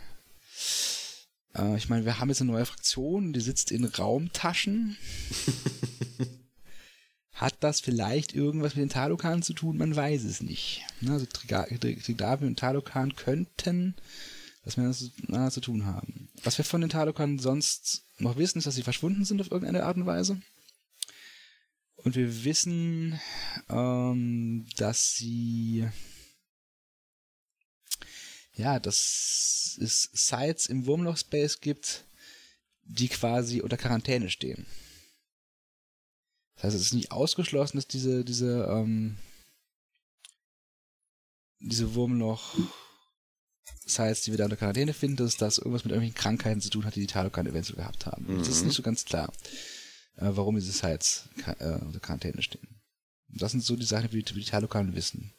Äh, 1.56 1.78
ich 1.78 1.90
meine, 1.90 2.06
wir 2.06 2.20
haben 2.20 2.30
jetzt 2.30 2.42
eine 2.42 2.52
neue 2.52 2.66
Fraktion, 2.66 3.34
die 3.34 3.42
sitzt 3.42 3.72
in 3.72 3.86
Raumtaschen. 3.86 4.98
Hat 7.34 7.56
das 7.60 7.82
vielleicht 7.82 8.34
irgendwas 8.34 8.76
mit 8.76 8.84
den 8.84 8.90
Talokan 8.90 9.42
zu 9.42 9.54
tun? 9.54 9.78
Man 9.78 9.96
weiß 9.96 10.24
es 10.24 10.42
nicht. 10.42 10.84
Also 11.08 11.26
Triga- 11.26 11.68
Tri- 11.68 12.02
Triglavian 12.02 12.52
und 12.52 12.60
Talokan 12.60 13.16
könnten 13.16 13.96
was 14.64 14.78
miteinander 14.78 14.98
zu- 14.98 15.12
miteinander 15.18 15.52
zu 15.52 15.62
tun 15.62 15.86
haben. 15.86 16.30
Was 16.44 16.58
wir 16.58 16.66
von 16.66 16.82
den 16.82 16.90
Talokan 16.90 17.38
sonst 17.38 18.06
noch 18.20 18.38
wissen, 18.38 18.58
ist, 18.60 18.68
dass 18.68 18.76
sie 18.76 18.84
verschwunden 18.84 19.26
sind 19.26 19.42
auf 19.42 19.52
irgendeine 19.52 19.84
Art 19.84 19.98
und 19.98 20.06
Weise. 20.06 20.42
Und 21.98 22.16
wir 22.16 22.46
wissen, 22.46 23.20
ähm, 23.70 24.66
dass 24.78 25.16
sie 25.16 25.88
ja, 28.56 28.80
dass 28.80 29.78
es 29.82 30.10
Sites 30.14 30.68
im 30.68 30.86
Wurmloch-Space 30.86 31.60
gibt, 31.62 32.06
die 32.84 33.10
quasi 33.10 33.62
unter 33.62 33.78
Quarantäne 33.78 34.30
stehen. 34.30 34.66
Das 36.56 36.66
heißt, 36.66 36.76
es 36.76 36.82
ist 36.84 36.94
nicht 36.94 37.12
ausgeschlossen, 37.12 37.78
dass 37.78 37.88
diese, 37.88 38.24
diese, 38.24 38.66
ähm, 38.70 39.18
diese 41.60 41.96
Wurmloch-Sites, 41.96 44.22
die 44.22 44.32
wir 44.32 44.38
da 44.38 44.44
unter 44.46 44.56
Quarantäne 44.58 44.94
finden, 44.94 45.18
dass 45.18 45.36
das 45.38 45.58
irgendwas 45.58 45.84
mit 45.84 45.92
irgendwelchen 45.92 46.22
Krankheiten 46.22 46.62
zu 46.62 46.70
tun 46.70 46.86
hat, 46.86 46.96
die 46.96 47.02
die 47.02 47.08
Talokan 47.08 47.48
eventuell 47.48 47.76
gehabt 47.78 48.06
haben. 48.06 48.38
Das 48.38 48.48
ist 48.48 48.62
Mhm. 48.62 48.68
nicht 48.68 48.76
so 48.78 48.84
ganz 48.84 49.04
klar, 49.06 49.34
äh, 50.18 50.30
warum 50.32 50.56
diese 50.56 50.72
Sites 50.72 51.28
äh, 51.60 51.74
unter 51.82 52.00
Quarantäne 52.00 52.42
stehen. 52.42 52.82
Und 53.30 53.42
das 53.42 53.52
sind 53.52 53.64
so 53.64 53.76
die 53.76 53.86
Sachen, 53.86 54.10
die, 54.12 54.24
die 54.24 54.34
die 54.34 54.46
Talokan 54.46 54.96
wissen. 54.96 55.34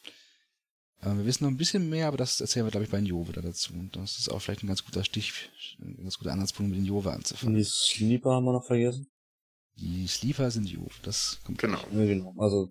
Äh, 1.06 1.16
wir 1.16 1.24
wissen 1.26 1.44
noch 1.44 1.50
ein 1.50 1.56
bisschen 1.56 1.88
mehr, 1.88 2.08
aber 2.08 2.16
das 2.16 2.40
erzählen 2.40 2.66
wir, 2.66 2.70
glaube 2.70 2.84
ich, 2.84 2.90
bei 2.90 2.98
Jove 2.98 3.32
da 3.32 3.40
dazu. 3.40 3.72
Und 3.72 3.94
das 3.96 4.18
ist 4.18 4.28
auch 4.30 4.40
vielleicht 4.40 4.62
ein 4.64 4.66
ganz 4.68 4.84
guter 4.84 5.04
Stich, 5.04 5.50
ein 5.80 5.96
ganz 6.02 6.18
guter 6.18 6.32
Anhaltspunkt, 6.32 6.70
mit 6.70 6.78
den 6.78 6.86
Jove 6.86 7.08
Und 7.10 7.14
anzufangen. 7.16 7.54
die 7.56 7.64
Sleeper 7.64 8.30
haben 8.32 8.44
wir 8.44 8.52
noch 8.52 8.66
vergessen. 8.66 9.06
Die 9.78 10.06
Sleeper 10.08 10.50
sind 10.50 10.68
Jove, 10.68 10.94
das 11.02 11.38
kommt 11.44 11.58
Genau, 11.58 11.78
Ja, 11.92 12.04
genau. 12.06 12.34
Also 12.38 12.70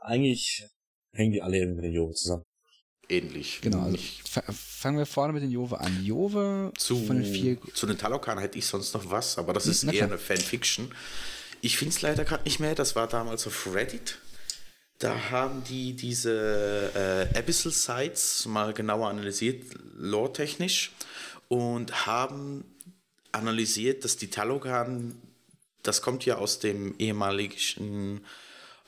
eigentlich 0.00 0.64
hängen 1.12 1.32
die 1.32 1.42
alle 1.42 1.58
irgendwie 1.58 1.76
mit 1.76 1.84
den 1.84 1.92
Jungen 1.92 2.14
zusammen. 2.14 2.44
ähnlich. 3.08 3.60
Genau, 3.60 3.80
also 3.82 3.98
fangen 4.54 4.96
wir 4.96 5.04
vorne 5.04 5.34
mit 5.34 5.42
den 5.42 5.50
Jove 5.50 5.78
an. 5.78 6.02
Jove 6.02 6.72
Zu, 6.78 6.96
von 7.04 7.20
den 7.20 7.30
vier. 7.30 7.58
zu 7.74 7.86
den 7.86 7.98
Talokan 7.98 8.38
hätte 8.38 8.56
ich 8.58 8.64
sonst 8.64 8.94
noch 8.94 9.10
was, 9.10 9.36
aber 9.36 9.52
das 9.52 9.66
ist 9.66 9.82
Na 9.84 9.92
eher 9.92 10.06
klar. 10.06 10.10
eine 10.12 10.18
Fanfiction. 10.18 10.90
Ich 11.60 11.76
finde 11.76 11.94
es 11.94 12.00
leider 12.00 12.24
gerade 12.24 12.44
nicht 12.44 12.58
mehr. 12.60 12.74
Das 12.74 12.96
war 12.96 13.06
damals 13.06 13.46
auf 13.46 13.72
Reddit. 13.74 14.18
Da 15.02 15.30
haben 15.30 15.64
die 15.64 15.94
diese 15.94 17.28
äh, 17.34 17.36
Abyssal 17.36 17.72
Sites 17.72 18.46
mal 18.46 18.72
genauer 18.72 19.08
analysiert, 19.08 19.64
lore-technisch, 19.98 20.92
und 21.48 22.06
haben 22.06 22.62
analysiert, 23.32 24.04
dass 24.04 24.16
die 24.16 24.30
Talokan, 24.30 25.20
das 25.82 26.02
kommt 26.02 26.24
ja 26.24 26.36
aus 26.36 26.60
dem 26.60 26.94
ehemaligen, 26.98 28.20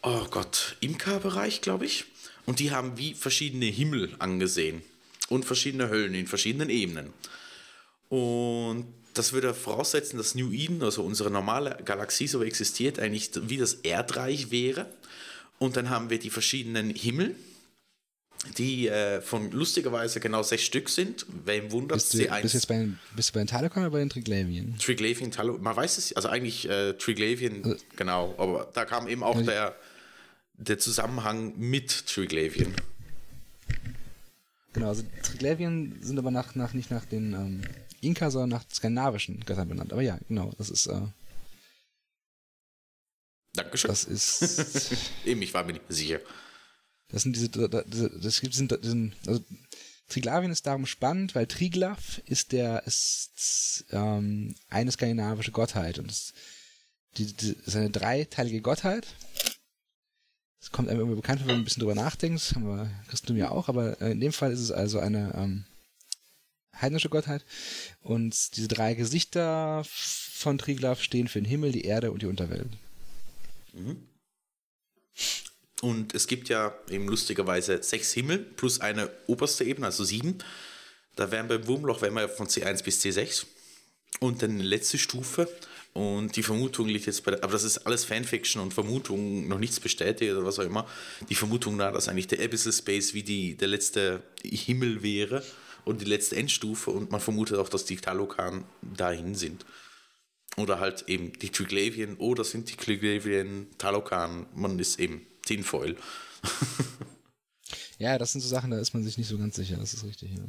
oh 0.02 0.24
Gott, 0.30 0.76
Imka-Bereich, 0.78 1.62
glaube 1.62 1.86
ich. 1.86 2.04
Und 2.46 2.60
die 2.60 2.70
haben 2.70 2.96
wie 2.96 3.14
verschiedene 3.14 3.66
Himmel 3.66 4.14
angesehen 4.20 4.82
und 5.30 5.44
verschiedene 5.44 5.88
Höllen 5.88 6.14
in 6.14 6.28
verschiedenen 6.28 6.70
Ebenen. 6.70 7.12
Und 8.08 8.86
das 9.14 9.32
würde 9.32 9.52
voraussetzen, 9.52 10.18
dass 10.18 10.36
New 10.36 10.52
Eden, 10.52 10.80
also 10.80 11.02
unsere 11.02 11.32
normale 11.32 11.76
Galaxie, 11.84 12.28
so 12.28 12.44
existiert, 12.44 13.00
eigentlich 13.00 13.32
wie 13.34 13.56
das 13.56 13.74
Erdreich 13.74 14.52
wäre. 14.52 14.86
Und 15.58 15.76
dann 15.76 15.88
haben 15.90 16.10
wir 16.10 16.18
die 16.18 16.30
verschiedenen 16.30 16.90
Himmel, 16.90 17.34
die 18.58 18.88
äh, 18.88 19.20
von 19.22 19.50
lustigerweise 19.52 20.20
genau 20.20 20.42
sechs 20.42 20.64
Stück 20.64 20.88
sind. 20.88 21.24
Wem 21.44 21.70
wundert 21.72 21.96
Bist 21.96 22.12
du, 22.12 22.18
sie 22.18 22.28
bist, 22.42 22.54
jetzt 22.54 22.68
bei 22.68 22.76
den, 22.78 22.98
bist 23.16 23.30
du 23.30 23.32
bei 23.34 23.40
den 23.40 23.46
Talokon 23.46 23.82
oder 23.84 23.90
bei 23.90 24.00
den 24.00 24.10
Triglavian? 24.10 24.76
Triglavian, 24.78 25.30
Talo, 25.30 25.56
man 25.58 25.74
weiß 25.74 25.96
es, 25.98 26.12
also 26.14 26.28
eigentlich 26.28 26.68
äh, 26.68 26.92
Triglavian, 26.94 27.64
Also- 27.64 27.76
genau, 27.96 28.34
aber 28.36 28.70
da 28.74 28.84
kam 28.84 29.08
eben 29.08 29.22
auch 29.22 29.36
Also- 29.36 29.50
der, 29.50 29.74
der 30.58 30.78
Zusammenhang 30.78 31.54
mit 31.56 32.06
Triglavian. 32.06 32.74
Genau, 34.74 34.88
also 34.88 35.04
Triglavian 35.22 35.96
sind 36.02 36.18
aber 36.18 36.30
nach, 36.30 36.54
nach 36.56 36.74
nicht 36.74 36.90
nach 36.90 37.04
den 37.04 37.32
ähm, 37.32 37.62
Inka, 38.00 38.30
sondern 38.30 38.50
nach 38.60 38.64
skandinavischen 38.70 39.40
Göttern 39.46 39.68
benannt. 39.68 39.92
Aber 39.92 40.02
ja, 40.02 40.18
genau, 40.28 40.52
das 40.58 40.68
ist, 40.68 40.86
äh, 40.88 41.00
Dankeschön. 43.54 43.88
das 43.88 44.04
ist, 44.04 44.96
eben, 45.24 45.42
ich 45.42 45.54
war 45.54 45.64
mir 45.64 45.72
nicht 45.74 45.88
mehr 45.88 45.96
sicher. 45.96 46.20
das 47.08 47.22
sind 47.22 47.34
diese, 47.36 47.48
da- 47.50 47.82
diese 47.82 48.10
das 48.10 48.40
gibt, 48.40 48.54
sind, 48.54 48.76
diesen, 48.82 49.14
also 49.26 49.44
Triglavien 50.08 50.52
ist 50.52 50.66
darum 50.66 50.86
spannend, 50.86 51.34
weil 51.34 51.46
Triglav 51.46 52.20
ist 52.26 52.52
der, 52.52 52.86
ist 52.86 53.84
ähm, 53.90 54.54
eine 54.68 54.92
skandinavische 54.92 55.52
Gottheit 55.52 55.98
und 55.98 56.10
es, 56.10 56.34
die, 57.16 57.32
die 57.32 57.56
ist 57.64 57.76
eine 57.76 57.90
dreiteilige 57.90 58.60
Gottheit. 58.60 59.06
Das 60.60 60.70
kommt 60.72 60.88
einem 60.88 60.98
irgendwie 61.00 61.16
bekannt, 61.16 61.40
vor, 61.40 61.48
wenn 61.48 61.56
man 61.56 61.62
ein 61.62 61.64
bisschen 61.64 61.80
drüber 61.80 61.94
nachdenkt, 61.94 62.40
das 62.40 62.54
haben 62.54 62.66
wir 62.66 62.90
Christum 63.08 63.36
ja 63.36 63.50
auch, 63.50 63.68
aber 63.68 64.00
äh, 64.00 64.12
in 64.12 64.20
dem 64.20 64.32
Fall 64.32 64.50
ist 64.52 64.60
es 64.60 64.70
also 64.70 64.98
eine 64.98 65.32
ähm, 65.36 65.64
heidnische 66.80 67.08
Gottheit. 67.08 67.44
Und 68.02 68.56
diese 68.56 68.68
drei 68.68 68.94
Gesichter 68.94 69.84
von 69.86 70.58
Triglav 70.58 71.02
stehen 71.02 71.28
für 71.28 71.40
den 71.40 71.48
Himmel, 71.48 71.70
die 71.72 71.84
Erde 71.84 72.10
und 72.12 72.22
die 72.22 72.26
Unterwelt. 72.26 72.68
Und 75.82 76.14
es 76.14 76.26
gibt 76.26 76.48
ja 76.48 76.74
eben 76.88 77.08
lustigerweise 77.08 77.82
sechs 77.82 78.12
Himmel 78.12 78.38
plus 78.38 78.80
eine 78.80 79.10
oberste 79.26 79.64
Ebene, 79.64 79.86
also 79.86 80.04
sieben. 80.04 80.38
Da 81.16 81.30
wären 81.30 81.48
beim 81.48 81.66
Wurmloch 81.66 82.02
wären 82.02 82.14
wir 82.14 82.28
von 82.28 82.46
C1 82.46 82.82
bis 82.82 83.02
C6. 83.02 83.44
Und 84.20 84.42
dann 84.42 84.60
letzte 84.60 84.98
Stufe. 84.98 85.48
Und 85.92 86.34
die 86.36 86.42
Vermutung 86.42 86.88
liegt 86.88 87.06
jetzt 87.06 87.22
bei 87.24 87.32
der, 87.32 87.44
aber 87.44 87.52
das 87.52 87.62
ist 87.62 87.78
alles 87.78 88.04
Fanfiction 88.04 88.60
und 88.60 88.74
Vermutung, 88.74 89.46
noch 89.46 89.58
nichts 89.58 89.78
bestätigt 89.78 90.32
oder 90.32 90.44
was 90.44 90.58
auch 90.58 90.64
immer. 90.64 90.88
Die 91.28 91.36
Vermutung 91.36 91.76
nahe, 91.76 91.92
dass 91.92 92.08
eigentlich 92.08 92.26
der 92.26 92.42
Abyssal 92.42 92.72
Space 92.72 93.14
wie 93.14 93.22
die, 93.22 93.56
der 93.56 93.68
letzte 93.68 94.22
Himmel 94.42 95.02
wäre 95.04 95.44
und 95.84 96.00
die 96.00 96.06
letzte 96.06 96.34
Endstufe. 96.36 96.90
Und 96.90 97.12
man 97.12 97.20
vermutet 97.20 97.58
auch, 97.58 97.68
dass 97.68 97.84
die 97.84 97.96
Talokan 97.96 98.64
dahin 98.82 99.36
sind. 99.36 99.64
Oder 100.56 100.78
halt 100.78 101.08
eben 101.08 101.32
die 101.38 101.50
Triglavian 101.50 102.16
oder 102.16 102.44
sind 102.44 102.70
die 102.70 102.76
Triglavian 102.76 103.66
Talokan. 103.78 104.46
Man 104.54 104.78
ist 104.78 105.00
eben 105.00 105.26
Tinfoil. 105.42 105.96
Ja, 107.98 108.18
das 108.18 108.32
sind 108.32 108.40
so 108.40 108.48
Sachen, 108.48 108.70
da 108.70 108.78
ist 108.78 108.92
man 108.92 109.04
sich 109.04 109.18
nicht 109.18 109.28
so 109.28 109.38
ganz 109.38 109.56
sicher, 109.56 109.76
das 109.76 109.94
ist 109.94 110.04
richtig. 110.04 110.32
Ja. 110.32 110.44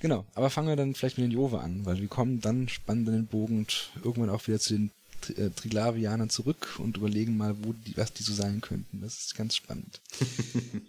Genau, 0.00 0.26
aber 0.34 0.50
fangen 0.50 0.68
wir 0.68 0.76
dann 0.76 0.94
vielleicht 0.94 1.18
mit 1.18 1.26
den 1.26 1.32
Jove 1.32 1.60
an, 1.60 1.84
weil 1.84 2.00
wir 2.00 2.08
kommen 2.08 2.40
dann 2.40 2.68
spannend 2.68 3.08
in 3.08 3.14
den 3.14 3.26
Bogen 3.26 3.58
und 3.58 3.90
irgendwann 4.02 4.30
auch 4.30 4.46
wieder 4.46 4.58
zu 4.58 4.74
den 4.74 4.90
Tri 5.20 5.34
äh, 5.34 5.50
Triglavianern 5.50 6.30
zurück 6.30 6.78
und 6.78 6.96
überlegen 6.96 7.36
mal, 7.36 7.54
wo 7.62 7.74
die, 7.74 7.96
was 7.96 8.12
die 8.14 8.22
so 8.22 8.32
sein 8.32 8.62
könnten. 8.62 9.02
Das 9.02 9.18
ist 9.18 9.36
ganz 9.36 9.54
spannend. 9.54 10.00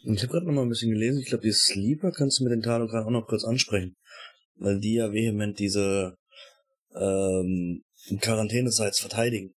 Und 0.05 0.13
ich 0.15 0.23
habe 0.23 0.31
gerade 0.31 0.45
noch 0.45 0.53
mal 0.53 0.61
ein 0.61 0.69
bisschen 0.69 0.91
gelesen. 0.91 1.19
Ich 1.19 1.27
glaube, 1.27 1.43
die 1.43 1.51
Sleeper 1.51 2.11
kannst 2.11 2.39
du 2.39 2.45
mit 2.45 2.53
den 2.53 2.61
Talokan 2.61 3.03
auch 3.03 3.11
noch 3.11 3.27
kurz 3.27 3.43
ansprechen. 3.43 3.97
Weil 4.55 4.79
die 4.79 4.93
ja 4.93 5.11
vehement 5.11 5.59
diese 5.59 6.15
ähm, 6.95 7.83
Quarantäne-Sites 8.19 8.99
verteidigen. 8.99 9.53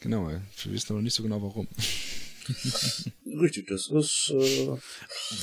Genau, 0.00 0.28
wir 0.28 0.42
wissen 0.64 0.92
aber 0.92 1.02
nicht 1.02 1.14
so 1.14 1.22
genau 1.22 1.42
warum. 1.42 1.68
Richtig, 3.26 3.68
das 3.68 3.88
ist... 3.88 4.30
Äh, 4.30 4.76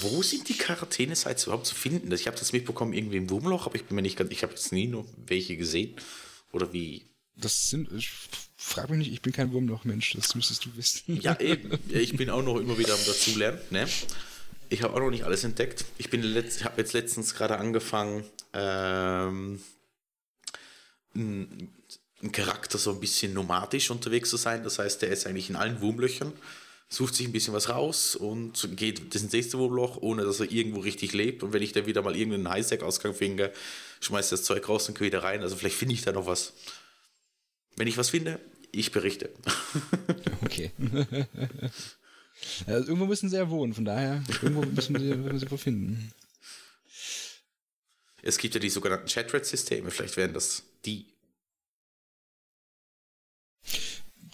Wo 0.02 0.22
sind 0.22 0.50
die 0.50 0.58
Quarantäne-Sites 0.58 1.46
überhaupt 1.46 1.68
zu 1.68 1.76
finden? 1.76 2.12
Ich 2.12 2.28
habe 2.28 2.38
das 2.38 2.54
mitbekommen 2.54 2.94
irgendwie 2.94 3.18
im 3.18 3.30
Wurmloch, 3.30 3.68
aber 3.68 3.76
ich 3.76 3.86
bin 3.86 3.96
mir 3.96 4.02
nicht 4.02 4.18
ganz, 4.18 4.32
ich 4.32 4.44
habe 4.44 4.54
jetzt 4.54 4.72
nie 4.72 4.88
nur 4.88 5.06
welche 5.26 5.58
gesehen. 5.58 5.96
Oder 6.52 6.74
wie? 6.74 7.06
Das 7.36 7.70
sind, 7.70 7.92
ich 7.92 8.10
frag 8.56 8.90
mich 8.90 9.00
nicht, 9.00 9.14
ich 9.14 9.22
bin 9.22 9.32
kein 9.32 9.52
Wurmloch-Mensch, 9.52 10.14
das 10.16 10.34
müsstest 10.34 10.66
du 10.66 10.76
wissen. 10.76 11.22
Ja, 11.22 11.40
eben. 11.40 11.78
Ich 11.90 12.16
bin 12.18 12.30
auch 12.30 12.42
noch 12.42 12.58
immer 12.58 12.78
wieder 12.78 12.94
am 12.94 13.06
Dazulernen. 13.06 13.60
Ne? 13.70 13.88
Ich 14.70 14.82
habe 14.82 14.94
auch 14.96 15.00
noch 15.00 15.12
nicht 15.12 15.24
alles 15.24 15.44
entdeckt. 15.44 15.86
Ich 15.98 16.10
bin 16.10 16.24
letzt, 16.24 16.66
habe 16.66 16.82
jetzt 16.82 16.94
letztens 16.94 17.36
gerade 17.36 17.58
angefangen, 17.58 18.24
ähm, 18.54 19.62
ein, 21.18 21.74
Charakter 22.32 22.78
so 22.80 22.92
ein 22.92 23.00
bisschen 23.00 23.34
nomadisch 23.34 23.92
unterwegs 23.92 24.30
zu 24.30 24.38
sein. 24.38 24.64
Das 24.64 24.80
heißt, 24.80 25.02
der 25.04 25.10
ist 25.10 25.28
eigentlich 25.28 25.50
in 25.50 25.56
allen 25.56 25.82
Wurmlöchern 25.82 26.34
sucht 26.90 27.16
sich 27.16 27.28
ein 27.28 27.34
bisschen 27.34 27.54
was 27.54 27.70
raus 27.70 28.16
und 28.16 28.70
geht 28.78 29.14
das 29.14 29.32
nächste 29.32 29.58
Wurmloch, 29.58 29.98
ohne 29.98 30.24
dass 30.24 30.40
er 30.40 30.52
irgendwo 30.52 30.80
richtig 30.80 31.14
lebt. 31.14 31.44
Und 31.44 31.54
wenn 31.54 31.62
ich 31.62 31.74
dann 31.74 31.86
wieder 31.86 32.02
mal 32.02 32.16
irgendeinen 32.16 32.50
Highstack-Ausgang 32.50 33.14
finde, 33.14 33.52
schmeißt 34.00 34.32
das 34.32 34.44
Zeug 34.44 34.68
raus 34.70 34.88
und 34.88 34.98
gehe 34.98 35.08
wieder 35.08 35.24
rein. 35.24 35.42
Also 35.42 35.56
vielleicht 35.56 35.76
finde 35.76 35.96
ich 35.96 36.02
da 36.02 36.14
noch 36.14 36.26
was. 36.26 36.54
Wenn 37.76 37.88
ich 37.88 37.98
was 37.98 38.10
finde, 38.10 38.40
ich 38.72 38.92
berichte. 38.92 39.30
Okay. 40.46 40.72
also 42.68 42.88
irgendwo 42.88 43.06
müssen 43.06 43.30
sie 43.30 43.36
ja 43.36 43.50
wohnen, 43.50 43.74
von 43.74 43.86
daher, 43.86 44.24
irgendwo 44.42 44.62
müssen 44.62 44.98
sie, 44.98 45.14
müssen 45.16 45.40
sie 45.40 45.58
finden. 45.58 46.14
Es 48.22 48.38
gibt 48.38 48.56
ja 48.56 48.60
die 48.60 48.70
sogenannten 48.70 49.08
Chatred-Systeme, 49.08 49.92
vielleicht 49.92 50.18
wären 50.18 50.34
das 50.34 50.64
die. 50.86 51.06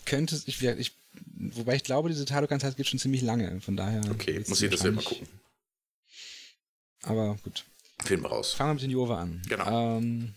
Könnte 0.06 0.42
ich, 0.46 0.62
ich, 0.62 0.94
wobei 1.36 1.76
ich 1.76 1.84
glaube, 1.84 2.10
diese 2.10 2.26
Talokan-Zeit 2.26 2.78
gibt 2.78 2.90
schon 2.90 3.00
ziemlich 3.00 3.22
lange, 3.22 3.62
von 3.62 3.76
daher. 3.76 4.02
Okay, 4.12 4.44
muss 4.48 4.62
ich 4.62 4.72
das 4.72 4.84
mal 4.84 5.04
gucken. 5.04 5.28
Aber 7.04 7.38
gut. 7.44 7.66
Wir 8.06 8.26
raus. 8.26 8.54
Fangen 8.54 8.72
wir 8.72 8.74
mit 8.76 8.84
den 8.84 8.92
Jove 8.92 9.18
an. 9.18 9.42
Genau. 9.48 9.98
Ähm, 9.98 10.34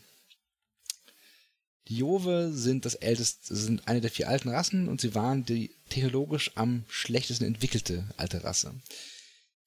die 1.89 1.99
Jove 1.99 2.51
sind 2.53 2.85
das 2.85 2.95
älteste, 2.95 3.55
sind 3.55 3.87
eine 3.87 4.01
der 4.01 4.11
vier 4.11 4.29
alten 4.29 4.49
Rassen 4.49 4.89
und 4.89 5.01
sie 5.01 5.15
waren 5.15 5.45
die 5.45 5.71
technologisch 5.89 6.51
am 6.57 6.85
schlechtesten 6.89 7.45
entwickelte 7.45 8.05
alte 8.17 8.43
Rasse. 8.43 8.75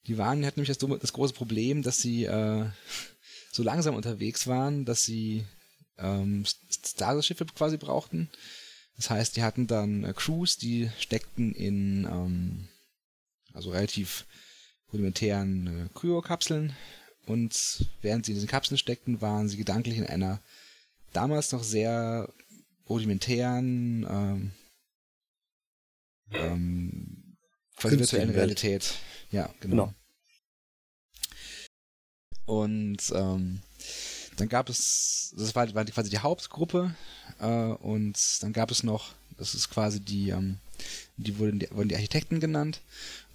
Die 0.07 0.17
waren, 0.17 0.41
die 0.41 0.47
hatten 0.47 0.59
nämlich 0.59 0.77
das, 0.77 0.99
das 0.99 1.13
große 1.13 1.33
Problem, 1.33 1.81
dass 1.81 1.99
sie 1.99 2.25
äh, 2.25 2.65
so 3.51 3.63
langsam 3.63 3.95
unterwegs 3.95 4.47
waren, 4.47 4.85
dass 4.85 5.03
sie 5.03 5.45
ähm, 5.97 6.45
Starship 6.85 7.55
quasi 7.55 7.77
brauchten. 7.77 8.29
Das 8.95 9.09
heißt, 9.09 9.35
die 9.35 9.43
hatten 9.43 9.67
dann 9.67 10.03
äh, 10.03 10.13
Crews, 10.13 10.57
die 10.57 10.89
steckten 10.99 11.53
in 11.53 12.05
ähm, 12.05 12.67
also 13.53 13.71
relativ 13.71 14.25
rudimentären 14.91 15.67
äh, 15.67 15.89
Kryokapseln 15.97 16.75
und 17.25 17.85
während 18.01 18.25
sie 18.25 18.31
in 18.31 18.35
diesen 18.35 18.49
Kapseln 18.49 18.77
steckten, 18.77 19.21
waren 19.21 19.47
sie 19.47 19.57
gedanklich 19.57 19.97
in 19.97 20.05
einer 20.05 20.41
damals 21.13 21.51
noch 21.51 21.63
sehr 21.63 22.31
rudimentären 22.89 24.05
ähm, 24.09 24.51
ähm, 26.31 27.37
quasi 27.75 27.99
virtuellen 27.99 28.31
Realität. 28.31 28.95
Ja, 29.31 29.53
genau. 29.59 29.85
genau. 29.85 29.93
Und 32.49 32.97
ähm, 33.13 33.59
dann 34.37 34.49
gab 34.49 34.69
es, 34.69 35.35
das 35.37 35.53
war, 35.53 35.71
war 35.75 35.85
quasi 35.85 36.09
die 36.09 36.17
Hauptgruppe 36.17 36.95
äh, 37.39 37.45
und 37.45 38.17
dann 38.41 38.53
gab 38.53 38.71
es 38.71 38.81
noch, 38.81 39.13
das 39.37 39.53
ist 39.53 39.69
quasi 39.69 39.99
die, 39.99 40.29
ähm, 40.31 40.57
die 41.17 41.37
wurden, 41.37 41.59
die 41.59 41.69
wurden 41.69 41.89
die 41.89 41.95
Architekten 41.95 42.39
genannt. 42.39 42.81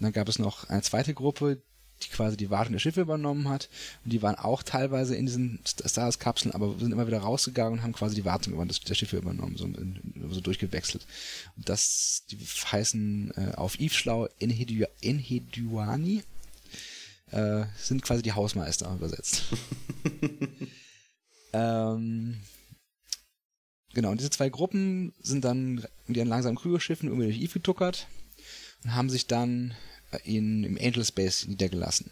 Und 0.01 0.05
dann 0.05 0.13
gab 0.13 0.29
es 0.29 0.41
noch 0.41 0.69
eine 0.69 0.83
zweite 0.83 1.15
Gruppe, 1.15 1.63
die 2.03 2.09
quasi 2.09 2.37
die 2.37 2.51
Wartung 2.51 2.73
der 2.73 2.81
Schiffe 2.81 3.03
übernommen 3.03 3.49
hat. 3.49 3.69
Und 4.05 4.13
die 4.13 4.21
waren 4.21 4.35
auch 4.35 4.65
teilweise 4.65 5.15
in 5.15 5.27
diesen 5.27 5.61
Stars-Kapseln, 5.65 6.53
aber 6.53 6.77
sind 6.81 6.91
immer 6.91 7.07
wieder 7.07 7.21
rausgegangen 7.21 7.75
und 7.75 7.83
haben 7.85 7.93
quasi 7.93 8.17
die 8.17 8.25
Wartung 8.25 8.67
der 8.67 8.95
Schiffe 8.95 9.19
übernommen, 9.19 9.57
so, 9.57 9.69
so 10.29 10.41
durchgewechselt. 10.41 11.07
Und 11.57 11.69
das, 11.69 12.25
die 12.33 12.39
heißen 12.39 13.33
äh, 13.37 13.55
auf 13.55 13.79
Yves 13.79 13.95
Schlau 13.95 14.27
Enheduani 14.41 16.25
äh, 17.35 17.67
sind 17.77 18.03
quasi 18.03 18.23
die 18.23 18.33
Hausmeister 18.33 18.95
übersetzt. 18.95 19.43
ähm, 21.53 22.41
genau, 23.93 24.11
und 24.11 24.21
diese 24.21 24.31
zwei 24.31 24.49
Gruppen 24.49 25.13
sind 25.21 25.45
dann 25.45 25.85
mit 26.07 26.17
ihren 26.17 26.29
langsamen 26.29 26.57
Krügerschiffen 26.57 27.09
irgendwie 27.09 27.27
durch 27.27 27.41
Eve 27.41 27.55
getuckert 27.55 28.07
und 28.85 28.95
haben 28.95 29.11
sich 29.11 29.27
dann 29.27 29.75
in, 30.23 30.63
im 30.63 30.79
Angel 30.79 31.05
Space 31.05 31.47
niedergelassen. 31.47 32.11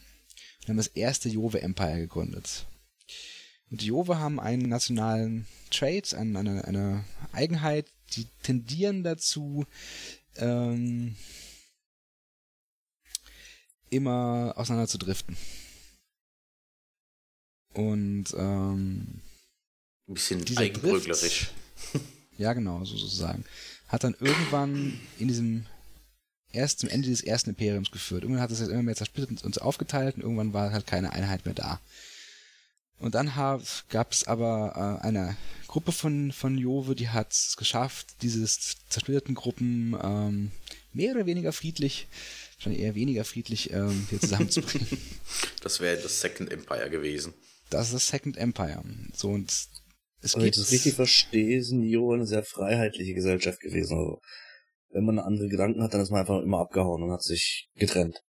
Und 0.62 0.68
haben 0.68 0.76
das 0.76 0.88
erste 0.88 1.28
Jove 1.28 1.62
Empire 1.62 2.00
gegründet. 2.00 2.66
Und 3.70 3.80
die 3.80 3.86
Jove 3.86 4.18
haben 4.18 4.40
einen 4.40 4.68
nationalen 4.68 5.46
Trait, 5.70 6.14
eine, 6.14 6.38
eine, 6.38 6.64
eine 6.64 7.04
Eigenheit, 7.32 7.86
die 8.16 8.26
tendieren 8.42 9.04
dazu, 9.04 9.66
ähm, 10.36 11.16
immer 13.92 14.54
auseinander 14.56 14.88
zu 14.88 14.98
driften. 14.98 15.36
Und 17.74 18.26
ähm, 18.36 19.20
ein 20.08 20.14
bisschen 20.14 20.44
eigenbröglerisch. 20.56 21.50
ja, 22.38 22.52
genau, 22.52 22.84
so 22.84 22.96
sozusagen. 22.96 23.44
Hat 23.88 24.04
dann 24.04 24.16
irgendwann 24.20 24.98
in 25.18 25.28
diesem 25.28 25.66
erst 26.52 26.80
zum 26.80 26.88
Ende 26.88 27.08
des 27.08 27.22
ersten 27.22 27.50
Imperiums 27.50 27.90
geführt. 27.90 28.22
Irgendwann 28.22 28.42
hat 28.42 28.50
es 28.50 28.58
sich 28.58 28.68
immer 28.68 28.82
mehr 28.82 28.96
zersplittert 28.96 29.42
und 29.42 29.62
aufgeteilt 29.62 30.16
und 30.16 30.22
irgendwann 30.22 30.52
war 30.52 30.72
halt 30.72 30.86
keine 30.86 31.12
Einheit 31.12 31.44
mehr 31.46 31.54
da. 31.54 31.80
Und 32.98 33.14
dann 33.14 33.32
gab 33.88 34.12
es 34.12 34.26
aber 34.26 35.00
äh, 35.02 35.06
eine 35.06 35.36
Gruppe 35.66 35.90
von, 35.90 36.30
von 36.30 36.56
Jove, 36.56 36.94
die 36.94 37.08
hat 37.08 37.32
es 37.32 37.56
geschafft, 37.56 38.06
diese 38.22 38.44
zersplitterten 38.44 39.34
Gruppen 39.34 39.96
ähm, 40.00 40.52
mehr 40.92 41.14
oder 41.14 41.26
weniger 41.26 41.52
friedlich 41.52 42.06
schon 42.62 42.72
eher 42.72 42.94
weniger 42.94 43.24
friedlich 43.24 43.72
ähm, 43.72 44.06
hier 44.10 44.20
zusammenzubringen. 44.20 44.88
das 45.62 45.80
wäre 45.80 46.00
das 46.00 46.20
Second 46.20 46.50
Empire 46.50 46.90
gewesen. 46.90 47.34
Das 47.70 47.86
ist 47.86 47.94
das 47.94 48.08
Second 48.08 48.36
Empire. 48.36 48.82
So 49.14 49.30
und 49.30 49.50
es 49.50 50.36
Wenn 50.36 50.44
ich 50.44 50.52
das 50.52 50.70
richtig 50.70 50.94
verstehe, 50.94 51.62
sind 51.62 51.82
die 51.82 51.96
eine 51.96 52.26
sehr 52.26 52.44
freiheitliche 52.44 53.14
Gesellschaft 53.14 53.60
gewesen. 53.60 53.96
Also, 53.96 54.20
wenn 54.90 55.04
man 55.04 55.18
andere 55.18 55.48
Gedanken 55.48 55.82
hat, 55.82 55.94
dann 55.94 56.00
ist 56.00 56.10
man 56.10 56.20
einfach 56.20 56.40
immer 56.42 56.60
abgehauen 56.60 57.02
und 57.02 57.10
hat 57.10 57.22
sich 57.22 57.68
getrennt. 57.74 58.22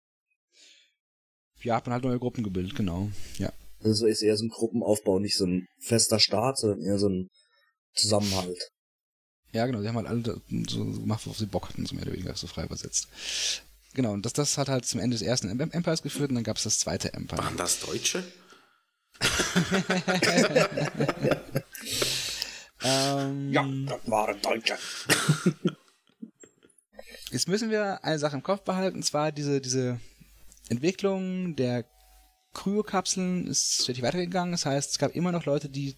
Ja, 1.64 1.76
hat 1.76 1.86
man 1.86 1.94
halt 1.94 2.04
neue 2.04 2.20
Gruppen 2.20 2.44
gebildet, 2.44 2.76
genau. 2.76 3.10
Ja. 3.38 3.52
Also 3.84 4.06
ist 4.06 4.22
eher 4.22 4.38
so 4.38 4.46
ein 4.46 4.50
Gruppenaufbau, 4.50 5.20
nicht 5.20 5.38
so 5.38 5.46
ein 5.46 5.68
fester 5.80 6.20
Staat, 6.20 6.58
sondern 6.58 6.82
eher 6.82 7.00
so 7.00 7.10
ein 7.10 7.30
Zusammenhalt. 7.94 8.72
Ja, 9.54 9.66
genau, 9.66 9.82
die 9.82 9.88
haben 9.88 9.98
halt 9.98 10.08
alle 10.08 10.42
so 10.70 10.86
gemacht, 10.86 11.26
worauf 11.26 11.38
sie 11.38 11.46
Bock 11.46 11.70
hatten, 11.70 11.86
so 11.86 11.96
mehr 11.96 12.04
oder 12.06 12.14
weniger 12.14 12.36
so 12.36 12.48
frei 12.48 12.66
übersetzt. 12.66 13.10
Genau, 13.94 14.14
und 14.14 14.26
das, 14.26 14.34
das 14.34 14.58
hat 14.58 14.70
halt 14.70 14.86
zum 14.86 15.00
Ende 15.02 15.18
des 15.18 15.26
ersten 15.26 15.50
Empires 15.60 16.02
geführt 16.02 16.30
und 16.30 16.36
dann 16.36 16.44
gab 16.44 16.58
es 16.58 16.64
das 16.64 16.80
zweite 16.80 17.14
Empire. 17.14 17.44
Waren 17.44 17.58
das 17.58 17.80
Deutsche? 17.82 18.24
ähm, 22.84 23.52
ja, 23.52 23.64
das 23.88 24.00
waren 24.06 24.42
Deutsche. 24.42 24.78
Jetzt 27.32 27.48
müssen 27.48 27.70
wir 27.70 28.04
eine 28.04 28.20
Sache 28.20 28.36
im 28.36 28.44
Kopf 28.44 28.62
behalten, 28.62 28.98
und 28.98 29.04
zwar 29.04 29.32
diese, 29.32 29.62
diese 29.62 30.00
Entwicklung 30.70 31.56
der 31.56 31.86
Kryokapseln 32.54 33.48
ist 33.48 33.84
stetig 33.84 34.04
weitergegangen. 34.04 34.52
Das 34.52 34.66
heißt, 34.66 34.92
es 34.92 35.00
gab 35.00 35.16
immer 35.16 35.32
noch 35.32 35.46
Leute, 35.46 35.70
die 35.70 35.96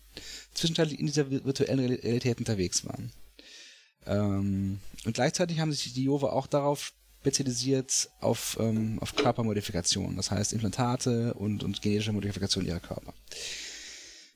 zwischenzeitlich 0.53 0.99
in 0.99 1.07
dieser 1.07 1.29
virtuellen 1.29 1.79
Realität 1.79 2.37
unterwegs 2.37 2.85
waren. 2.85 3.11
Ähm, 4.05 4.79
und 5.05 5.13
gleichzeitig 5.13 5.59
haben 5.59 5.71
sich 5.71 5.93
die 5.93 6.03
Jove 6.03 6.31
auch 6.31 6.47
darauf 6.47 6.93
spezialisiert 7.23 8.09
auf, 8.19 8.57
ähm, 8.59 8.99
auf 8.99 9.15
Körpermodifikation, 9.15 10.17
das 10.17 10.29
heißt 10.29 10.51
Implantate 10.51 11.33
und, 11.35 11.63
und 11.63 11.81
genetische 11.81 12.11
Modifikation 12.11 12.65
ihrer 12.65 12.81
Körper. 12.81 13.13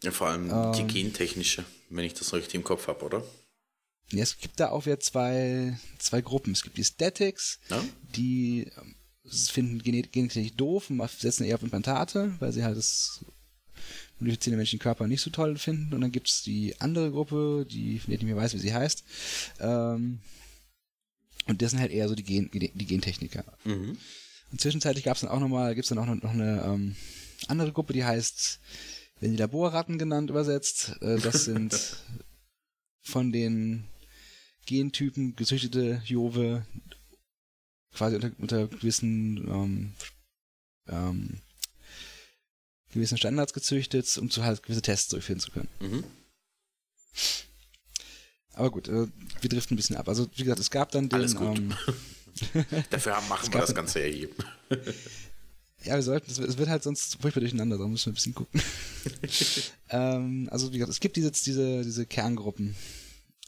Ja, 0.04 0.12
vor 0.12 0.28
allem 0.28 0.50
ähm, 0.50 0.72
die 0.74 0.88
gentechnische, 0.88 1.66
wenn 1.90 2.06
ich 2.06 2.14
das 2.14 2.34
richtig 2.34 2.56
im 2.56 2.64
Kopf 2.64 2.88
habe, 2.88 3.04
oder? 3.04 3.24
Ja, 4.12 4.24
es 4.24 4.38
gibt 4.38 4.58
da 4.62 4.70
auch 4.70 4.86
wieder 4.86 5.02
zwei, 5.02 5.78
zwei 6.00 6.22
Gruppen. 6.22 6.54
Es 6.54 6.64
gibt 6.64 6.78
die 6.78 6.86
Statics, 6.86 7.60
ja? 7.70 7.84
die 8.16 8.72
ähm, 8.78 8.96
finden 9.30 9.80
genetisch 9.80 10.54
doof 10.54 10.90
und 10.90 11.10
setzen 11.10 11.44
eher 11.44 11.56
auf 11.56 11.64
Implantate, 11.64 12.34
weil 12.40 12.54
sie 12.54 12.64
halt 12.64 12.78
das 12.78 13.26
modifizieren 14.20 14.54
den 14.54 14.60
menschlichen 14.60 14.82
Körper 14.82 15.08
nicht 15.08 15.22
so 15.22 15.30
toll 15.30 15.58
finden. 15.58 15.94
Und 15.94 16.00
dann 16.00 16.14
gibt 16.14 16.30
es 16.30 16.42
die 16.42 16.80
andere 16.80 17.12
Gruppe, 17.12 17.68
die, 17.70 18.00
von 18.00 18.12
der 18.12 18.16
ich 18.16 18.24
nicht 18.24 18.34
mehr 18.34 18.42
weiß, 18.42 18.54
wie 18.54 18.60
sie 18.60 18.74
heißt, 18.74 19.04
ähm, 19.60 20.20
und 21.48 21.62
das 21.62 21.72
sind 21.72 21.80
halt 21.80 21.92
eher 21.92 22.08
so 22.08 22.16
die, 22.16 22.24
Gen, 22.24 22.50
die, 22.52 22.86
Gentechniker. 22.86 23.44
Mhm. 23.64 23.98
Und 24.52 24.62
zwischenzeitlich 24.62 25.04
gab 25.04 25.16
es 25.16 25.22
dann 25.22 25.30
auch 25.30 25.40
nochmal, 25.40 25.76
gibt 25.76 25.86
es 25.86 25.90
dann 25.90 26.00
auch 26.00 26.06
noch, 26.06 26.22
noch 26.22 26.32
eine 26.32 26.64
ähm, 26.64 26.96
andere 27.48 27.72
Gruppe, 27.72 27.94
die 27.94 28.06
heißt, 28.06 28.60
wenn 29.20 29.32
die 29.32 29.38
Laborratten 29.38 29.98
genannt 29.98 30.30
übersetzt, 30.30 30.96
äh, 31.02 31.18
das 31.20 31.46
sind 31.46 31.98
von 33.02 33.32
den 33.32 33.86
Gentypen 34.66 35.36
gezüchtete 35.36 36.02
Jove 36.06 36.66
quasi 37.94 38.16
unter, 38.16 38.32
unter 38.38 38.68
gewissen 38.68 39.48
ähm, 39.48 39.94
ähm, 40.88 41.42
gewissen 42.92 43.18
Standards 43.18 43.54
gezüchtet, 43.54 44.18
um 44.18 44.30
zu 44.30 44.44
halt 44.44 44.64
gewisse 44.64 44.82
Tests 44.82 45.10
durchführen 45.10 45.40
zu 45.40 45.52
können. 45.52 45.70
Mhm. 45.80 46.04
Aber 48.58 48.72
gut, 48.72 48.88
äh, 48.88 49.08
wir 49.42 49.50
driften 49.50 49.76
ein 49.76 49.78
bisschen 49.78 49.96
ab. 49.96 50.10
Also, 50.10 50.28
wie 50.36 50.44
gesagt, 50.44 50.60
es 50.60 50.72
gab 50.72 50.92
dann 50.92 51.10
den. 51.10 51.20
Alles 51.20 51.36
gut. 51.36 51.58
Ähm, 51.58 51.74
Dafür 52.90 53.20
machen 53.30 53.54
wir 53.54 53.62
das 53.62 53.74
Ganze 53.74 54.06
ja 54.06 54.08
hier. 54.08 54.30
ja, 55.84 55.96
wir 55.96 56.02
sollten, 56.02 56.32
es 56.32 56.58
wird 56.58 56.70
halt 56.70 56.84
sonst 56.84 57.18
furchtbar 57.22 57.42
durcheinander, 57.42 57.78
da 57.78 57.88
müssen 57.88 58.08
wir 58.08 58.12
ein 58.12 58.16
bisschen 58.16 58.36
gucken. 58.36 58.62
ähm, 59.90 60.48
also, 60.52 60.74
wie 60.74 60.78
gesagt, 60.78 60.92
es 60.92 61.00
gibt 61.00 61.16
diese, 61.18 61.32
diese, 61.32 61.84
diese 61.84 62.06
Kerngruppen. 62.06 62.76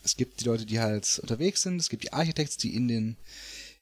Es 0.04 0.16
gibt 0.16 0.42
die 0.42 0.46
Leute, 0.46 0.66
die 0.66 0.80
halt 0.80 1.20
unterwegs 1.22 1.64
sind, 1.64 1.80
es 1.80 1.90
gibt 1.90 2.04
die 2.04 2.14
Architekts, 2.14 2.58
die 2.58 2.76
in 2.76 2.88
den 2.88 3.18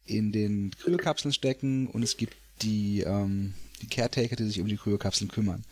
in 0.06 0.32
den 0.32 0.72
Kryokapseln 0.72 1.34
stecken 1.34 1.88
und 1.88 2.02
es 2.02 2.18
gibt 2.18 2.36
die, 2.62 3.02
ähm, 3.02 3.54
die 3.82 3.88
Caretaker, 3.88 4.38
die 4.38 4.46
sich 4.46 4.62
um 4.62 4.68
die 4.68 4.78
Kryokapseln 4.78 5.30
kümmern. 5.30 5.66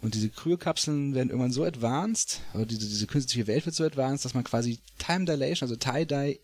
Und 0.00 0.14
diese 0.14 0.28
Kryokapseln 0.28 1.14
werden 1.14 1.30
irgendwann 1.30 1.52
so 1.52 1.64
advanced, 1.64 2.40
oder 2.54 2.66
diese, 2.66 2.88
diese 2.88 3.06
künstliche 3.06 3.46
Welt 3.46 3.66
wird 3.66 3.74
so 3.74 3.84
advanced, 3.84 4.24
dass 4.24 4.34
man 4.34 4.44
quasi 4.44 4.78
Time 4.98 5.24
Dilation, 5.24 5.68
also 5.68 5.76
Tie-Dye, 5.76 6.38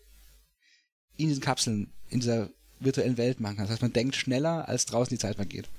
in 1.17 1.29
diesen 1.29 1.41
Kapseln, 1.41 1.93
in 2.09 2.19
dieser 2.19 2.49
virtuellen 2.79 3.17
Welt 3.17 3.39
machen 3.39 3.55
kann. 3.55 3.65
Das 3.65 3.71
heißt, 3.71 3.81
man 3.81 3.93
denkt 3.93 4.15
schneller, 4.15 4.67
als 4.67 4.85
draußen 4.85 5.15
die 5.15 5.19
Zeit 5.19 5.37
vergeht. 5.37 5.69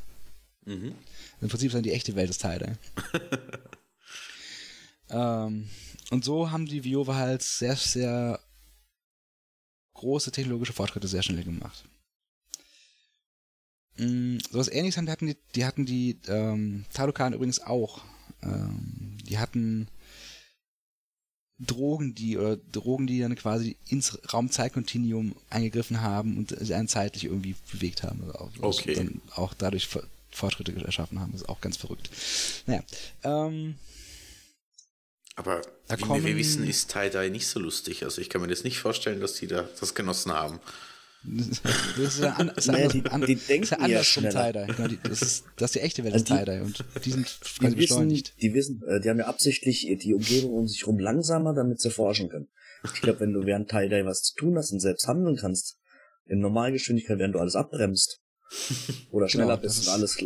Mhm. 0.65 0.95
Im 1.41 1.49
Prinzip 1.49 1.69
ist 1.69 1.75
dann 1.75 1.83
die 1.83 1.93
echte 1.93 2.17
Welt 2.17 2.31
das 2.31 2.39
Tie-Dye. 2.39 2.77
ähm, 5.11 5.69
und 6.11 6.25
so 6.25 6.51
haben 6.51 6.67
die 6.67 6.85
Viova 6.85 7.17
halt 7.17 7.43
sehr, 7.43 7.77
sehr 7.77 8.41
große 9.95 10.33
technologische 10.33 10.73
Fortschritte 10.73 11.09
sehr 11.09 11.23
schnell 11.23 11.45
gemacht. 11.45 11.85
Mm, 13.99 14.39
so 14.51 14.59
was 14.59 14.69
ähnliches 14.69 14.97
haben, 14.97 15.07
die 15.07 15.13
hatten 15.13 15.27
die, 15.27 15.37
die 15.55 15.65
hatten 15.65 15.87
die 15.87 16.19
ähm, 16.29 16.85
Tadokan 16.93 17.33
übrigens 17.33 17.61
auch. 17.61 18.03
Ähm, 18.43 19.19
die 19.25 19.39
hatten 19.39 19.89
Drogen, 21.59 22.15
die 22.15 22.37
oder 22.37 22.57
Drogen, 22.57 23.07
die 23.07 23.21
dann 23.21 23.35
quasi 23.35 23.77
ins 23.89 24.19
Raumzeitkontinuum 24.33 25.35
eingegriffen 25.49 26.03
haben 26.03 26.37
und 26.37 26.55
sie 26.59 26.75
einen 26.75 26.89
zeitlich 26.89 27.25
irgendwie 27.25 27.57
bewegt 27.73 28.03
haben. 28.03 28.23
Also 28.25 28.39
auch, 28.39 28.79
okay. 28.79 28.95
dann 28.95 29.23
auch 29.35 29.55
dadurch 29.55 29.89
Fortschritte 30.31 30.75
erschaffen 30.85 31.19
haben. 31.19 31.33
Das 31.33 31.43
ist 31.43 31.49
auch 31.49 31.63
ganz 31.63 31.79
verrückt. 31.79 32.11
Naja. 32.67 32.83
Ähm, 33.25 33.77
aber 35.35 35.63
wie 35.89 36.03
kommen, 36.03 36.25
wir 36.25 36.37
wissen, 36.37 36.67
ist 36.67 36.91
Tie-Dye 36.93 37.31
nicht 37.31 37.47
so 37.47 37.61
lustig. 37.61 38.05
Also 38.05 38.21
ich 38.21 38.29
kann 38.29 38.41
mir 38.41 38.49
das 38.49 38.65
nicht 38.65 38.79
vorstellen, 38.79 39.21
dass 39.21 39.35
die 39.35 39.47
da 39.47 39.69
das 39.81 39.95
genossen 39.95 40.33
haben. 40.33 40.61
Das 41.27 42.15
ist 42.15 42.21
ja, 42.21 42.33
an, 42.35 42.49
ist 42.51 42.67
naja, 42.69 42.89
die, 42.89 43.05
an, 43.07 43.21
die 43.23 43.35
denken 43.35 43.65
ist 43.65 43.71
ja 43.71 43.79
anders 43.79 44.15
ja 44.15 44.23
vom 44.23 44.31
Tie-Dye. 44.31 44.67
Genau, 44.77 45.01
das, 45.03 45.23
ist, 45.23 45.45
das 45.57 45.71
ist 45.71 45.75
die 45.75 45.81
echte 45.81 46.05
Welt 46.05 46.15
des 46.15 46.31
also 46.31 46.45
Tie-Dye 46.45 46.61
und 46.63 46.85
die 47.05 47.11
sind 47.11 47.27
quasi 47.27 47.75
die 47.75 47.81
beschleunigt. 47.81 48.29
Wissen, 48.29 48.41
die 48.41 48.55
wissen, 48.55 48.83
äh, 48.89 49.01
die 49.01 49.11
haben 49.11 49.19
ja 49.19 49.27
absichtlich 49.27 49.87
die 50.03 50.15
Umgebung 50.15 50.53
um 50.53 50.69
sich 50.69 50.83
herum 50.83 50.99
langsamer, 50.99 51.55
damit 51.55 51.81
sie 51.81 51.91
forschen 51.91 52.29
können. 52.29 52.49
Ich 52.85 53.01
glaube, 53.01 53.21
wenn 53.21 53.33
du 53.33 53.45
während 53.45 53.71
Tie-Dye 53.71 54.05
was 54.05 54.23
zu 54.23 54.35
tun 54.37 54.57
hast 54.57 54.73
und 54.73 54.81
selbst 54.81 55.09
handeln 55.09 55.37
kannst, 55.37 55.79
in 56.27 56.41
Normalgeschwindigkeit, 56.41 57.19
während 57.19 57.35
du 57.35 57.39
alles 57.39 57.57
abbremst 57.57 58.21
oder 59.11 59.29
schneller 59.29 59.57
genau, 59.57 59.63
bist 59.63 59.87
und 59.87 59.93
alles 59.93 60.17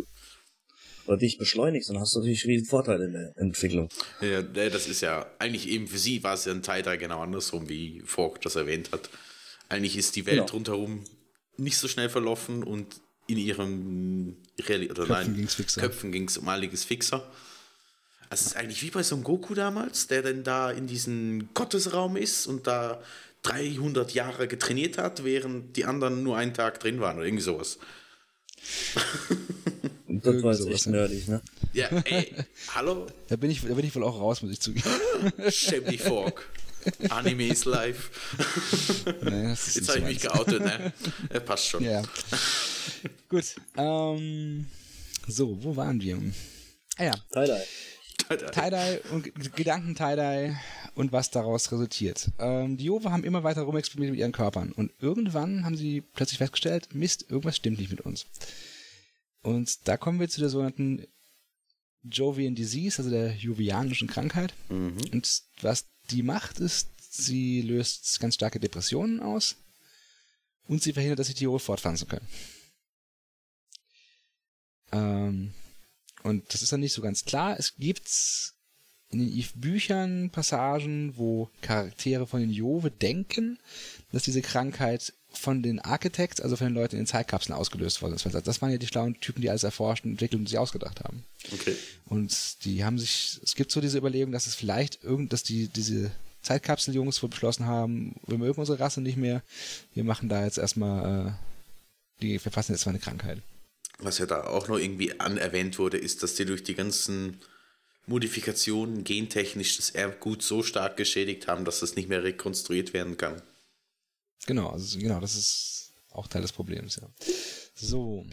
oder 1.07 1.17
dich 1.17 1.37
beschleunigst, 1.37 1.89
dann 1.89 1.99
hast 1.99 2.13
du 2.13 2.19
natürlich 2.19 2.45
riesen 2.45 2.67
Vorteile 2.67 3.05
in 3.05 3.13
der 3.13 3.33
Entwicklung. 3.37 3.89
Ja, 4.21 4.41
das 4.41 4.87
ist 4.87 5.01
ja, 5.01 5.25
eigentlich 5.39 5.67
eben 5.67 5.87
für 5.87 5.97
sie 5.97 6.23
war 6.23 6.35
es 6.35 6.45
ja 6.45 6.53
ein 6.53 6.61
Tie-Dye 6.61 6.97
genau 6.97 7.21
andersrum, 7.21 7.69
wie 7.69 8.01
Fork 8.05 8.41
das 8.41 8.55
erwähnt 8.55 8.91
hat. 8.91 9.09
Eigentlich 9.71 9.95
ist 9.95 10.17
die 10.17 10.25
Welt 10.25 10.37
genau. 10.37 10.51
rundherum 10.51 11.03
nicht 11.55 11.77
so 11.77 11.87
schnell 11.87 12.09
verlaufen 12.09 12.61
und 12.63 12.87
in 13.27 13.37
ihrem 13.37 14.35
Real 14.59 14.91
oder 14.91 15.05
Köpfen 15.05 15.35
ging 15.35 15.45
es 15.45 15.75
Köpfen 15.75 16.11
ging 16.11 16.27
es 16.27 16.37
um 16.37 16.49
einiges 16.49 16.83
fixer. 16.83 17.23
Also 18.29 18.41
es 18.43 18.47
ist 18.47 18.57
eigentlich 18.57 18.83
wie 18.83 18.89
bei 18.89 19.01
so 19.01 19.15
einem 19.15 19.23
Goku 19.23 19.53
damals, 19.53 20.07
der 20.07 20.23
dann 20.23 20.43
da 20.43 20.71
in 20.71 20.87
diesem 20.87 21.53
Gottesraum 21.53 22.17
ist 22.17 22.47
und 22.47 22.67
da 22.67 23.01
300 23.43 24.13
Jahre 24.13 24.49
getrainiert 24.49 24.97
hat, 24.97 25.23
während 25.23 25.77
die 25.77 25.85
anderen 25.85 26.21
nur 26.21 26.35
einen 26.35 26.53
Tag 26.53 26.81
drin 26.81 26.99
waren 26.99 27.17
oder 27.17 27.25
irgendwie 27.25 27.43
sowas. 27.43 27.79
das 30.07 30.43
war 30.43 30.53
jetzt 30.53 30.67
echt 30.67 30.87
nerdig, 30.87 31.29
ne? 31.29 31.41
Ja, 31.71 31.87
ey, 32.03 32.35
hallo? 32.75 33.07
Da 33.29 33.37
bin 33.37 33.49
ich, 33.49 33.61
da 33.61 33.73
bin 33.73 33.85
ich 33.85 33.95
wohl 33.95 34.03
auch 34.03 34.19
raus, 34.19 34.41
muss 34.41 34.51
ich 34.51 34.59
zugeben. 34.59 34.83
Dich, 35.89 36.01
Fork. 36.01 36.45
Anime 37.09 37.47
ist 37.47 37.65
live. 37.65 38.09
Nee, 39.23 39.49
Jetzt 39.49 39.87
habe 39.89 39.99
ich 39.99 40.05
mich 40.05 40.19
geoutet, 40.19 40.61
ne? 40.61 40.93
Passt 41.45 41.67
schon. 41.67 41.83
Ja. 41.83 42.01
Gut. 43.29 43.55
Ähm, 43.77 44.67
so, 45.27 45.63
wo 45.63 45.75
waren 45.75 46.01
wir? 46.01 46.19
Ah 46.97 47.03
ja. 47.03 47.13
Tie-Dye. 47.33 47.63
Tie-Dye 48.51 49.01
und 49.11 49.55
Gedanken 49.55 49.95
Tie-Dye 49.95 50.55
und 50.95 51.11
was 51.11 51.31
daraus 51.31 51.71
resultiert. 51.71 52.29
Ähm, 52.39 52.77
die 52.77 52.85
Jove 52.85 53.11
haben 53.11 53.23
immer 53.23 53.43
weiter 53.43 53.61
rumexperimentiert 53.61 54.11
mit 54.13 54.19
ihren 54.19 54.31
Körpern 54.31 54.71
und 54.71 54.91
irgendwann 54.99 55.65
haben 55.65 55.77
sie 55.77 56.01
plötzlich 56.01 56.37
festgestellt, 56.37 56.93
Mist, 56.93 57.29
irgendwas 57.29 57.55
stimmt 57.55 57.79
nicht 57.79 57.91
mit 57.91 58.01
uns. 58.01 58.25
Und 59.41 59.87
da 59.87 59.97
kommen 59.97 60.19
wir 60.19 60.29
zu 60.29 60.39
der 60.39 60.49
sogenannten 60.49 61.07
Jovian 62.03 62.55
Disease, 62.55 62.99
also 62.99 63.09
der 63.09 63.35
jovianischen 63.35 64.07
Krankheit. 64.07 64.53
Mhm. 64.69 64.97
Und 65.11 65.43
was 65.61 65.85
die 66.09 66.23
macht, 66.23 66.59
ist, 66.59 66.89
sie 67.09 67.61
löst 67.61 68.19
ganz 68.19 68.35
starke 68.35 68.59
Depressionen 68.59 69.19
aus 69.19 69.55
und 70.67 70.81
sie 70.81 70.93
verhindert, 70.93 71.19
dass 71.19 71.27
die 71.27 71.33
Tiere 71.33 71.59
fortpflanzen 71.59 72.07
können. 72.07 72.27
Ähm, 74.91 75.53
und 76.23 76.53
das 76.53 76.61
ist 76.61 76.71
dann 76.71 76.79
nicht 76.79 76.93
so 76.93 77.01
ganz 77.01 77.25
klar. 77.25 77.57
Es 77.57 77.75
gibt 77.75 78.09
in 79.09 79.19
den 79.19 79.31
Eve-Büchern 79.31 80.29
Passagen, 80.29 81.17
wo 81.17 81.49
Charaktere 81.61 82.27
von 82.27 82.39
den 82.39 82.51
Jove 82.51 82.91
denken, 82.91 83.59
dass 84.11 84.23
diese 84.23 84.41
Krankheit 84.41 85.13
von 85.31 85.63
den 85.63 85.79
Architects, 85.79 86.41
also 86.41 86.55
von 86.55 86.67
den 86.67 86.75
Leuten 86.75 86.95
in 86.95 87.01
den 87.01 87.07
Zeitkapseln 87.07 87.57
ausgelöst 87.57 88.01
worden 88.01 88.15
ist. 88.15 88.25
Das 88.25 88.61
waren 88.61 88.71
ja 88.71 88.77
die 88.77 88.87
schlauen 88.87 89.19
Typen, 89.19 89.41
die 89.41 89.49
alles 89.49 89.63
erforscht, 89.63 90.05
entwickelt 90.05 90.39
und 90.39 90.47
sich 90.47 90.57
ausgedacht 90.57 91.01
haben. 91.03 91.23
Okay. 91.51 91.75
Und 92.05 92.63
die 92.65 92.83
haben 92.83 92.99
sich, 92.99 93.39
es 93.43 93.55
gibt 93.55 93.71
so 93.71 93.81
diese 93.81 93.97
Überlegung, 93.97 94.31
dass 94.31 94.47
es 94.47 94.55
vielleicht 94.55 95.03
irgend, 95.03 95.33
dass 95.33 95.43
die, 95.43 95.67
diese 95.67 96.11
Zeitkapseljungs 96.41 97.21
wohl 97.21 97.29
beschlossen 97.29 97.65
haben, 97.65 98.15
wir 98.27 98.37
mögen 98.37 98.59
unsere 98.59 98.79
Rasse 98.79 99.01
nicht 99.01 99.17
mehr, 99.17 99.41
wir 99.93 100.03
machen 100.03 100.27
da 100.27 100.43
jetzt 100.43 100.57
erstmal, 100.57 101.27
äh, 101.27 101.31
die, 102.21 102.43
wir 102.43 102.51
fassen 102.51 102.73
jetzt 102.73 102.85
mal 102.85 102.91
eine 102.91 102.99
Krankheit. 102.99 103.39
Was 103.99 104.17
ja 104.17 104.25
da 104.25 104.45
auch 104.45 104.67
noch 104.67 104.79
irgendwie 104.79 105.19
anerwähnt 105.19 105.77
wurde, 105.77 105.97
ist, 105.97 106.23
dass 106.23 106.35
die 106.35 106.45
durch 106.45 106.63
die 106.63 106.75
ganzen 106.75 107.39
Modifikationen 108.07 109.03
gentechnisch 109.03 109.77
das 109.77 109.91
Erbgut 109.91 110.41
so 110.41 110.63
stark 110.63 110.97
geschädigt 110.97 111.47
haben, 111.47 111.65
dass 111.65 111.81
es 111.83 111.95
nicht 111.95 112.09
mehr 112.09 112.23
rekonstruiert 112.23 112.93
werden 112.93 113.17
kann. 113.17 113.41
Genau, 114.47 114.69
also 114.69 114.97
genau, 114.97 115.19
das 115.19 115.35
ist 115.35 115.93
auch 116.11 116.27
Teil 116.27 116.41
des 116.41 116.51
Problems, 116.51 116.97
ja. 117.01 117.07
So. 117.75 118.25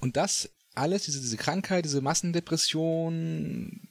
Und 0.00 0.16
das 0.16 0.50
alles, 0.74 1.04
diese, 1.04 1.20
diese 1.20 1.36
Krankheit, 1.36 1.84
diese 1.84 2.00
Massendepression 2.00 3.88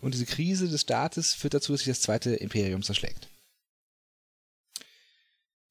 und 0.00 0.14
diese 0.14 0.26
Krise 0.26 0.68
des 0.68 0.82
Staates 0.82 1.34
führt 1.34 1.54
dazu, 1.54 1.72
dass 1.72 1.80
sich 1.80 1.92
das 1.92 2.00
zweite 2.00 2.34
Imperium 2.34 2.82
zerschlägt. 2.82 3.28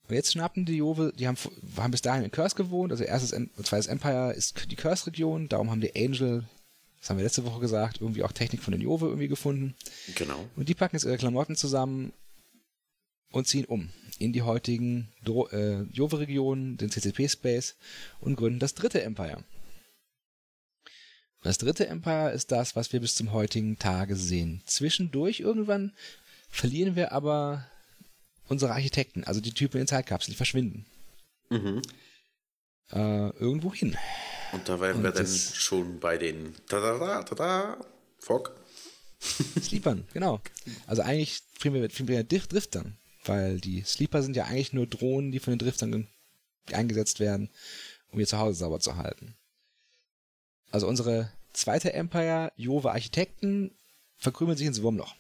Und 0.07 0.15
jetzt 0.15 0.33
schnappen 0.33 0.65
die 0.65 0.77
Jove, 0.77 1.13
die 1.17 1.27
haben, 1.27 1.37
haben 1.77 1.91
bis 1.91 2.01
dahin 2.01 2.23
in 2.23 2.31
Curse 2.31 2.55
gewohnt, 2.55 2.91
also 2.91 3.03
erstes 3.03 3.33
und 3.33 3.65
zweites 3.65 3.87
Empire 3.87 4.33
ist 4.33 4.69
die 4.69 4.75
Curse-Region, 4.75 5.49
darum 5.49 5.71
haben 5.71 5.81
die 5.81 5.95
Angel, 5.95 6.47
das 6.99 7.09
haben 7.09 7.17
wir 7.17 7.23
letzte 7.23 7.45
Woche 7.45 7.59
gesagt, 7.59 8.01
irgendwie 8.01 8.23
auch 8.23 8.31
Technik 8.31 8.61
von 8.61 8.71
den 8.71 8.81
Jove 8.81 9.07
irgendwie 9.07 9.27
gefunden. 9.27 9.75
Genau. 10.13 10.47
Und 10.55 10.69
die 10.69 10.75
packen 10.75 10.95
jetzt 10.95 11.05
ihre 11.05 11.17
Klamotten 11.17 11.55
zusammen 11.55 12.13
und 13.31 13.47
ziehen 13.47 13.65
um 13.65 13.89
in 14.20 14.34
die 14.34 14.43
heutigen 14.43 15.09
äh, 15.26 15.82
Jove-Regionen, 15.84 16.78
den 16.78 16.89
CCP-Space 16.89 17.76
und 18.20 18.36
gründen 18.36 18.59
das 18.59 18.74
dritte 18.74 19.01
Empire. 19.01 19.43
Das 21.41 21.57
dritte 21.57 21.88
Empire 21.88 22.32
ist 22.32 22.51
das, 22.51 22.76
was 22.76 22.91
wir 22.91 23.01
bis 23.01 23.16
zum 23.16 23.32
heutigen 23.32 23.78
Tage 23.78 24.16
sehen. 24.16 24.63
Zwischendurch 24.66 25.41
irgendwann 25.41 25.93
verlieren 26.49 26.95
wir 26.95 27.11
aber 27.11 27.70
unsere 28.47 28.72
Architekten, 28.72 29.24
also 29.24 29.41
die 29.41 29.53
Typen 29.53 29.82
in 29.82 29.88
Zeitkapseln, 29.88 30.34
die 30.34 30.38
verschwinden. 30.38 30.86
Mhm. 31.49 31.82
Äh, 32.91 33.30
irgendwo 33.38 33.74
hin. 33.74 33.97
Und 34.53 34.68
da 34.70 34.80
wären 34.80 35.03
wir 35.03 35.11
dann 35.11 35.28
schon 35.28 35.99
bei 35.99 36.18
den 36.18 36.55
Tada, 36.68 37.24
tada, 37.24 37.78
Fog. 38.20 38.55
Sleepern, 39.20 40.07
genau. 40.13 40.41
Also 40.88 41.01
eigentlich 41.01 41.41
primär, 41.59 41.88
primär 41.89 42.24
Driftern 42.24 42.97
weil 43.28 43.59
die 43.59 43.82
Sleeper 43.82 44.21
sind 44.21 44.36
ja 44.36 44.45
eigentlich 44.45 44.73
nur 44.73 44.88
Drohnen, 44.88 45.32
die 45.32 45.39
von 45.39 45.51
den 45.51 45.59
Driftern 45.59 46.07
eingesetzt 46.71 47.19
werden, 47.19 47.49
um 48.11 48.19
ihr 48.19 48.28
Zuhause 48.28 48.59
sauber 48.59 48.80
zu 48.80 48.95
halten. 48.97 49.36
Also 50.71 50.88
unsere 50.88 51.32
zweite 51.53 51.93
Empire, 51.93 52.51
Jove 52.55 52.91
Architekten, 52.91 53.71
verkrümeln 54.17 54.57
sich 54.57 54.67
ins 54.67 54.82
Wurmloch 54.82 55.15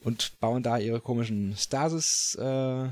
und 0.00 0.38
bauen 0.40 0.62
da 0.62 0.78
ihre 0.78 1.00
komischen 1.00 1.56
Stasis 1.56 2.34
äh, 2.36 2.88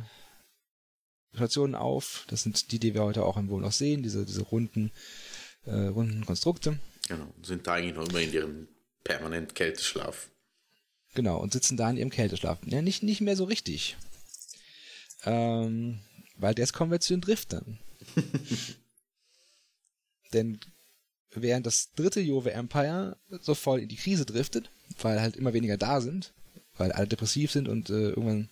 Stationen 1.34 1.74
auf. 1.74 2.24
Das 2.28 2.42
sind 2.42 2.72
die, 2.72 2.78
die 2.78 2.94
wir 2.94 3.02
heute 3.02 3.24
auch 3.24 3.36
im 3.36 3.48
Wurmloch 3.48 3.72
sehen, 3.72 4.02
diese, 4.02 4.24
diese 4.24 4.42
runden, 4.42 4.90
äh, 5.64 5.70
runden 5.70 6.24
Konstrukte. 6.24 6.78
Genau, 7.08 7.32
sind 7.42 7.66
da 7.66 7.74
eigentlich 7.74 7.94
noch 7.94 8.08
immer 8.08 8.20
in 8.20 8.32
ihrem 8.32 8.68
permanent 9.04 9.54
Kälteschlaf. 9.54 10.28
Genau, 11.16 11.38
und 11.38 11.54
sitzen 11.54 11.78
da 11.78 11.88
in 11.88 11.96
ihrem 11.96 12.10
Kälteschlaf. 12.10 12.58
Ja, 12.66 12.82
nicht, 12.82 13.02
nicht 13.02 13.22
mehr 13.22 13.36
so 13.36 13.44
richtig. 13.44 13.96
Ähm, 15.24 16.00
weil 16.36 16.58
jetzt 16.58 16.74
kommen 16.74 16.90
wir 16.90 17.00
zu 17.00 17.14
den 17.14 17.22
Driftern. 17.22 17.78
Denn 20.34 20.60
während 21.30 21.64
das 21.64 21.90
dritte 21.92 22.20
Jove 22.20 22.52
Empire 22.52 23.16
so 23.40 23.54
voll 23.54 23.80
in 23.80 23.88
die 23.88 23.96
Krise 23.96 24.26
driftet, 24.26 24.70
weil 25.00 25.22
halt 25.22 25.36
immer 25.36 25.54
weniger 25.54 25.78
da 25.78 26.02
sind, 26.02 26.34
weil 26.76 26.92
alle 26.92 27.08
depressiv 27.08 27.50
sind 27.50 27.66
und 27.66 27.88
äh, 27.88 28.10
irgendwann 28.10 28.50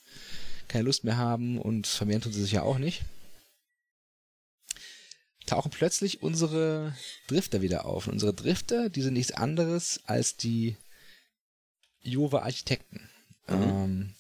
keine 0.67 0.85
Lust 0.85 1.05
mehr 1.05 1.19
haben 1.19 1.59
und 1.59 1.87
vermehren 1.87 2.23
tun 2.23 2.33
sie 2.33 2.41
sich 2.41 2.53
ja 2.53 2.63
auch 2.63 2.79
nicht, 2.79 3.03
tauchen 5.45 5.71
plötzlich 5.71 6.23
unsere 6.23 6.97
Drifter 7.27 7.61
wieder 7.61 7.85
auf. 7.85 8.07
Und 8.07 8.15
unsere 8.15 8.33
Drifter, 8.33 8.89
die 8.89 9.03
sind 9.03 9.13
nichts 9.13 9.33
anderes 9.33 10.01
als 10.07 10.39
die 10.39 10.79
Jova 12.05 12.43
Architekten. 12.43 13.09
Mhm. 13.49 13.63
Ähm, 13.63 14.15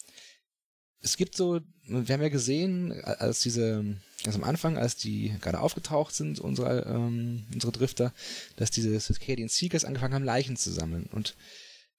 es 1.00 1.16
gibt 1.16 1.36
so, 1.36 1.60
wir 1.86 2.14
haben 2.14 2.22
ja 2.22 2.28
gesehen, 2.30 2.92
als 3.04 3.40
diese, 3.40 3.84
ganz 4.24 4.36
am 4.36 4.44
Anfang, 4.44 4.78
als 4.78 4.96
die 4.96 5.36
gerade 5.40 5.60
aufgetaucht 5.60 6.14
sind, 6.14 6.40
unsere, 6.40 6.84
ähm, 6.86 7.46
unsere 7.52 7.72
Drifter, 7.72 8.12
dass 8.56 8.70
diese 8.70 8.98
Circadian 8.98 9.50
Seekers 9.50 9.84
angefangen 9.84 10.14
haben, 10.14 10.24
Leichen 10.24 10.56
zu 10.56 10.72
sammeln. 10.72 11.06
Und 11.12 11.36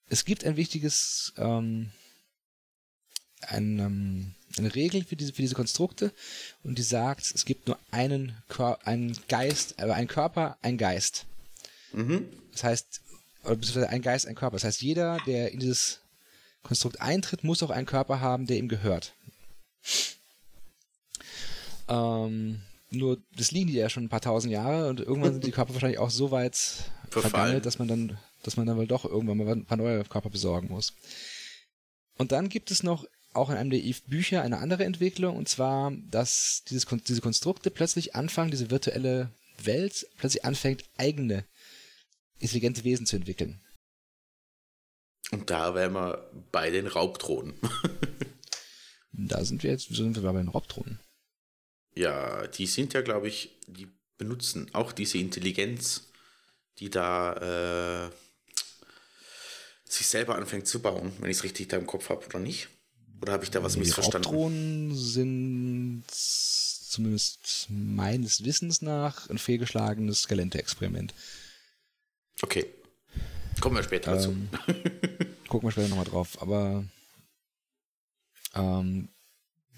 es 0.09 0.25
gibt 0.25 0.43
ein 0.43 0.57
wichtiges, 0.57 1.33
ähm, 1.37 1.91
ein, 3.41 3.79
ähm, 3.79 4.35
eine 4.57 4.73
Regel 4.73 5.03
für 5.03 5.15
diese, 5.15 5.33
für 5.33 5.41
diese 5.41 5.55
Konstrukte 5.55 6.11
und 6.63 6.77
die 6.77 6.83
sagt, 6.83 7.31
es 7.33 7.45
gibt 7.45 7.67
nur 7.67 7.77
einen, 7.91 8.35
Kör 8.47 8.79
einen 8.87 9.15
Geist, 9.27 9.79
aber 9.79 9.91
äh, 9.91 9.95
einen 9.95 10.07
Körper, 10.07 10.57
ein 10.61 10.77
Geist. 10.77 11.25
Mhm. 11.93 12.27
Das 12.51 12.63
heißt, 12.63 13.01
beziehungsweise 13.45 13.89
ein 13.89 14.01
Geist, 14.01 14.27
ein 14.27 14.35
Körper. 14.35 14.55
Das 14.55 14.63
heißt, 14.63 14.81
jeder, 14.81 15.19
der 15.25 15.51
in 15.51 15.59
dieses 15.59 16.01
Konstrukt 16.63 17.01
eintritt, 17.01 17.43
muss 17.43 17.63
auch 17.63 17.69
einen 17.69 17.85
Körper 17.85 18.19
haben, 18.21 18.47
der 18.47 18.57
ihm 18.57 18.67
gehört. 18.67 19.13
Ähm, 21.87 22.61
nur, 22.89 23.17
das 23.35 23.51
liegen 23.51 23.67
die 23.67 23.73
ja 23.73 23.89
schon 23.89 24.05
ein 24.05 24.09
paar 24.09 24.21
tausend 24.21 24.51
Jahre 24.51 24.89
und 24.89 24.99
irgendwann 24.99 25.33
sind 25.33 25.45
die 25.45 25.51
Körper 25.51 25.73
wahrscheinlich 25.73 25.99
auch 25.99 26.09
so 26.09 26.31
weit 26.31 26.55
vergammelt, 27.09 27.65
dass 27.65 27.79
man 27.79 27.87
dann, 27.87 28.17
dass 28.43 28.57
man 28.57 28.65
dann 28.65 28.77
wohl 28.77 28.87
doch 28.87 29.05
irgendwann 29.05 29.37
mal 29.37 29.47
ein 29.49 29.65
paar 29.65 29.77
neue 29.77 30.03
Körper 30.05 30.29
besorgen 30.29 30.69
muss. 30.69 30.93
Und 32.17 32.31
dann 32.31 32.49
gibt 32.49 32.71
es 32.71 32.83
noch 32.83 33.05
auch 33.33 33.49
in 33.49 33.57
einem 33.57 33.69
der 33.69 33.83
Eve-Bücher 33.83 34.41
eine 34.41 34.59
andere 34.59 34.85
Entwicklung, 34.85 35.35
und 35.35 35.49
zwar, 35.49 35.91
dass 36.09 36.63
dieses, 36.69 36.85
diese 37.07 37.21
Konstrukte 37.21 37.69
plötzlich 37.69 38.15
anfangen, 38.15 38.51
diese 38.51 38.71
virtuelle 38.71 39.29
Welt 39.61 40.07
plötzlich 40.17 40.45
anfängt, 40.45 40.85
eigene 40.97 41.45
intelligente 42.39 42.83
Wesen 42.83 43.05
zu 43.05 43.15
entwickeln. 43.15 43.61
Und 45.31 45.49
da 45.49 45.73
wären 45.73 45.93
wir 45.93 46.29
bei 46.51 46.69
den 46.69 46.87
Raubdrohnen. 46.87 47.55
da 49.11 49.43
sind 49.43 49.63
wir 49.63 49.71
jetzt, 49.71 49.87
sind 49.93 50.15
wir 50.15 50.31
bei 50.31 50.37
den 50.37 50.49
Raubdrohnen. 50.49 50.99
Ja, 51.95 52.45
die 52.47 52.67
sind 52.67 52.93
ja, 52.93 53.01
glaube 53.01 53.27
ich, 53.27 53.57
die 53.67 53.87
benutzen 54.17 54.69
auch 54.73 54.91
diese 54.91 55.17
Intelligenz, 55.17 56.09
die 56.79 56.89
da 56.89 58.07
äh, 58.07 58.11
sich 59.87 60.07
selber 60.07 60.35
anfängt 60.35 60.67
zu 60.67 60.81
bauen, 60.81 61.13
wenn 61.19 61.31
ich 61.31 61.37
es 61.37 61.43
richtig 61.43 61.69
da 61.69 61.77
im 61.77 61.87
Kopf 61.87 62.09
habe 62.09 62.25
oder 62.25 62.39
nicht. 62.39 62.67
Oder 63.21 63.33
habe 63.33 63.43
ich 63.43 63.51
da 63.51 63.63
was 63.63 63.73
die 63.73 63.79
missverstanden? 63.79 64.29
Die 64.29 64.35
Raubdrohnen 64.35 64.95
sind 64.95 66.03
zumindest 66.09 67.67
meines 67.69 68.43
Wissens 68.43 68.81
nach 68.81 69.29
ein 69.29 69.37
fehlgeschlagenes 69.37 70.23
Skelente-Experiment. 70.23 71.13
Okay. 72.41 72.65
Kommen 73.59 73.77
wir 73.77 73.83
später 73.83 74.15
dazu. 74.15 74.31
Ähm, 74.31 74.49
gucken 75.47 75.67
wir 75.67 75.71
später 75.71 75.87
nochmal 75.87 76.05
drauf. 76.05 76.41
Aber 76.41 76.85
ähm, 78.53 79.09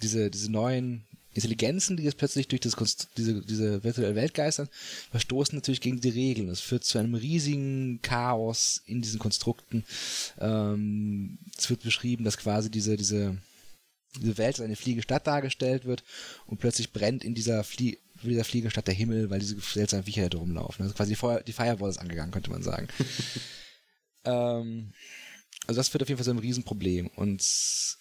diese, 0.01 0.29
diese 0.29 0.51
neuen 0.51 1.05
Intelligenzen, 1.33 1.97
die 1.97 2.03
jetzt 2.03 2.17
plötzlich 2.17 2.47
durch 2.47 2.61
das 2.61 2.75
diese, 3.15 3.41
diese 3.41 3.83
virtuelle 3.83 4.15
Welt 4.15 4.33
geistern, 4.33 4.69
verstoßen 5.11 5.55
natürlich 5.55 5.81
gegen 5.81 6.01
die 6.01 6.09
Regeln. 6.09 6.47
Das 6.47 6.61
führt 6.61 6.83
zu 6.83 6.97
einem 6.97 7.13
riesigen 7.13 8.01
Chaos 8.01 8.81
in 8.85 9.01
diesen 9.01 9.19
Konstrukten. 9.19 9.85
Ähm, 10.39 11.37
es 11.55 11.69
wird 11.69 11.83
beschrieben, 11.83 12.23
dass 12.23 12.37
quasi 12.37 12.71
diese, 12.71 12.97
diese, 12.97 13.37
diese 14.19 14.37
Welt 14.39 14.55
als 14.55 14.61
eine 14.61 14.75
fliegende 14.75 15.03
Stadt 15.03 15.27
dargestellt 15.27 15.85
wird 15.85 16.03
und 16.47 16.57
plötzlich 16.57 16.91
brennt 16.91 17.23
in 17.23 17.35
dieser, 17.35 17.63
Flie 17.63 17.99
dieser 18.23 18.43
fliegenden 18.43 18.71
Stadt 18.71 18.87
der 18.87 18.93
Himmel, 18.93 19.29
weil 19.29 19.39
diese 19.39 19.59
seltsamen 19.59 20.05
Viecher 20.05 20.29
da 20.29 20.37
rumlaufen. 20.37 20.83
Also 20.83 20.95
quasi 20.95 21.11
die, 21.11 21.15
Feuer, 21.15 21.41
die 21.41 21.53
Firewall 21.53 21.89
ist 21.89 21.97
angegangen, 21.97 22.31
könnte 22.31 22.51
man 22.51 22.63
sagen. 22.63 22.87
ähm, 24.25 24.93
also 25.67 25.79
das 25.79 25.93
wird 25.93 26.01
auf 26.01 26.09
jeden 26.09 26.17
Fall 26.17 26.25
so 26.25 26.31
ein 26.31 26.39
Riesenproblem. 26.39 27.07
Und 27.15 27.41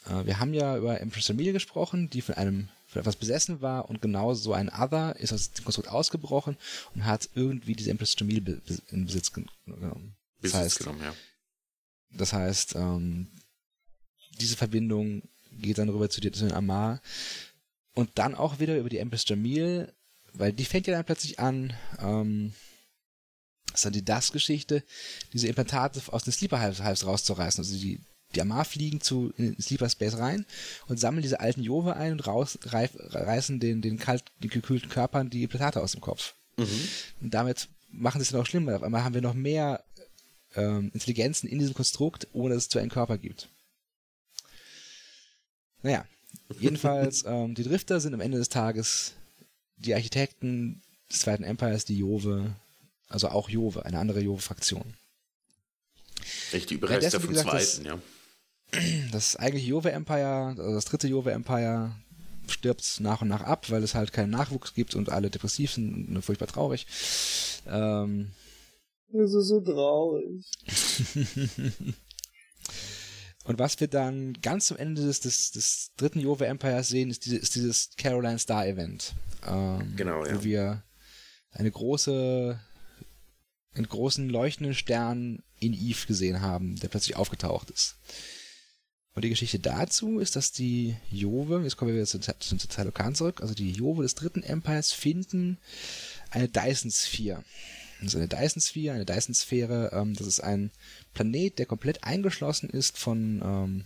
äh, 0.08 0.26
wir 0.26 0.38
haben 0.38 0.54
ja 0.54 0.76
über 0.76 1.00
Empress 1.00 1.28
Emilia 1.28 1.52
gesprochen, 1.52 2.10
die 2.10 2.22
von 2.22 2.36
einem 2.36 2.68
von 2.86 3.00
etwas 3.00 3.16
besessen 3.16 3.60
war 3.60 3.88
und 3.90 4.00
genau 4.00 4.34
so 4.34 4.52
ein 4.52 4.68
Other 4.68 5.16
ist 5.16 5.32
aus 5.32 5.50
dem 5.50 5.64
Konstrukt 5.64 5.88
ausgebrochen 5.88 6.56
und 6.94 7.04
hat 7.04 7.28
irgendwie 7.34 7.74
diese 7.74 7.90
Empress 7.90 8.14
Jamil 8.16 8.62
in 8.90 9.06
Besitz 9.06 9.32
genommen. 9.32 10.16
Das 10.40 10.52
Besitz 10.52 10.54
heißt, 10.54 10.78
genommen, 10.78 11.02
ja. 11.02 11.14
Das 12.10 12.32
heißt, 12.32 12.76
ähm, 12.76 13.32
diese 14.38 14.56
Verbindung 14.56 15.22
geht 15.50 15.78
dann 15.78 15.88
rüber 15.88 16.08
zu, 16.08 16.20
zu 16.20 16.30
den 16.30 16.52
Amar 16.52 17.00
und 17.94 18.10
dann 18.14 18.34
auch 18.34 18.60
wieder 18.60 18.78
über 18.78 18.88
die 18.88 18.98
Empress 18.98 19.24
Jamil, 19.26 19.92
weil 20.38 20.52
die 20.52 20.64
fängt 20.64 20.86
ja 20.86 20.94
dann 20.94 21.04
plötzlich 21.04 21.38
an, 21.38 21.74
ähm, 21.98 22.52
das 23.66 23.80
ist 23.80 23.84
dann 23.84 23.92
die 23.92 24.04
Das-Geschichte, 24.04 24.82
diese 25.32 25.48
Implantate 25.48 26.00
aus 26.12 26.24
den 26.24 26.32
Sleeper-Hives 26.32 27.04
rauszureißen. 27.04 27.62
Also 27.62 27.76
die, 27.76 28.00
die 28.34 28.40
Amar 28.40 28.64
fliegen 28.64 29.00
zu, 29.00 29.32
in 29.36 29.60
Sleeper 29.60 29.88
Space 29.88 30.16
rein 30.16 30.46
und 30.88 30.98
sammeln 30.98 31.22
diese 31.22 31.40
alten 31.40 31.62
Jove 31.62 31.96
ein 31.96 32.12
und 32.12 32.26
raus, 32.26 32.58
reif, 32.62 32.92
reißen 32.96 33.60
den, 33.60 33.82
den 33.82 33.98
kalt, 33.98 34.24
den 34.42 34.50
gekühlten 34.50 34.88
Körpern 34.88 35.30
die 35.30 35.42
Implantate 35.42 35.82
aus 35.82 35.92
dem 35.92 36.00
Kopf. 36.00 36.34
Mhm. 36.56 36.88
Und 37.20 37.34
damit 37.34 37.68
machen 37.90 38.20
sie 38.20 38.26
es 38.26 38.32
noch 38.32 38.46
schlimmer. 38.46 38.76
Auf 38.76 38.82
einmal 38.82 39.04
haben 39.04 39.14
wir 39.14 39.22
noch 39.22 39.34
mehr 39.34 39.84
ähm, 40.54 40.90
Intelligenzen 40.94 41.48
in 41.48 41.58
diesem 41.58 41.74
Konstrukt, 41.74 42.28
ohne 42.32 42.54
dass 42.54 42.64
es 42.64 42.68
zu 42.68 42.78
einem 42.78 42.90
Körper 42.90 43.18
gibt. 43.18 43.48
Naja, 45.82 46.06
jedenfalls, 46.58 47.24
ähm, 47.26 47.54
die 47.54 47.64
Drifter 47.64 48.00
sind 48.00 48.14
am 48.14 48.20
Ende 48.20 48.38
des 48.38 48.48
Tages 48.48 49.12
die 49.76 49.94
Architekten 49.94 50.82
des 51.10 51.20
Zweiten 51.20 51.44
Empires, 51.44 51.84
die 51.84 51.98
Jove, 51.98 52.54
also 53.08 53.28
auch 53.28 53.48
Jove, 53.48 53.84
eine 53.84 53.98
andere 53.98 54.20
Jove-Fraktion. 54.20 54.94
Echt 56.52 56.70
die 56.70 56.74
Überreste 56.74 57.20
vom 57.20 57.30
gesagt, 57.30 57.50
Zweiten, 57.50 57.84
das, 57.84 58.00
ja. 58.72 59.10
Das 59.12 59.36
eigentliche 59.36 59.68
Jove 59.70 59.92
Empire, 59.92 60.54
also 60.58 60.74
das 60.74 60.86
dritte 60.86 61.06
Jove 61.06 61.30
Empire, 61.30 61.94
stirbt 62.48 63.00
nach 63.00 63.22
und 63.22 63.28
nach 63.28 63.42
ab, 63.42 63.70
weil 63.70 63.82
es 63.82 63.94
halt 63.94 64.12
keinen 64.12 64.30
Nachwuchs 64.30 64.74
gibt 64.74 64.94
und 64.94 65.10
alle 65.10 65.30
depressiv 65.30 65.72
sind 65.72 66.08
und 66.08 66.22
furchtbar 66.22 66.48
traurig. 66.48 66.86
Ähm, 67.66 68.32
das 69.12 69.34
ist 69.34 69.48
so 69.48 69.60
traurig. 69.60 70.44
und 73.44 73.58
was 73.58 73.78
wir 73.80 73.88
dann 73.88 74.34
ganz 74.42 74.66
zum 74.66 74.76
Ende 74.76 75.02
des, 75.02 75.20
des, 75.20 75.52
des 75.52 75.92
dritten 75.96 76.20
Jove 76.20 76.46
Empires 76.46 76.88
sehen, 76.88 77.10
ist, 77.10 77.24
diese, 77.24 77.36
ist 77.36 77.54
dieses 77.54 77.90
Caroline 77.96 78.38
Star 78.38 78.66
Event. 78.66 79.14
Ähm, 79.46 79.94
genau, 79.96 80.24
ja. 80.24 80.36
Wo 80.36 80.44
wir 80.44 80.82
eine 81.50 81.70
große 81.70 82.58
einen 83.76 83.88
großen 83.88 84.28
leuchtenden 84.28 84.74
Stern 84.74 85.42
in 85.58 85.72
Eve 85.72 86.06
gesehen 86.06 86.40
haben, 86.40 86.76
der 86.76 86.88
plötzlich 86.88 87.16
aufgetaucht 87.16 87.70
ist. 87.70 87.96
Und 89.14 89.24
die 89.24 89.30
Geschichte 89.30 89.58
dazu 89.58 90.18
ist, 90.18 90.36
dass 90.36 90.52
die 90.52 90.96
Jove, 91.10 91.62
jetzt 91.62 91.76
kommen 91.76 91.90
wir 91.90 91.96
wieder 91.96 92.06
zu, 92.06 92.20
zu, 92.20 92.56
zu 92.56 92.68
Talokan 92.68 93.14
zurück, 93.14 93.40
also 93.40 93.54
die 93.54 93.72
Jove 93.72 94.02
des 94.02 94.14
dritten 94.14 94.42
Empires 94.42 94.92
finden 94.92 95.58
eine 96.30 96.48
Dyson-Sphere. 96.48 97.42
Das 98.00 98.12
ist 98.12 98.16
eine 98.16 98.28
Dyson-Sphere, 98.28 98.94
eine 98.94 99.06
Dyson-Sphäre, 99.06 99.90
ähm, 99.94 100.14
das 100.14 100.26
ist 100.26 100.40
ein 100.40 100.70
Planet, 101.14 101.58
der 101.58 101.64
komplett 101.64 102.04
eingeschlossen 102.04 102.68
ist 102.68 102.98
von 102.98 103.40
ähm, 103.42 103.84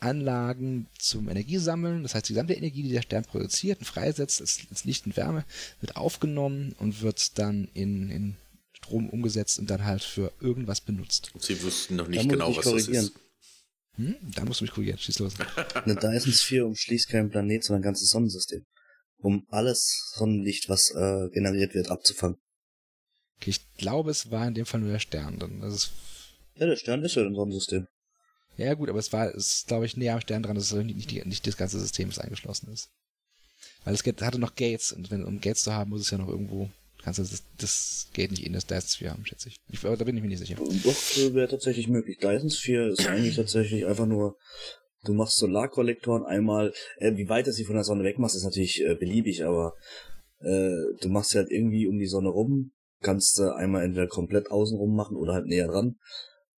Anlagen 0.00 0.86
zum 0.98 1.28
Energiesammeln. 1.28 2.02
Das 2.02 2.14
heißt, 2.14 2.28
die 2.28 2.34
gesamte 2.34 2.54
Energie, 2.54 2.82
die 2.82 2.92
der 2.92 3.02
Stern 3.02 3.24
produziert 3.24 3.78
und 3.78 3.86
freisetzt 3.86 4.40
als, 4.40 4.84
Licht 4.84 5.06
und 5.06 5.16
Wärme, 5.16 5.44
wird 5.80 5.96
aufgenommen 5.96 6.74
und 6.78 7.00
wird 7.02 7.38
dann 7.38 7.68
in, 7.74 8.10
in 8.10 8.36
Strom 8.72 9.08
umgesetzt 9.08 9.58
und 9.58 9.70
dann 9.70 9.84
halt 9.84 10.02
für 10.02 10.32
irgendwas 10.40 10.80
benutzt. 10.80 11.32
Sie 11.38 11.62
wussten 11.62 11.96
noch 11.96 12.08
nicht 12.08 12.28
genau, 12.28 12.54
was 12.54 12.64
das 12.64 12.88
ist. 12.88 13.12
Hm? 13.96 14.16
Da 14.34 14.44
musst 14.44 14.60
du 14.60 14.64
mich 14.64 14.72
korrigieren. 14.72 14.98
Schieß 14.98 15.20
los. 15.20 15.34
Eine 15.74 15.94
Dyson 15.94 16.32
Sphere 16.32 16.66
umschließt 16.66 17.08
keinen 17.08 17.30
Planet, 17.30 17.62
sondern 17.62 17.80
ein 17.80 17.84
ganzes 17.84 18.08
Sonnensystem. 18.10 18.64
Um 19.18 19.46
alles 19.48 20.12
Sonnenlicht, 20.16 20.68
was 20.68 20.90
äh, 20.90 21.28
generiert 21.32 21.74
wird, 21.74 21.90
abzufangen. 21.90 22.36
Okay, 23.36 23.50
ich 23.50 23.72
glaube, 23.74 24.10
es 24.10 24.30
war 24.30 24.46
in 24.46 24.54
dem 24.54 24.66
Fall 24.66 24.80
nur 24.80 24.90
der 24.90 24.98
Stern. 24.98 25.38
Dann. 25.38 25.60
Das 25.60 25.74
ist 25.74 25.92
ja, 26.56 26.66
der 26.66 26.76
Stern 26.76 27.02
ist 27.02 27.16
ja 27.16 27.22
im 27.22 27.34
Sonnensystem. 27.34 27.86
Ja, 28.56 28.74
gut, 28.74 28.88
aber 28.88 28.98
es 28.98 29.12
war, 29.12 29.34
es 29.34 29.64
glaube 29.66 29.86
ich, 29.86 29.96
näher 29.96 30.14
am 30.14 30.20
Stern 30.20 30.42
dran, 30.42 30.54
dass 30.54 30.70
es 30.70 30.84
nicht, 30.84 31.10
die, 31.10 31.22
nicht 31.24 31.46
das 31.46 31.56
ganze 31.56 31.80
System 31.80 32.08
ist 32.08 32.18
eingeschlossen 32.18 32.72
ist. 32.72 32.90
Weil 33.84 33.94
es 33.94 34.04
hatte 34.04 34.38
noch 34.38 34.54
Gates 34.54 34.92
und 34.92 35.10
wenn, 35.10 35.24
um 35.24 35.40
Gates 35.40 35.62
zu 35.62 35.72
haben, 35.72 35.90
muss 35.90 36.02
es 36.02 36.10
ja 36.10 36.18
noch 36.18 36.28
irgendwo 36.28 36.70
kannst 37.04 37.18
du 37.18 37.22
das, 37.22 37.44
das 37.58 38.08
geht 38.14 38.30
nicht 38.30 38.46
in 38.46 38.54
das 38.54 38.66
Dyson 38.66 38.88
Sphere 38.88 39.10
haben, 39.10 39.26
schätze 39.26 39.48
ich. 39.48 39.60
ich. 39.70 39.80
Da 39.80 39.94
bin 39.94 40.16
ich 40.16 40.22
mir 40.22 40.28
nicht 40.28 40.38
sicher. 40.38 40.56
Doch, 40.56 41.34
wäre 41.34 41.48
tatsächlich 41.48 41.86
möglich. 41.86 42.18
Dyson 42.18 42.50
Sphere 42.50 42.88
ist 42.88 43.06
eigentlich 43.06 43.36
tatsächlich 43.36 43.84
einfach 43.84 44.06
nur, 44.06 44.38
du 45.04 45.12
machst 45.12 45.36
Solarkollektoren 45.36 46.24
einmal, 46.24 46.72
äh, 46.96 47.14
wie 47.16 47.28
weit 47.28 47.46
du 47.46 47.52
sie 47.52 47.64
von 47.64 47.74
der 47.74 47.84
Sonne 47.84 48.04
wegmachst, 48.04 48.36
ist 48.36 48.44
natürlich 48.44 48.82
äh, 48.82 48.94
beliebig, 48.94 49.44
aber 49.44 49.74
äh, 50.40 50.96
du 51.00 51.08
machst 51.08 51.30
sie 51.30 51.38
halt 51.38 51.50
irgendwie 51.50 51.86
um 51.86 51.98
die 51.98 52.06
Sonne 52.06 52.30
rum, 52.30 52.72
kannst 53.00 53.38
du 53.38 53.54
einmal 53.54 53.84
entweder 53.84 54.06
komplett 54.06 54.50
außenrum 54.50 54.96
machen 54.96 55.16
oder 55.16 55.34
halt 55.34 55.46
näher 55.46 55.68
dran. 55.68 55.96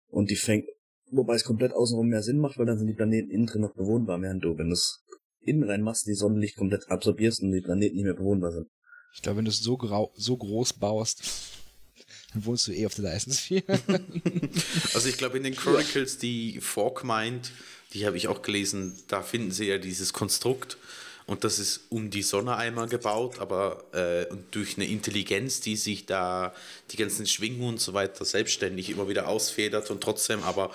Und 0.09 0.31
die 0.31 0.37
fängt, 0.37 0.67
wobei 1.11 1.35
es 1.35 1.45
komplett 1.45 1.73
außenrum 1.73 2.09
mehr 2.09 2.23
Sinn 2.23 2.39
macht, 2.39 2.59
weil 2.59 2.67
dann 2.67 2.79
sind 2.79 2.87
die 2.87 2.95
Planeten 2.95 3.31
innen 3.31 3.47
drin 3.47 3.63
noch 3.63 3.75
bewohnbar, 3.75 4.21
während 4.21 4.45
du, 4.45 4.57
wenn 4.59 4.69
du 4.69 4.75
es 4.75 5.05
innen 5.41 5.65
rein 5.65 5.83
machst, 5.83 6.07
die 6.07 6.15
Sonnenlicht 6.15 6.57
komplett 6.57 6.91
absorbierst 6.91 7.43
und 7.43 7.53
die 7.53 7.61
Planeten 7.61 7.97
nicht 7.97 8.05
mehr 8.05 8.15
bewohnbar 8.15 8.53
sind. 8.53 8.69
Ich 9.15 9.23
glaube, 9.23 9.39
wenn 9.39 9.45
du 9.45 9.51
es 9.51 9.61
so, 9.61 9.77
grau, 9.77 10.13
so 10.17 10.37
groß 10.37 10.75
baust, 10.75 11.23
dann 12.33 12.45
wohnst 12.45 12.67
du 12.67 12.73
eh 12.73 12.87
auf 12.87 12.95
der 12.95 13.21
4. 13.21 13.63
also 14.95 15.09
ich 15.09 15.19
glaube, 15.19 15.37
in 15.37 15.45
den 15.45 15.55
Chronicles, 15.55 16.19
die 16.19 16.61
Fork 16.61 17.05
meint, 17.05 17.53
die 17.93 18.07
habe 18.07 18.17
ich 18.17 18.29
auch 18.29 18.43
gelesen, 18.43 18.99
da 19.09 19.23
finden 19.23 19.53
sie 19.53 19.67
ja 19.67 19.79
dieses 19.79 20.13
Konstrukt 20.13 20.79
und 21.27 21.43
das 21.43 21.59
ist 21.59 21.87
um 21.89 22.11
die 22.11 22.23
Sonne 22.23 22.57
einmal 22.57 22.87
gebaut, 22.87 23.39
aber 23.39 23.85
äh, 23.95 24.27
durch 24.51 24.77
eine 24.77 24.87
Intelligenz, 24.87 25.61
die 25.61 25.77
sich 25.77 26.05
da 26.05 26.55
die 26.91 26.97
ganzen 26.97 27.27
Schwingungen 27.27 27.75
und 27.75 27.81
so 27.81 27.95
weiter 27.95 28.27
selbstständig 28.27 28.91
immer 28.91 29.09
wieder 29.09 29.27
ausfedert 29.27 29.91
und 29.91 30.03
trotzdem 30.03 30.43
aber 30.43 30.71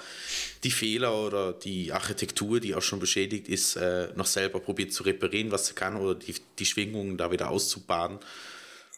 die 0.64 0.72
Fehler 0.72 1.16
oder 1.16 1.54
die 1.54 1.94
Architektur, 1.94 2.60
die 2.60 2.74
auch 2.74 2.82
schon 2.82 3.00
beschädigt 3.00 3.48
ist, 3.48 3.76
äh, 3.76 4.10
noch 4.16 4.26
selber 4.26 4.60
probiert 4.60 4.92
zu 4.92 5.04
reparieren, 5.04 5.52
was 5.52 5.68
sie 5.68 5.74
kann 5.76 5.96
oder 5.96 6.16
die, 6.16 6.34
die 6.58 6.66
Schwingungen 6.66 7.18
da 7.18 7.32
wieder 7.32 7.50
auszubaden. 7.52 8.18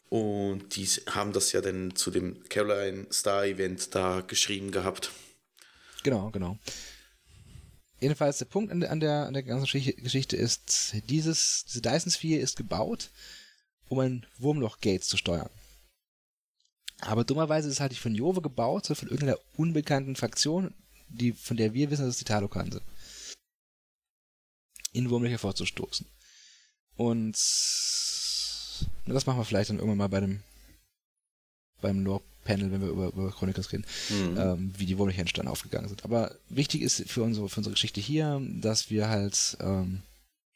Und 0.07 0.75
die 0.75 0.85
haben 1.09 1.33
das 1.33 1.51
ja 1.51 1.59
dann 1.59 1.95
zu 1.95 2.11
dem 2.11 2.43
Caroline 2.49 3.07
Star 3.11 3.45
Event 3.45 3.93
da 3.93 4.21
geschrieben 4.21 4.71
gehabt. 4.71 5.11
Genau, 6.03 6.29
genau. 6.31 6.57
Jedenfalls 8.01 8.39
der 8.39 8.45
Punkt 8.45 8.71
an 8.71 8.79
der, 8.79 8.91
an 8.91 8.99
der, 8.99 9.27
an 9.27 9.33
der 9.33 9.43
ganzen 9.43 9.65
Geschichte 9.65 10.35
ist, 10.35 10.95
dieses, 11.07 11.65
diese 11.65 11.81
Dyson 11.81 12.11
Sphere 12.11 12.41
ist 12.41 12.57
gebaut, 12.57 13.11
um 13.89 13.99
ein 13.99 14.25
Wurmloch-Gate 14.39 15.03
zu 15.03 15.17
steuern. 15.17 15.51
Aber 17.01 17.23
dummerweise 17.23 17.67
ist 17.67 17.75
es 17.75 17.79
halt 17.79 17.91
nicht 17.91 18.01
von 18.01 18.15
Jove 18.15 18.41
gebaut, 18.41 18.85
sondern 18.85 18.99
von 18.99 19.09
irgendeiner 19.09 19.39
unbekannten 19.55 20.15
Fraktion, 20.15 20.73
die, 21.09 21.31
von 21.31 21.57
der 21.57 21.73
wir 21.73 21.91
wissen, 21.91 22.01
dass 22.01 22.15
es 22.15 22.19
die 22.19 22.25
Talokan 22.25 22.71
sind. 22.71 22.83
In 24.93 25.09
Wurmlöcher 25.09 25.37
vorzustoßen. 25.37 26.07
Und 26.95 27.37
das 29.05 29.25
machen 29.25 29.37
wir 29.37 29.45
vielleicht 29.45 29.69
dann 29.69 29.77
irgendwann 29.77 29.97
mal 29.97 30.09
bei 30.09 30.21
dem 30.21 30.41
beim 31.81 32.03
Lore 32.03 32.23
Panel, 32.43 32.71
wenn 32.71 32.81
wir 32.81 32.89
über, 32.89 33.07
über 33.07 33.31
Chronicles 33.31 33.71
reden, 33.71 33.85
mhm. 34.09 34.37
ähm, 34.37 34.73
wie 34.77 34.85
die 34.85 34.97
Wurmlöcher 34.97 35.23
dann 35.33 35.47
aufgegangen 35.47 35.87
sind. 35.87 36.03
Aber 36.03 36.35
wichtig 36.49 36.81
ist 36.81 37.09
für 37.09 37.23
unsere, 37.23 37.49
für 37.49 37.57
unsere 37.57 37.73
Geschichte 37.73 38.01
hier, 38.01 38.41
dass 38.61 38.89
wir 38.89 39.09
halt 39.09 39.57
ähm, 39.59 40.01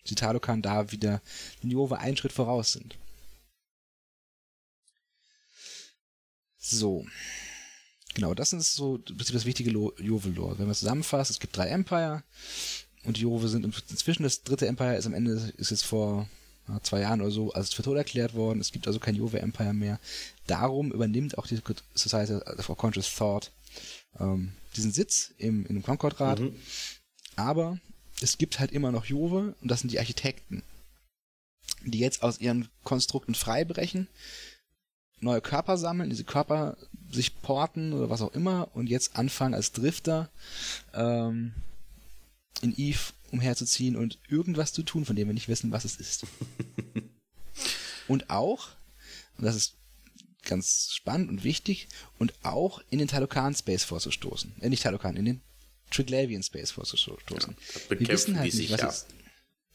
die 0.07 0.15
Talokan 0.15 0.61
da 0.61 0.91
wieder 0.91 1.21
den 1.63 1.71
Jove 1.71 1.97
einen 1.97 2.17
Schritt 2.17 2.33
voraus 2.33 2.73
sind. 2.73 2.97
So. 6.57 7.05
Genau, 8.15 8.33
das 8.33 8.53
ist 8.53 8.75
so 8.75 8.97
das 8.97 9.45
wichtige 9.45 9.71
Jove-Lore. 9.71 10.57
Wenn 10.57 10.67
man 10.67 10.75
zusammenfasst, 10.75 11.31
es 11.31 11.39
gibt 11.39 11.57
drei 11.57 11.67
Empire 11.67 12.23
und 13.03 13.17
die 13.17 13.21
Jove 13.21 13.49
sind 13.49 13.65
inzwischen 13.65 14.23
das 14.23 14.41
dritte 14.43 14.67
Empire 14.67 14.95
ist 14.95 15.05
am 15.05 15.13
Ende, 15.13 15.53
ist 15.57 15.71
jetzt 15.71 15.85
vor 15.85 16.29
zwei 16.81 17.01
Jahren 17.01 17.21
oder 17.21 17.31
so 17.31 17.51
als 17.53 17.73
für 17.73 17.83
tot 17.83 17.97
erklärt 17.97 18.33
worden. 18.33 18.59
Es 18.59 18.71
gibt 18.71 18.87
also 18.87 18.99
kein 18.99 19.15
Jove 19.15 19.39
Empire 19.39 19.73
mehr. 19.73 19.99
Darum 20.47 20.91
übernimmt 20.91 21.37
auch 21.37 21.47
die 21.47 21.59
Society 21.93 22.39
for 22.61 22.77
Conscious 22.77 23.13
Thought 23.15 23.51
ähm, 24.19 24.53
diesen 24.75 24.91
Sitz 24.91 25.33
im, 25.37 25.65
in 25.65 25.75
dem 25.75 25.83
Concord-Rat. 25.83 26.39
Mhm. 26.39 26.55
Aber 27.35 27.79
es 28.21 28.37
gibt 28.37 28.59
halt 28.59 28.71
immer 28.71 28.91
noch 28.91 29.05
Jove 29.05 29.55
und 29.61 29.69
das 29.69 29.81
sind 29.81 29.91
die 29.91 29.99
Architekten, 29.99 30.63
die 31.85 31.99
jetzt 31.99 32.23
aus 32.23 32.39
ihren 32.39 32.69
Konstrukten 32.83 33.35
freibrechen, 33.35 34.07
neue 35.19 35.41
Körper 35.41 35.77
sammeln, 35.77 36.09
diese 36.09 36.23
Körper 36.23 36.77
sich 37.11 37.41
porten 37.41 37.93
oder 37.93 38.09
was 38.09 38.21
auch 38.21 38.33
immer 38.33 38.69
und 38.73 38.87
jetzt 38.87 39.15
anfangen 39.17 39.53
als 39.53 39.71
Drifter 39.71 40.29
ähm, 40.93 41.53
in 42.61 42.73
Eve 42.77 43.13
umherzuziehen 43.31 43.95
und 43.95 44.19
irgendwas 44.29 44.73
zu 44.73 44.83
tun, 44.83 45.05
von 45.05 45.15
dem 45.15 45.27
wir 45.27 45.33
nicht 45.33 45.49
wissen, 45.49 45.71
was 45.71 45.85
es 45.85 45.97
ist. 45.97 46.25
und 48.07 48.29
auch, 48.29 48.69
und 49.37 49.45
das 49.45 49.55
ist 49.55 49.75
ganz 50.43 50.91
spannend 50.93 51.29
und 51.29 51.43
wichtig, 51.43 51.87
und 52.19 52.33
auch 52.43 52.81
in 52.89 52.99
den 52.99 53.07
Talokan 53.07 53.55
Space 53.55 53.83
vorzustoßen. 53.83 54.53
Äh, 54.61 54.69
nicht 54.69 54.83
Talokan, 54.83 55.17
in 55.17 55.25
den 55.25 55.41
Triglavian 55.91 56.43
Space 56.43 56.71
vorzustoßen. 56.71 57.55
Ja, 57.89 57.99
wir 57.99 58.07
wissen 58.07 58.39
halt 58.39 58.53
nicht, 58.53 58.71
was 58.71 58.81
es 58.81 59.05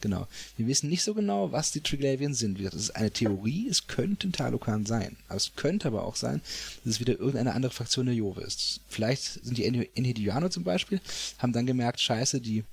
Genau. 0.01 0.27
Wir 0.57 0.67
wissen 0.67 0.89
nicht 0.89 1.03
so 1.03 1.15
genau, 1.15 1.53
was 1.53 1.73
die 1.73 1.81
Triglavian 1.81 2.35
sind. 2.35 2.55
Wie 2.55 2.63
gesagt, 2.63 2.77
das 2.77 2.83
ist 2.83 2.97
eine 2.97 3.11
Theorie, 3.11 3.69
es 3.69 3.87
könnte 3.87 4.29
ein 4.29 4.33
Talokan 4.33 4.87
sein. 4.87 5.17
Aber 5.29 5.37
es 5.37 5.53
könnte 5.57 5.89
aber 5.89 6.05
auch 6.05 6.17
sein, 6.17 6.41
dass 6.85 6.95
es 6.95 7.01
wieder 7.01 7.19
irgendeine 7.19 7.55
andere 7.55 7.73
Fraktion 7.73 8.07
der 8.07 8.15
Jove 8.15 8.41
ist. 8.41 8.81
Vielleicht 8.89 9.45
sind 9.45 9.59
die 9.59 9.65
Enhediano 9.65 10.49
zum 10.49 10.65
Beispiel, 10.65 11.01
haben 11.39 11.53
dann 11.53 11.67
gemerkt, 11.67 12.01
scheiße, 12.01 12.41
die 12.41 12.65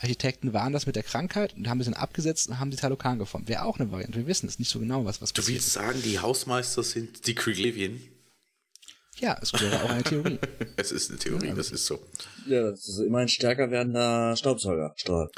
Architekten 0.00 0.52
waren 0.54 0.72
das 0.72 0.86
mit 0.86 0.96
der 0.96 1.02
Krankheit 1.02 1.54
und 1.54 1.68
haben 1.68 1.76
ein 1.76 1.78
bisschen 1.78 1.94
abgesetzt 1.94 2.48
und 2.48 2.58
haben 2.58 2.70
die 2.70 2.76
Talokan 2.78 3.18
geformt. 3.18 3.48
Wäre 3.48 3.64
auch 3.64 3.78
eine 3.78 3.90
Variante. 3.92 4.18
Wir 4.18 4.26
wissen 4.26 4.48
es 4.48 4.58
nicht 4.58 4.70
so 4.70 4.78
genau, 4.78 5.04
was, 5.04 5.20
was 5.20 5.32
Du 5.32 5.42
passiert. 5.42 5.56
willst 5.56 5.72
sagen, 5.72 6.00
die 6.02 6.18
Hausmeister 6.18 6.82
sind 6.82 7.26
die 7.26 7.34
Kriglivian? 7.34 8.00
Ja, 9.18 9.38
es 9.42 9.52
wäre 9.52 9.82
auch 9.82 9.90
eine 9.90 10.02
Theorie. 10.02 10.38
es 10.76 10.92
ist 10.92 11.10
eine 11.10 11.18
Theorie, 11.18 11.48
ja, 11.48 11.54
das 11.54 11.70
ist 11.70 11.84
so. 11.84 12.00
Ja, 12.46 12.70
das 12.70 12.88
ist 12.88 12.98
immer 13.00 13.18
ein 13.18 13.28
stärker 13.28 13.70
werdender 13.70 14.34
Staubsaugerstrahl. 14.36 15.28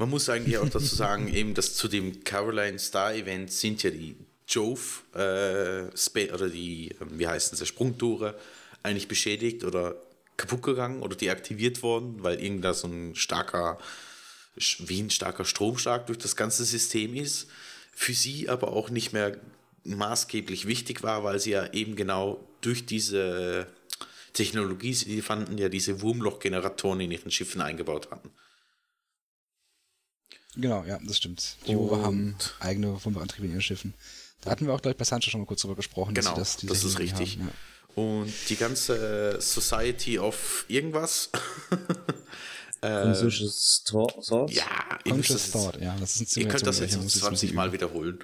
Man 0.00 0.08
muss 0.08 0.30
eigentlich 0.30 0.56
auch 0.56 0.70
dazu 0.70 0.94
sagen, 0.94 1.28
eben, 1.34 1.52
dass 1.52 1.74
zu 1.74 1.86
dem 1.86 2.24
Caroline 2.24 2.78
Star 2.78 3.12
Event 3.12 3.52
sind 3.52 3.82
ja 3.82 3.90
die 3.90 4.16
Jove 4.48 4.80
äh, 5.14 6.32
oder 6.32 6.48
die, 6.48 6.96
ähm, 7.02 7.18
wie 7.18 7.26
heißen 7.26 7.58
sie, 7.58 7.66
Sprungtore 7.66 8.34
eigentlich 8.82 9.08
beschädigt 9.08 9.62
oder 9.62 9.94
kaputt 10.38 10.62
gegangen 10.62 11.02
oder 11.02 11.14
deaktiviert 11.16 11.82
worden, 11.82 12.22
weil 12.22 12.42
irgendda 12.42 12.72
so 12.72 12.88
ein 12.88 13.14
starker, 13.14 13.76
wie 14.78 15.02
ein 15.02 15.10
starker 15.10 15.44
Stromschlag 15.44 16.06
durch 16.06 16.18
das 16.18 16.34
ganze 16.34 16.64
System 16.64 17.14
ist. 17.14 17.48
Für 17.92 18.14
sie 18.14 18.48
aber 18.48 18.72
auch 18.72 18.88
nicht 18.88 19.12
mehr 19.12 19.36
maßgeblich 19.84 20.66
wichtig 20.66 21.02
war, 21.02 21.24
weil 21.24 21.40
sie 21.40 21.50
ja 21.50 21.74
eben 21.74 21.94
genau 21.94 22.42
durch 22.62 22.86
diese 22.86 23.66
Technologie, 24.32 24.94
die 24.94 25.20
fanden 25.20 25.58
ja 25.58 25.68
diese 25.68 26.00
Wurmlochgeneratoren 26.00 27.00
in 27.00 27.10
ihren 27.10 27.30
Schiffen 27.30 27.60
eingebaut 27.60 28.10
hatten. 28.10 28.30
Genau, 30.56 30.84
ja, 30.84 30.98
das 31.02 31.18
stimmt. 31.18 31.56
Die 31.66 31.72
Jove 31.72 32.02
haben 32.02 32.36
eigene 32.58 33.02
Wurmlochantriebe 33.04 33.46
in 33.46 33.52
ihren 33.52 33.62
Schiffen. 33.62 33.94
Da 34.40 34.50
hatten 34.50 34.66
wir 34.66 34.74
auch 34.74 34.82
gleich 34.82 34.96
bei 34.96 35.04
Sancho 35.04 35.30
schon 35.30 35.40
mal 35.40 35.46
kurz 35.46 35.62
drüber 35.62 35.76
gesprochen. 35.76 36.14
Genau, 36.14 36.34
das, 36.34 36.56
das 36.56 36.84
ist 36.84 36.98
richtig. 36.98 37.38
Haben, 37.38 37.48
ja. 37.48 38.02
Und 38.02 38.32
die 38.48 38.56
ganze 38.56 39.40
Society 39.40 40.18
of 40.18 40.64
irgendwas. 40.68 41.30
Conscious 42.80 43.84
Thought? 43.84 44.50
Ja, 44.52 44.64
Conscious 45.06 45.50
Thought, 45.50 45.80
ja. 45.80 45.96
Das 46.00 46.16
ist 46.16 46.36
ein 46.36 46.40
ihr 46.40 46.48
könnt 46.48 46.66
das 46.66 46.78
jetzt 46.80 46.98
20 47.10 47.52
Mal 47.52 47.72
wiederholen. 47.72 48.18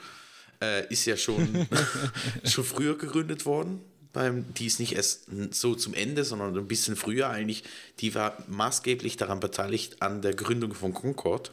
Äh, 0.62 0.90
ist 0.90 1.04
ja 1.04 1.16
schon, 1.16 1.66
schon 2.44 2.64
früher 2.64 2.96
gegründet 2.96 3.44
worden. 3.44 3.80
Beim, 4.12 4.54
die 4.54 4.66
ist 4.66 4.80
nicht 4.80 4.92
erst 4.92 5.26
so 5.50 5.74
zum 5.74 5.92
Ende, 5.92 6.24
sondern 6.24 6.56
ein 6.56 6.66
bisschen 6.66 6.96
früher 6.96 7.28
eigentlich. 7.28 7.64
Die 8.00 8.14
war 8.14 8.42
maßgeblich 8.48 9.18
daran 9.18 9.40
beteiligt 9.40 10.00
an 10.00 10.22
der 10.22 10.32
Gründung 10.32 10.72
von 10.72 10.94
Concord, 10.94 11.52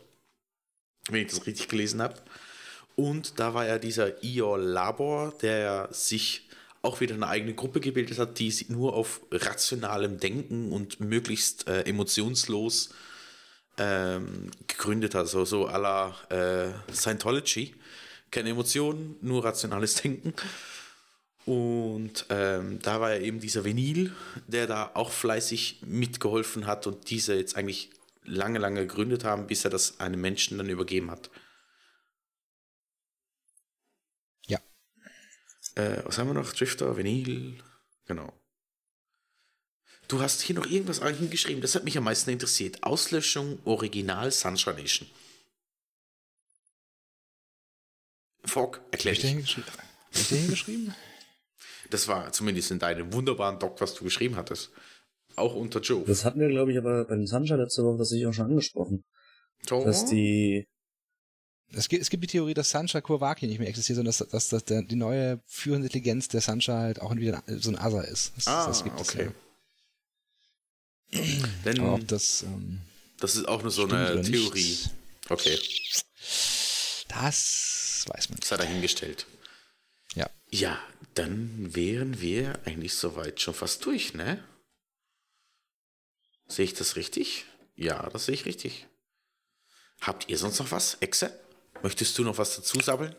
wenn 1.09 1.21
ich 1.21 1.31
das 1.31 1.45
richtig 1.45 1.67
gelesen 1.67 2.01
habe. 2.01 2.15
Und 2.95 3.39
da 3.39 3.53
war 3.53 3.65
ja 3.65 3.79
dieser 3.79 4.23
Ior 4.23 4.57
Labor, 4.57 5.33
der 5.41 5.89
sich 5.91 6.47
auch 6.81 6.99
wieder 6.99 7.15
eine 7.15 7.27
eigene 7.27 7.53
Gruppe 7.53 7.79
gebildet 7.79 8.19
hat, 8.19 8.37
die 8.39 8.51
sich 8.51 8.69
nur 8.69 8.93
auf 8.93 9.21
rationalem 9.31 10.19
Denken 10.19 10.71
und 10.71 10.99
möglichst 10.99 11.67
äh, 11.67 11.83
emotionslos 11.83 12.89
ähm, 13.77 14.51
gegründet 14.67 15.15
hat. 15.15 15.21
Also 15.21 15.45
so 15.45 15.67
à 15.67 15.77
la 15.77 16.15
äh, 16.29 16.71
Scientology. 16.93 17.73
Keine 18.31 18.49
Emotionen, 18.49 19.15
nur 19.21 19.43
rationales 19.45 19.95
Denken. 19.95 20.33
Und 21.45 22.25
ähm, 22.29 22.79
da 22.81 22.99
war 23.01 23.13
ja 23.13 23.21
eben 23.21 23.39
dieser 23.39 23.65
Vinyl, 23.65 24.13
der 24.47 24.67
da 24.67 24.91
auch 24.93 25.11
fleißig 25.11 25.81
mitgeholfen 25.85 26.67
hat 26.67 26.87
und 26.87 27.09
diese 27.09 27.35
jetzt 27.35 27.57
eigentlich 27.57 27.89
lange, 28.25 28.59
lange 28.59 28.81
gegründet 28.81 29.23
haben, 29.23 29.47
bis 29.47 29.63
er 29.63 29.71
das 29.71 29.99
einem 29.99 30.21
Menschen 30.21 30.57
dann 30.57 30.69
übergeben 30.69 31.11
hat. 31.11 31.29
Äh, 35.75 36.03
was 36.05 36.17
haben 36.17 36.27
wir 36.27 36.33
noch? 36.33 36.53
Drifter, 36.53 36.97
Vinyl. 36.97 37.61
Genau. 38.05 38.31
Du 40.07 40.21
hast 40.21 40.41
hier 40.41 40.55
noch 40.55 40.65
irgendwas 40.65 40.99
hingeschrieben, 40.99 41.61
das 41.61 41.75
hat 41.75 41.85
mich 41.85 41.97
am 41.97 42.03
meisten 42.03 42.29
interessiert. 42.29 42.83
Auslöschung 42.83 43.59
Original 43.65 44.31
Sunshine 44.31 44.75
Nation. 44.75 45.09
Fogg, 48.45 48.81
erklär 48.91 49.13
dich. 49.13 49.23
Ich 50.11 50.27
den 50.27 50.39
hingeschrieben? 50.39 50.93
Das 51.89 52.07
war 52.07 52.31
zumindest 52.33 52.69
in 52.71 52.79
deinem 52.79 53.13
wunderbaren 53.13 53.57
Doc, 53.57 53.79
was 53.81 53.95
du 53.95 54.03
geschrieben 54.03 54.35
hattest. 54.35 54.71
Auch 55.35 55.55
unter 55.55 55.79
Joe. 55.79 56.03
Das 56.05 56.25
hatten 56.25 56.39
wir, 56.39 56.49
glaube 56.49 56.71
ich, 56.71 56.77
aber 56.77 57.05
beim 57.05 57.25
Sunshine 57.25 57.61
letzte 57.61 57.83
Woche 57.83 57.97
das 57.97 58.11
ich 58.11 58.25
auch 58.25 58.33
schon 58.33 58.45
angesprochen. 58.45 59.03
So. 59.67 59.83
Dass 59.83 60.05
die 60.05 60.67
es 61.75 61.89
gibt, 61.89 62.03
es 62.03 62.09
gibt 62.09 62.23
die 62.23 62.27
Theorie, 62.27 62.53
dass 62.53 62.69
Sancha 62.69 63.01
Kurwaki 63.01 63.47
nicht 63.47 63.57
mehr 63.59 63.67
existiert, 63.67 63.95
sondern 63.95 64.13
dass, 64.15 64.27
dass, 64.29 64.49
dass 64.49 64.63
der, 64.65 64.83
die 64.83 64.95
neue 64.95 65.41
führende 65.47 65.87
Intelligenz 65.87 66.27
der 66.27 66.41
Sancha 66.41 66.77
halt 66.77 67.01
auch 67.01 67.15
wieder 67.15 67.43
so 67.47 67.71
ein 67.71 67.77
Asa 67.77 68.01
ist. 68.01 68.33
Das, 68.35 68.47
ah, 68.47 68.67
das 68.67 68.83
gibt 68.83 68.99
okay. 68.99 69.31
Es, 71.11 71.17
ja. 71.19 71.47
Denn 71.65 71.79
Aber 71.79 71.95
ob 71.95 72.07
das, 72.07 72.43
ähm, 72.43 72.81
das 73.19 73.35
ist 73.35 73.47
auch 73.47 73.61
nur 73.61 73.71
so 73.71 73.87
eine 73.87 74.21
Theorie. 74.21 74.77
Okay. 75.29 75.57
Das 77.07 78.05
weiß 78.07 78.29
man. 78.29 78.39
Das 78.39 78.51
hat 78.51 78.59
er 78.59 78.65
hingestellt. 78.65 79.25
Ja. 80.15 80.29
Ja, 80.51 80.79
dann 81.15 81.73
wären 81.75 82.21
wir 82.21 82.59
eigentlich 82.65 82.93
soweit 82.93 83.41
schon 83.41 83.53
fast 83.53 83.83
durch, 83.85 84.13
ne? 84.13 84.43
Sehe 86.53 86.65
ich 86.65 86.75
das 86.75 86.95
richtig? 86.95 87.45
Ja, 87.75 88.07
das 88.11 88.27
sehe 88.27 88.35
ich 88.35 88.45
richtig. 88.45 88.85
Habt 90.01 90.29
ihr 90.29 90.37
sonst 90.37 90.59
noch 90.59 90.69
was, 90.69 90.97
Exe? 90.99 91.31
Möchtest 91.81 92.15
du 92.15 92.23
noch 92.23 92.37
was 92.37 92.55
dazu 92.55 92.79
sabbeln? 92.79 93.15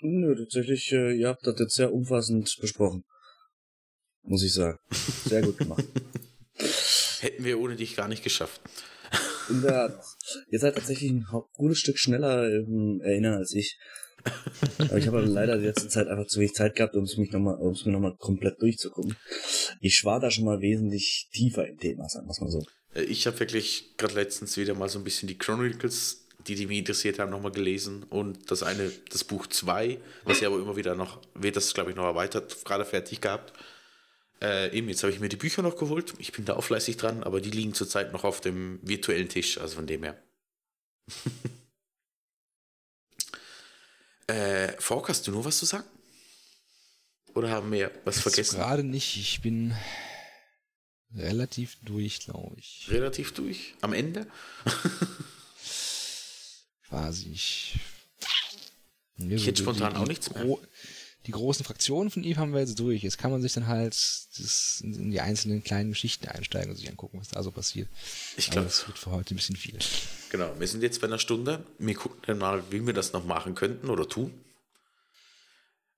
Nö, 0.00 0.34
tatsächlich, 0.34 0.90
äh, 0.90 1.16
ihr 1.16 1.28
habt 1.28 1.46
das 1.46 1.54
jetzt 1.60 1.76
sehr 1.76 1.92
umfassend 1.92 2.52
besprochen. 2.60 3.04
Muss 4.22 4.42
ich 4.42 4.52
sagen. 4.52 4.76
Sehr 5.24 5.40
gut 5.42 5.56
gemacht. 5.56 5.84
Hätten 7.20 7.44
wir 7.44 7.60
ohne 7.60 7.76
dich 7.76 7.94
gar 7.94 8.08
nicht 8.08 8.24
geschafft. 8.24 8.60
In 9.48 9.62
der, 9.62 10.02
ihr 10.50 10.58
seid 10.58 10.74
tatsächlich 10.74 11.12
ein 11.12 11.28
gutes 11.52 11.78
Stück 11.78 11.96
schneller 11.96 12.52
im 12.52 13.00
Erinnern 13.02 13.34
als 13.34 13.54
ich. 13.54 13.78
Aber 14.78 14.98
ich 14.98 15.06
habe 15.06 15.20
leider 15.20 15.58
die 15.58 15.66
letzte 15.66 15.88
Zeit 15.88 16.08
einfach 16.08 16.26
zu 16.26 16.40
wenig 16.40 16.54
Zeit 16.54 16.76
gehabt, 16.76 16.94
um 16.94 17.04
es 17.04 17.16
mich 17.16 17.32
nochmal, 17.32 17.56
um 17.56 17.72
es 17.72 17.84
mir 17.84 17.92
nochmal 17.92 18.16
komplett 18.18 18.60
durchzugucken. 18.60 19.16
Ich 19.80 20.04
war 20.04 20.20
da 20.20 20.30
schon 20.30 20.44
mal 20.44 20.60
wesentlich 20.60 21.28
tiefer 21.32 21.66
im 21.66 21.78
Thema, 21.78 22.08
sagen 22.08 22.26
wir 22.26 22.44
mal 22.44 22.50
so. 22.50 22.64
Äh, 22.94 23.02
Ich 23.04 23.26
habe 23.26 23.38
wirklich 23.40 23.96
gerade 23.96 24.14
letztens 24.14 24.56
wieder 24.56 24.74
mal 24.74 24.88
so 24.88 24.98
ein 24.98 25.04
bisschen 25.04 25.28
die 25.28 25.38
Chronicles, 25.38 26.26
die, 26.46 26.54
die 26.54 26.66
mich 26.66 26.78
interessiert 26.78 27.18
haben, 27.18 27.30
nochmal 27.30 27.52
gelesen. 27.52 28.04
Und 28.04 28.50
das 28.50 28.62
eine, 28.62 28.90
das 29.10 29.24
Buch 29.24 29.46
2, 29.46 29.98
was 30.24 30.40
ja 30.40 30.48
aber 30.48 30.58
immer 30.58 30.76
wieder 30.76 30.94
noch, 30.94 31.20
wird 31.34 31.56
das 31.56 31.74
glaube 31.74 31.90
ich 31.90 31.96
noch 31.96 32.04
erweitert, 32.04 32.64
gerade 32.64 32.84
fertig 32.84 33.20
gehabt. 33.20 33.52
Äh, 34.42 34.76
eben, 34.76 34.88
jetzt 34.88 35.02
habe 35.02 35.12
ich 35.12 35.20
mir 35.20 35.30
die 35.30 35.36
Bücher 35.36 35.62
noch 35.62 35.76
geholt. 35.76 36.12
Ich 36.18 36.32
bin 36.32 36.44
da 36.44 36.54
auch 36.56 36.64
fleißig 36.64 36.98
dran, 36.98 37.22
aber 37.22 37.40
die 37.40 37.50
liegen 37.50 37.72
zurzeit 37.72 38.12
noch 38.12 38.24
auf 38.24 38.40
dem 38.40 38.80
virtuellen 38.82 39.28
Tisch, 39.28 39.58
also 39.58 39.76
von 39.76 39.86
dem 39.86 40.02
her. 40.02 40.22
äh, 44.26 44.72
Fork, 44.80 45.08
hast 45.08 45.26
du 45.26 45.32
noch 45.32 45.44
was 45.44 45.58
zu 45.58 45.66
sagen? 45.66 45.86
Oder 47.34 47.50
haben 47.50 47.70
wir 47.70 47.90
was 48.04 48.20
vergessen? 48.20 48.56
Gerade 48.56 48.82
nicht. 48.82 49.16
Ich 49.16 49.42
bin 49.42 49.74
relativ 51.14 51.76
durch, 51.82 52.20
glaube 52.20 52.56
ich. 52.58 52.86
Relativ 52.88 53.34
durch? 53.34 53.74
Am 53.82 53.92
Ende? 53.92 54.26
Quasi. 56.88 57.30
Ich, 57.32 57.78
hätte 59.18 59.62
spontan 59.62 59.94
die, 59.94 59.98
auch 59.98 60.06
nichts 60.06 60.32
mehr. 60.32 60.58
Die 61.26 61.32
großen 61.32 61.64
Fraktionen 61.64 62.10
von 62.10 62.22
Eve 62.22 62.38
haben 62.38 62.52
wir 62.52 62.60
jetzt 62.60 62.78
durch. 62.78 63.02
Jetzt 63.02 63.18
kann 63.18 63.32
man 63.32 63.42
sich 63.42 63.52
dann 63.52 63.66
halt 63.66 63.94
das, 63.94 64.80
in 64.82 65.10
die 65.10 65.20
einzelnen 65.20 65.64
kleinen 65.64 65.90
Geschichten 65.90 66.28
einsteigen 66.28 66.70
und 66.70 66.76
sich 66.76 66.88
angucken, 66.88 67.18
was 67.18 67.28
da 67.28 67.42
so 67.42 67.50
passiert. 67.50 67.88
Ich 68.36 68.46
Aber 68.46 68.52
glaube, 68.52 68.68
das 68.68 68.86
wird 68.86 68.98
für 68.98 69.10
heute 69.10 69.34
ein 69.34 69.36
bisschen 69.36 69.56
viel. 69.56 69.78
Genau, 70.30 70.54
wir 70.58 70.68
sind 70.68 70.82
jetzt 70.82 71.00
bei 71.00 71.08
einer 71.08 71.18
Stunde. 71.18 71.64
Wir 71.78 71.94
gucken 71.94 72.20
dann 72.26 72.38
mal, 72.38 72.62
wie 72.70 72.86
wir 72.86 72.94
das 72.94 73.12
noch 73.12 73.24
machen 73.24 73.54
könnten 73.54 73.90
oder 73.90 74.08
tun. 74.08 74.32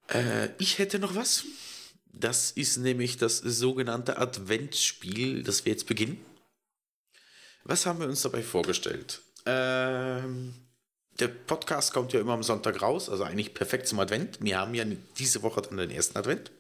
Äh, 0.08 0.48
ich 0.58 0.78
hätte 0.78 0.98
noch 0.98 1.14
was. 1.14 1.44
Das 2.12 2.50
ist 2.50 2.78
nämlich 2.78 3.18
das 3.18 3.38
sogenannte 3.38 4.18
Adventsspiel, 4.18 5.42
das 5.42 5.64
wir 5.64 5.72
jetzt 5.72 5.86
beginnen. 5.86 6.18
Was 7.64 7.84
haben 7.84 8.00
wir 8.00 8.08
uns 8.08 8.22
dabei 8.22 8.42
vorgestellt? 8.42 9.20
Ähm, 9.44 10.54
der 11.18 11.28
Podcast 11.28 11.92
kommt 11.92 12.12
ja 12.12 12.20
immer 12.20 12.34
am 12.34 12.42
Sonntag 12.42 12.80
raus, 12.80 13.08
also 13.08 13.24
eigentlich 13.24 13.54
perfekt 13.54 13.88
zum 13.88 13.98
Advent. 14.00 14.38
Wir 14.40 14.58
haben 14.58 14.74
ja 14.74 14.84
diese 15.18 15.42
Woche 15.42 15.62
dann 15.62 15.76
den 15.76 15.90
ersten 15.90 16.16
Advent. 16.16 16.50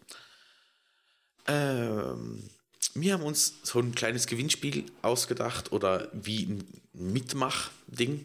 Ähm, 1.46 2.50
wir 2.94 3.12
haben 3.14 3.22
uns 3.22 3.54
so 3.62 3.78
ein 3.78 3.94
kleines 3.94 4.26
Gewinnspiel 4.26 4.84
ausgedacht 5.02 5.72
oder 5.72 6.08
wie 6.12 6.44
ein 6.44 6.64
Mitmach-Ding, 6.92 8.24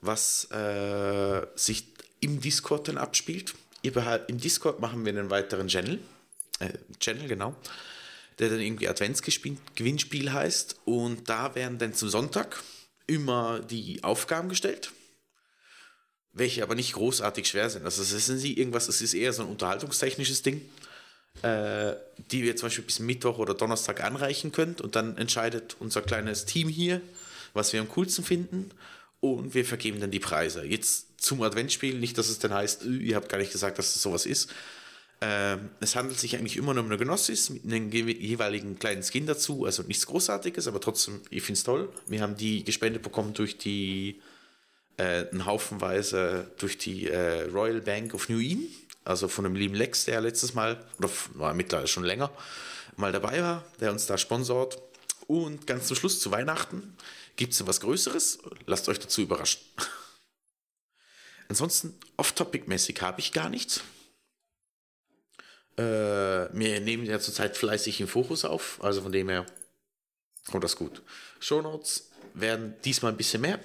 was 0.00 0.50
äh, 0.50 1.46
sich 1.54 1.86
im 2.20 2.40
Discord 2.40 2.88
dann 2.88 2.98
abspielt. 2.98 3.54
Im 3.82 4.40
Discord 4.40 4.80
machen 4.80 5.04
wir 5.04 5.12
einen 5.12 5.30
weiteren 5.30 5.68
Channel, 5.68 6.00
äh, 6.58 6.72
Channel 6.98 7.28
genau, 7.28 7.54
der 8.38 8.50
dann 8.50 8.60
irgendwie 8.60 8.88
Adventsgewinnspiel 8.88 10.32
heißt. 10.32 10.80
Und 10.84 11.28
da 11.28 11.54
werden 11.54 11.78
dann 11.78 11.94
zum 11.94 12.08
Sonntag 12.08 12.62
immer 13.06 13.60
die 13.60 14.02
Aufgaben 14.02 14.48
gestellt, 14.48 14.90
welche 16.36 16.62
aber 16.62 16.74
nicht 16.74 16.92
großartig 16.92 17.48
schwer 17.48 17.70
sind. 17.70 17.84
Also 17.84 18.02
ist 18.02 18.28
nicht 18.28 18.58
irgendwas, 18.58 18.88
es 18.88 19.02
ist 19.02 19.14
eher 19.14 19.32
so 19.32 19.42
ein 19.42 19.48
unterhaltungstechnisches 19.48 20.42
Ding 20.42 20.62
äh, 21.42 21.94
die 22.30 22.42
wir 22.42 22.56
zum 22.56 22.66
Beispiel 22.66 22.84
bis 22.84 22.98
Mittwoch 22.98 23.38
oder 23.38 23.54
Donnerstag 23.54 24.02
anreichen 24.02 24.52
könnt. 24.52 24.80
Und 24.80 24.96
dann 24.96 25.16
entscheidet 25.16 25.76
unser 25.80 26.02
kleines 26.02 26.46
Team 26.46 26.68
hier, 26.68 27.00
was 27.54 27.72
wir 27.72 27.80
am 27.80 27.88
coolsten 27.88 28.24
finden. 28.24 28.70
Und 29.20 29.54
wir 29.54 29.64
vergeben 29.64 30.00
dann 30.00 30.10
die 30.10 30.20
Preise. 30.20 30.64
Jetzt 30.64 31.22
zum 31.22 31.42
Adventsspiel, 31.42 31.98
nicht, 31.98 32.16
dass 32.18 32.28
es 32.28 32.38
dann 32.38 32.52
heißt, 32.52 32.84
äh, 32.84 32.88
ihr 32.88 33.16
habt 33.16 33.28
gar 33.28 33.38
nicht 33.38 33.52
gesagt, 33.52 33.78
dass 33.78 33.94
es 33.94 34.02
sowas 34.02 34.26
ist. 34.26 34.50
Ähm, 35.22 35.70
es 35.80 35.96
handelt 35.96 36.18
sich 36.20 36.36
eigentlich 36.36 36.58
immer 36.58 36.74
nur 36.74 36.84
um 36.84 36.90
eine 36.90 36.98
Genossis 36.98 37.48
mit 37.48 37.64
einem 37.64 37.90
je- 37.90 38.12
jeweiligen 38.12 38.78
kleinen 38.78 39.02
Skin 39.02 39.26
dazu. 39.26 39.64
Also 39.64 39.82
nichts 39.82 40.06
Großartiges, 40.06 40.68
aber 40.68 40.80
trotzdem, 40.80 41.22
ich 41.30 41.42
finde 41.42 41.58
es 41.58 41.64
toll. 41.64 41.88
Wir 42.06 42.20
haben 42.20 42.36
die 42.36 42.64
gespendet 42.64 43.02
bekommen 43.02 43.32
durch 43.32 43.56
die 43.56 44.20
äh, 44.96 45.28
einen 45.28 45.44
Haufenweise 45.44 46.50
durch 46.58 46.78
die 46.78 47.08
äh, 47.08 47.42
Royal 47.42 47.80
Bank 47.80 48.14
of 48.14 48.28
New 48.28 48.40
Eden, 48.40 48.74
also 49.04 49.28
von 49.28 49.44
dem 49.44 49.54
lieben 49.54 49.74
Lex, 49.74 50.04
der 50.04 50.20
letztes 50.20 50.54
Mal, 50.54 50.82
oder 50.98 51.10
war 51.34 51.54
mittlerweile 51.54 51.88
schon 51.88 52.04
länger, 52.04 52.30
mal 52.96 53.12
dabei 53.12 53.42
war, 53.42 53.64
der 53.80 53.92
uns 53.92 54.06
da 54.06 54.18
sponsort. 54.18 54.82
Und 55.26 55.66
ganz 55.66 55.88
zum 55.88 55.96
Schluss 55.96 56.20
zu 56.20 56.30
Weihnachten 56.30 56.96
gibt 57.34 57.52
es 57.52 57.66
was 57.66 57.80
Größeres. 57.80 58.38
Lasst 58.66 58.88
euch 58.88 59.00
dazu 59.00 59.22
überraschen. 59.22 59.60
Ansonsten, 61.48 61.98
off-topic-mäßig 62.16 63.00
habe 63.02 63.20
ich 63.20 63.32
gar 63.32 63.48
nichts. 63.48 63.82
Äh, 65.76 65.82
wir 65.82 66.80
nehmen 66.80 67.04
ja 67.04 67.20
zurzeit 67.20 67.56
fleißig 67.56 68.00
im 68.00 68.08
Fokus 68.08 68.44
auf, 68.44 68.82
also 68.82 69.02
von 69.02 69.12
dem 69.12 69.28
her 69.28 69.46
kommt 70.50 70.64
das 70.64 70.76
gut. 70.76 71.02
Shownotes 71.38 72.10
werden 72.34 72.74
diesmal 72.84 73.12
ein 73.12 73.18
bisschen 73.18 73.42
mehr 73.42 73.60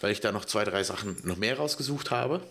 weil 0.00 0.12
ich 0.12 0.20
da 0.20 0.32
noch 0.32 0.44
zwei, 0.44 0.64
drei 0.64 0.82
Sachen 0.84 1.16
noch 1.24 1.36
mehr 1.36 1.56
rausgesucht 1.56 2.10
habe. 2.10 2.46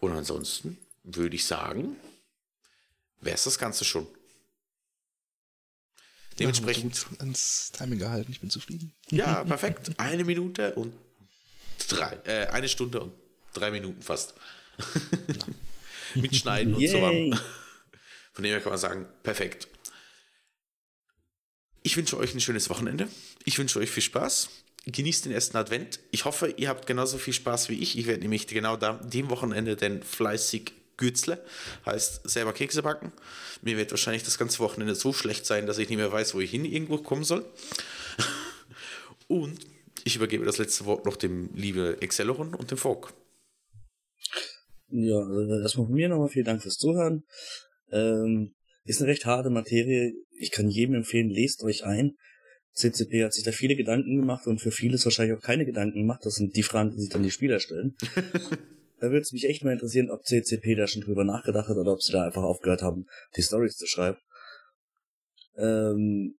Und 0.00 0.12
ansonsten 0.12 0.78
würde 1.02 1.36
ich 1.36 1.44
sagen, 1.46 1.96
wäre 3.20 3.34
es 3.34 3.44
das 3.44 3.58
Ganze 3.58 3.84
schon. 3.84 4.06
Dementsprechend, 6.38 6.96
Ja, 6.96 7.08
gut 7.08 7.20
ans 7.20 7.72
Timing 7.72 7.98
gehalten. 7.98 8.30
Ich 8.30 8.40
bin 8.40 8.50
zufrieden. 8.50 8.94
ja, 9.10 9.42
perfekt. 9.44 9.90
Eine 9.98 10.24
Minute 10.24 10.74
und 10.74 10.94
drei, 11.88 12.16
äh, 12.24 12.46
eine 12.46 12.68
Stunde 12.68 13.00
und 13.00 13.12
drei 13.54 13.70
Minuten 13.72 14.00
fast. 14.02 14.34
Mit 16.14 16.36
Schneiden 16.36 16.74
und 16.74 16.86
so 16.88 17.02
weiter. 17.02 17.42
Von 18.32 18.44
dem 18.44 18.52
her 18.52 18.60
kann 18.60 18.70
man 18.70 18.78
sagen, 18.78 19.06
perfekt. 19.24 19.66
Ich 21.82 21.96
wünsche 21.96 22.16
euch 22.16 22.34
ein 22.34 22.40
schönes 22.40 22.70
Wochenende. 22.70 23.08
Ich 23.44 23.58
wünsche 23.58 23.80
euch 23.80 23.90
viel 23.90 24.02
Spaß. 24.02 24.48
Genießt 24.90 25.26
den 25.26 25.32
ersten 25.32 25.56
Advent. 25.56 26.00
Ich 26.10 26.24
hoffe, 26.24 26.54
ihr 26.56 26.68
habt 26.68 26.86
genauso 26.86 27.18
viel 27.18 27.34
Spaß 27.34 27.68
wie 27.68 27.80
ich. 27.80 27.98
Ich 27.98 28.06
werde 28.06 28.22
nämlich 28.22 28.46
genau 28.46 28.76
da, 28.76 28.94
dem 28.94 29.28
Wochenende 29.28 29.76
denn 29.76 30.02
fleißig 30.02 30.72
Gürzle, 30.96 31.44
heißt 31.86 32.28
selber 32.28 32.52
Kekse 32.52 32.82
backen. 32.82 33.12
Mir 33.62 33.76
wird 33.76 33.90
wahrscheinlich 33.90 34.24
das 34.24 34.38
ganze 34.38 34.58
Wochenende 34.60 34.94
so 34.94 35.12
schlecht 35.12 35.46
sein, 35.46 35.66
dass 35.66 35.78
ich 35.78 35.88
nicht 35.88 35.98
mehr 35.98 36.10
weiß, 36.10 36.34
wo 36.34 36.40
ich 36.40 36.50
hin 36.50 36.64
irgendwo 36.64 36.98
kommen 36.98 37.24
soll. 37.24 37.44
Und 39.28 39.58
ich 40.04 40.16
übergebe 40.16 40.44
das 40.44 40.58
letzte 40.58 40.86
Wort 40.86 41.04
noch 41.04 41.16
dem 41.16 41.50
liebe 41.54 41.98
Excelleron 42.00 42.54
und 42.54 42.70
dem 42.70 42.78
Folk. 42.78 43.12
Ja, 44.90 45.18
also 45.18 45.60
erstmal 45.60 45.86
von 45.86 45.94
mir 45.94 46.08
nochmal 46.08 46.30
vielen 46.30 46.46
Dank 46.46 46.62
fürs 46.62 46.78
Zuhören. 46.78 47.24
Ähm, 47.92 48.54
ist 48.84 49.02
eine 49.02 49.10
recht 49.10 49.26
harte 49.26 49.50
Materie. 49.50 50.14
Ich 50.38 50.50
kann 50.50 50.70
jedem 50.70 50.94
empfehlen, 50.94 51.28
lest 51.28 51.62
euch 51.62 51.84
ein. 51.84 52.16
CCP 52.78 53.24
hat 53.24 53.34
sich 53.34 53.44
da 53.44 53.52
viele 53.52 53.76
Gedanken 53.76 54.16
gemacht 54.16 54.46
und 54.46 54.60
für 54.60 54.70
vieles 54.70 55.04
wahrscheinlich 55.04 55.36
auch 55.36 55.42
keine 55.42 55.66
Gedanken 55.66 56.00
gemacht. 56.00 56.20
Das 56.24 56.36
sind 56.36 56.56
die 56.56 56.62
Fragen, 56.62 56.92
die 56.92 57.00
sich 57.00 57.10
dann 57.10 57.22
die 57.22 57.30
Spieler 57.30 57.60
stellen. 57.60 57.96
da 59.00 59.10
würde 59.10 59.20
es 59.20 59.32
mich 59.32 59.48
echt 59.48 59.64
mal 59.64 59.72
interessieren, 59.72 60.10
ob 60.10 60.24
CCP 60.24 60.74
da 60.74 60.86
schon 60.86 61.02
drüber 61.02 61.24
nachgedacht 61.24 61.68
hat 61.68 61.76
oder 61.76 61.92
ob 61.92 62.02
sie 62.02 62.12
da 62.12 62.24
einfach 62.24 62.42
aufgehört 62.42 62.82
haben, 62.82 63.06
die 63.36 63.42
Stories 63.42 63.76
zu 63.76 63.86
schreiben. 63.86 64.18
Ähm, 65.56 66.36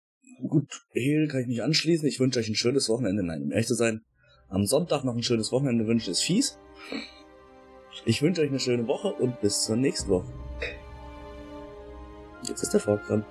gut, 0.47 0.67
Hehl 0.91 1.27
kann 1.27 1.41
ich 1.41 1.47
mich 1.47 1.61
anschließen. 1.61 2.07
Ich 2.07 2.19
wünsche 2.19 2.39
euch 2.39 2.49
ein 2.49 2.55
schönes 2.55 2.89
Wochenende. 2.89 3.23
Nein, 3.23 3.43
um 3.43 3.51
ehrlich 3.51 3.67
zu 3.67 3.75
sein, 3.75 4.01
am 4.47 4.65
Sonntag 4.65 5.03
noch 5.03 5.15
ein 5.15 5.23
schönes 5.23 5.51
Wochenende 5.51 5.85
wünsche 5.85 6.09
ist 6.09 6.21
fies. 6.21 6.57
Ich 8.05 8.21
wünsche 8.21 8.41
euch 8.41 8.49
eine 8.49 8.59
schöne 8.59 8.87
Woche 8.87 9.09
und 9.09 9.41
bis 9.41 9.65
zur 9.65 9.75
nächsten 9.75 10.09
Woche. 10.09 10.31
Jetzt 12.47 12.63
ist 12.63 12.73
der 12.73 12.79
Volk 12.79 13.05
dran. 13.05 13.25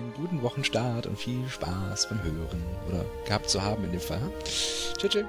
Einen 0.00 0.14
guten 0.14 0.40
Wochenstart 0.40 1.06
und 1.06 1.18
viel 1.18 1.46
Spaß 1.46 2.08
beim 2.08 2.22
Hören 2.22 2.64
oder 2.88 3.04
gehabt 3.26 3.50
zu 3.50 3.60
haben 3.60 3.84
in 3.84 3.92
dem 3.92 4.00
Fall. 4.00 4.32
Tschüss. 4.44 4.94
tschüss. 4.96 5.24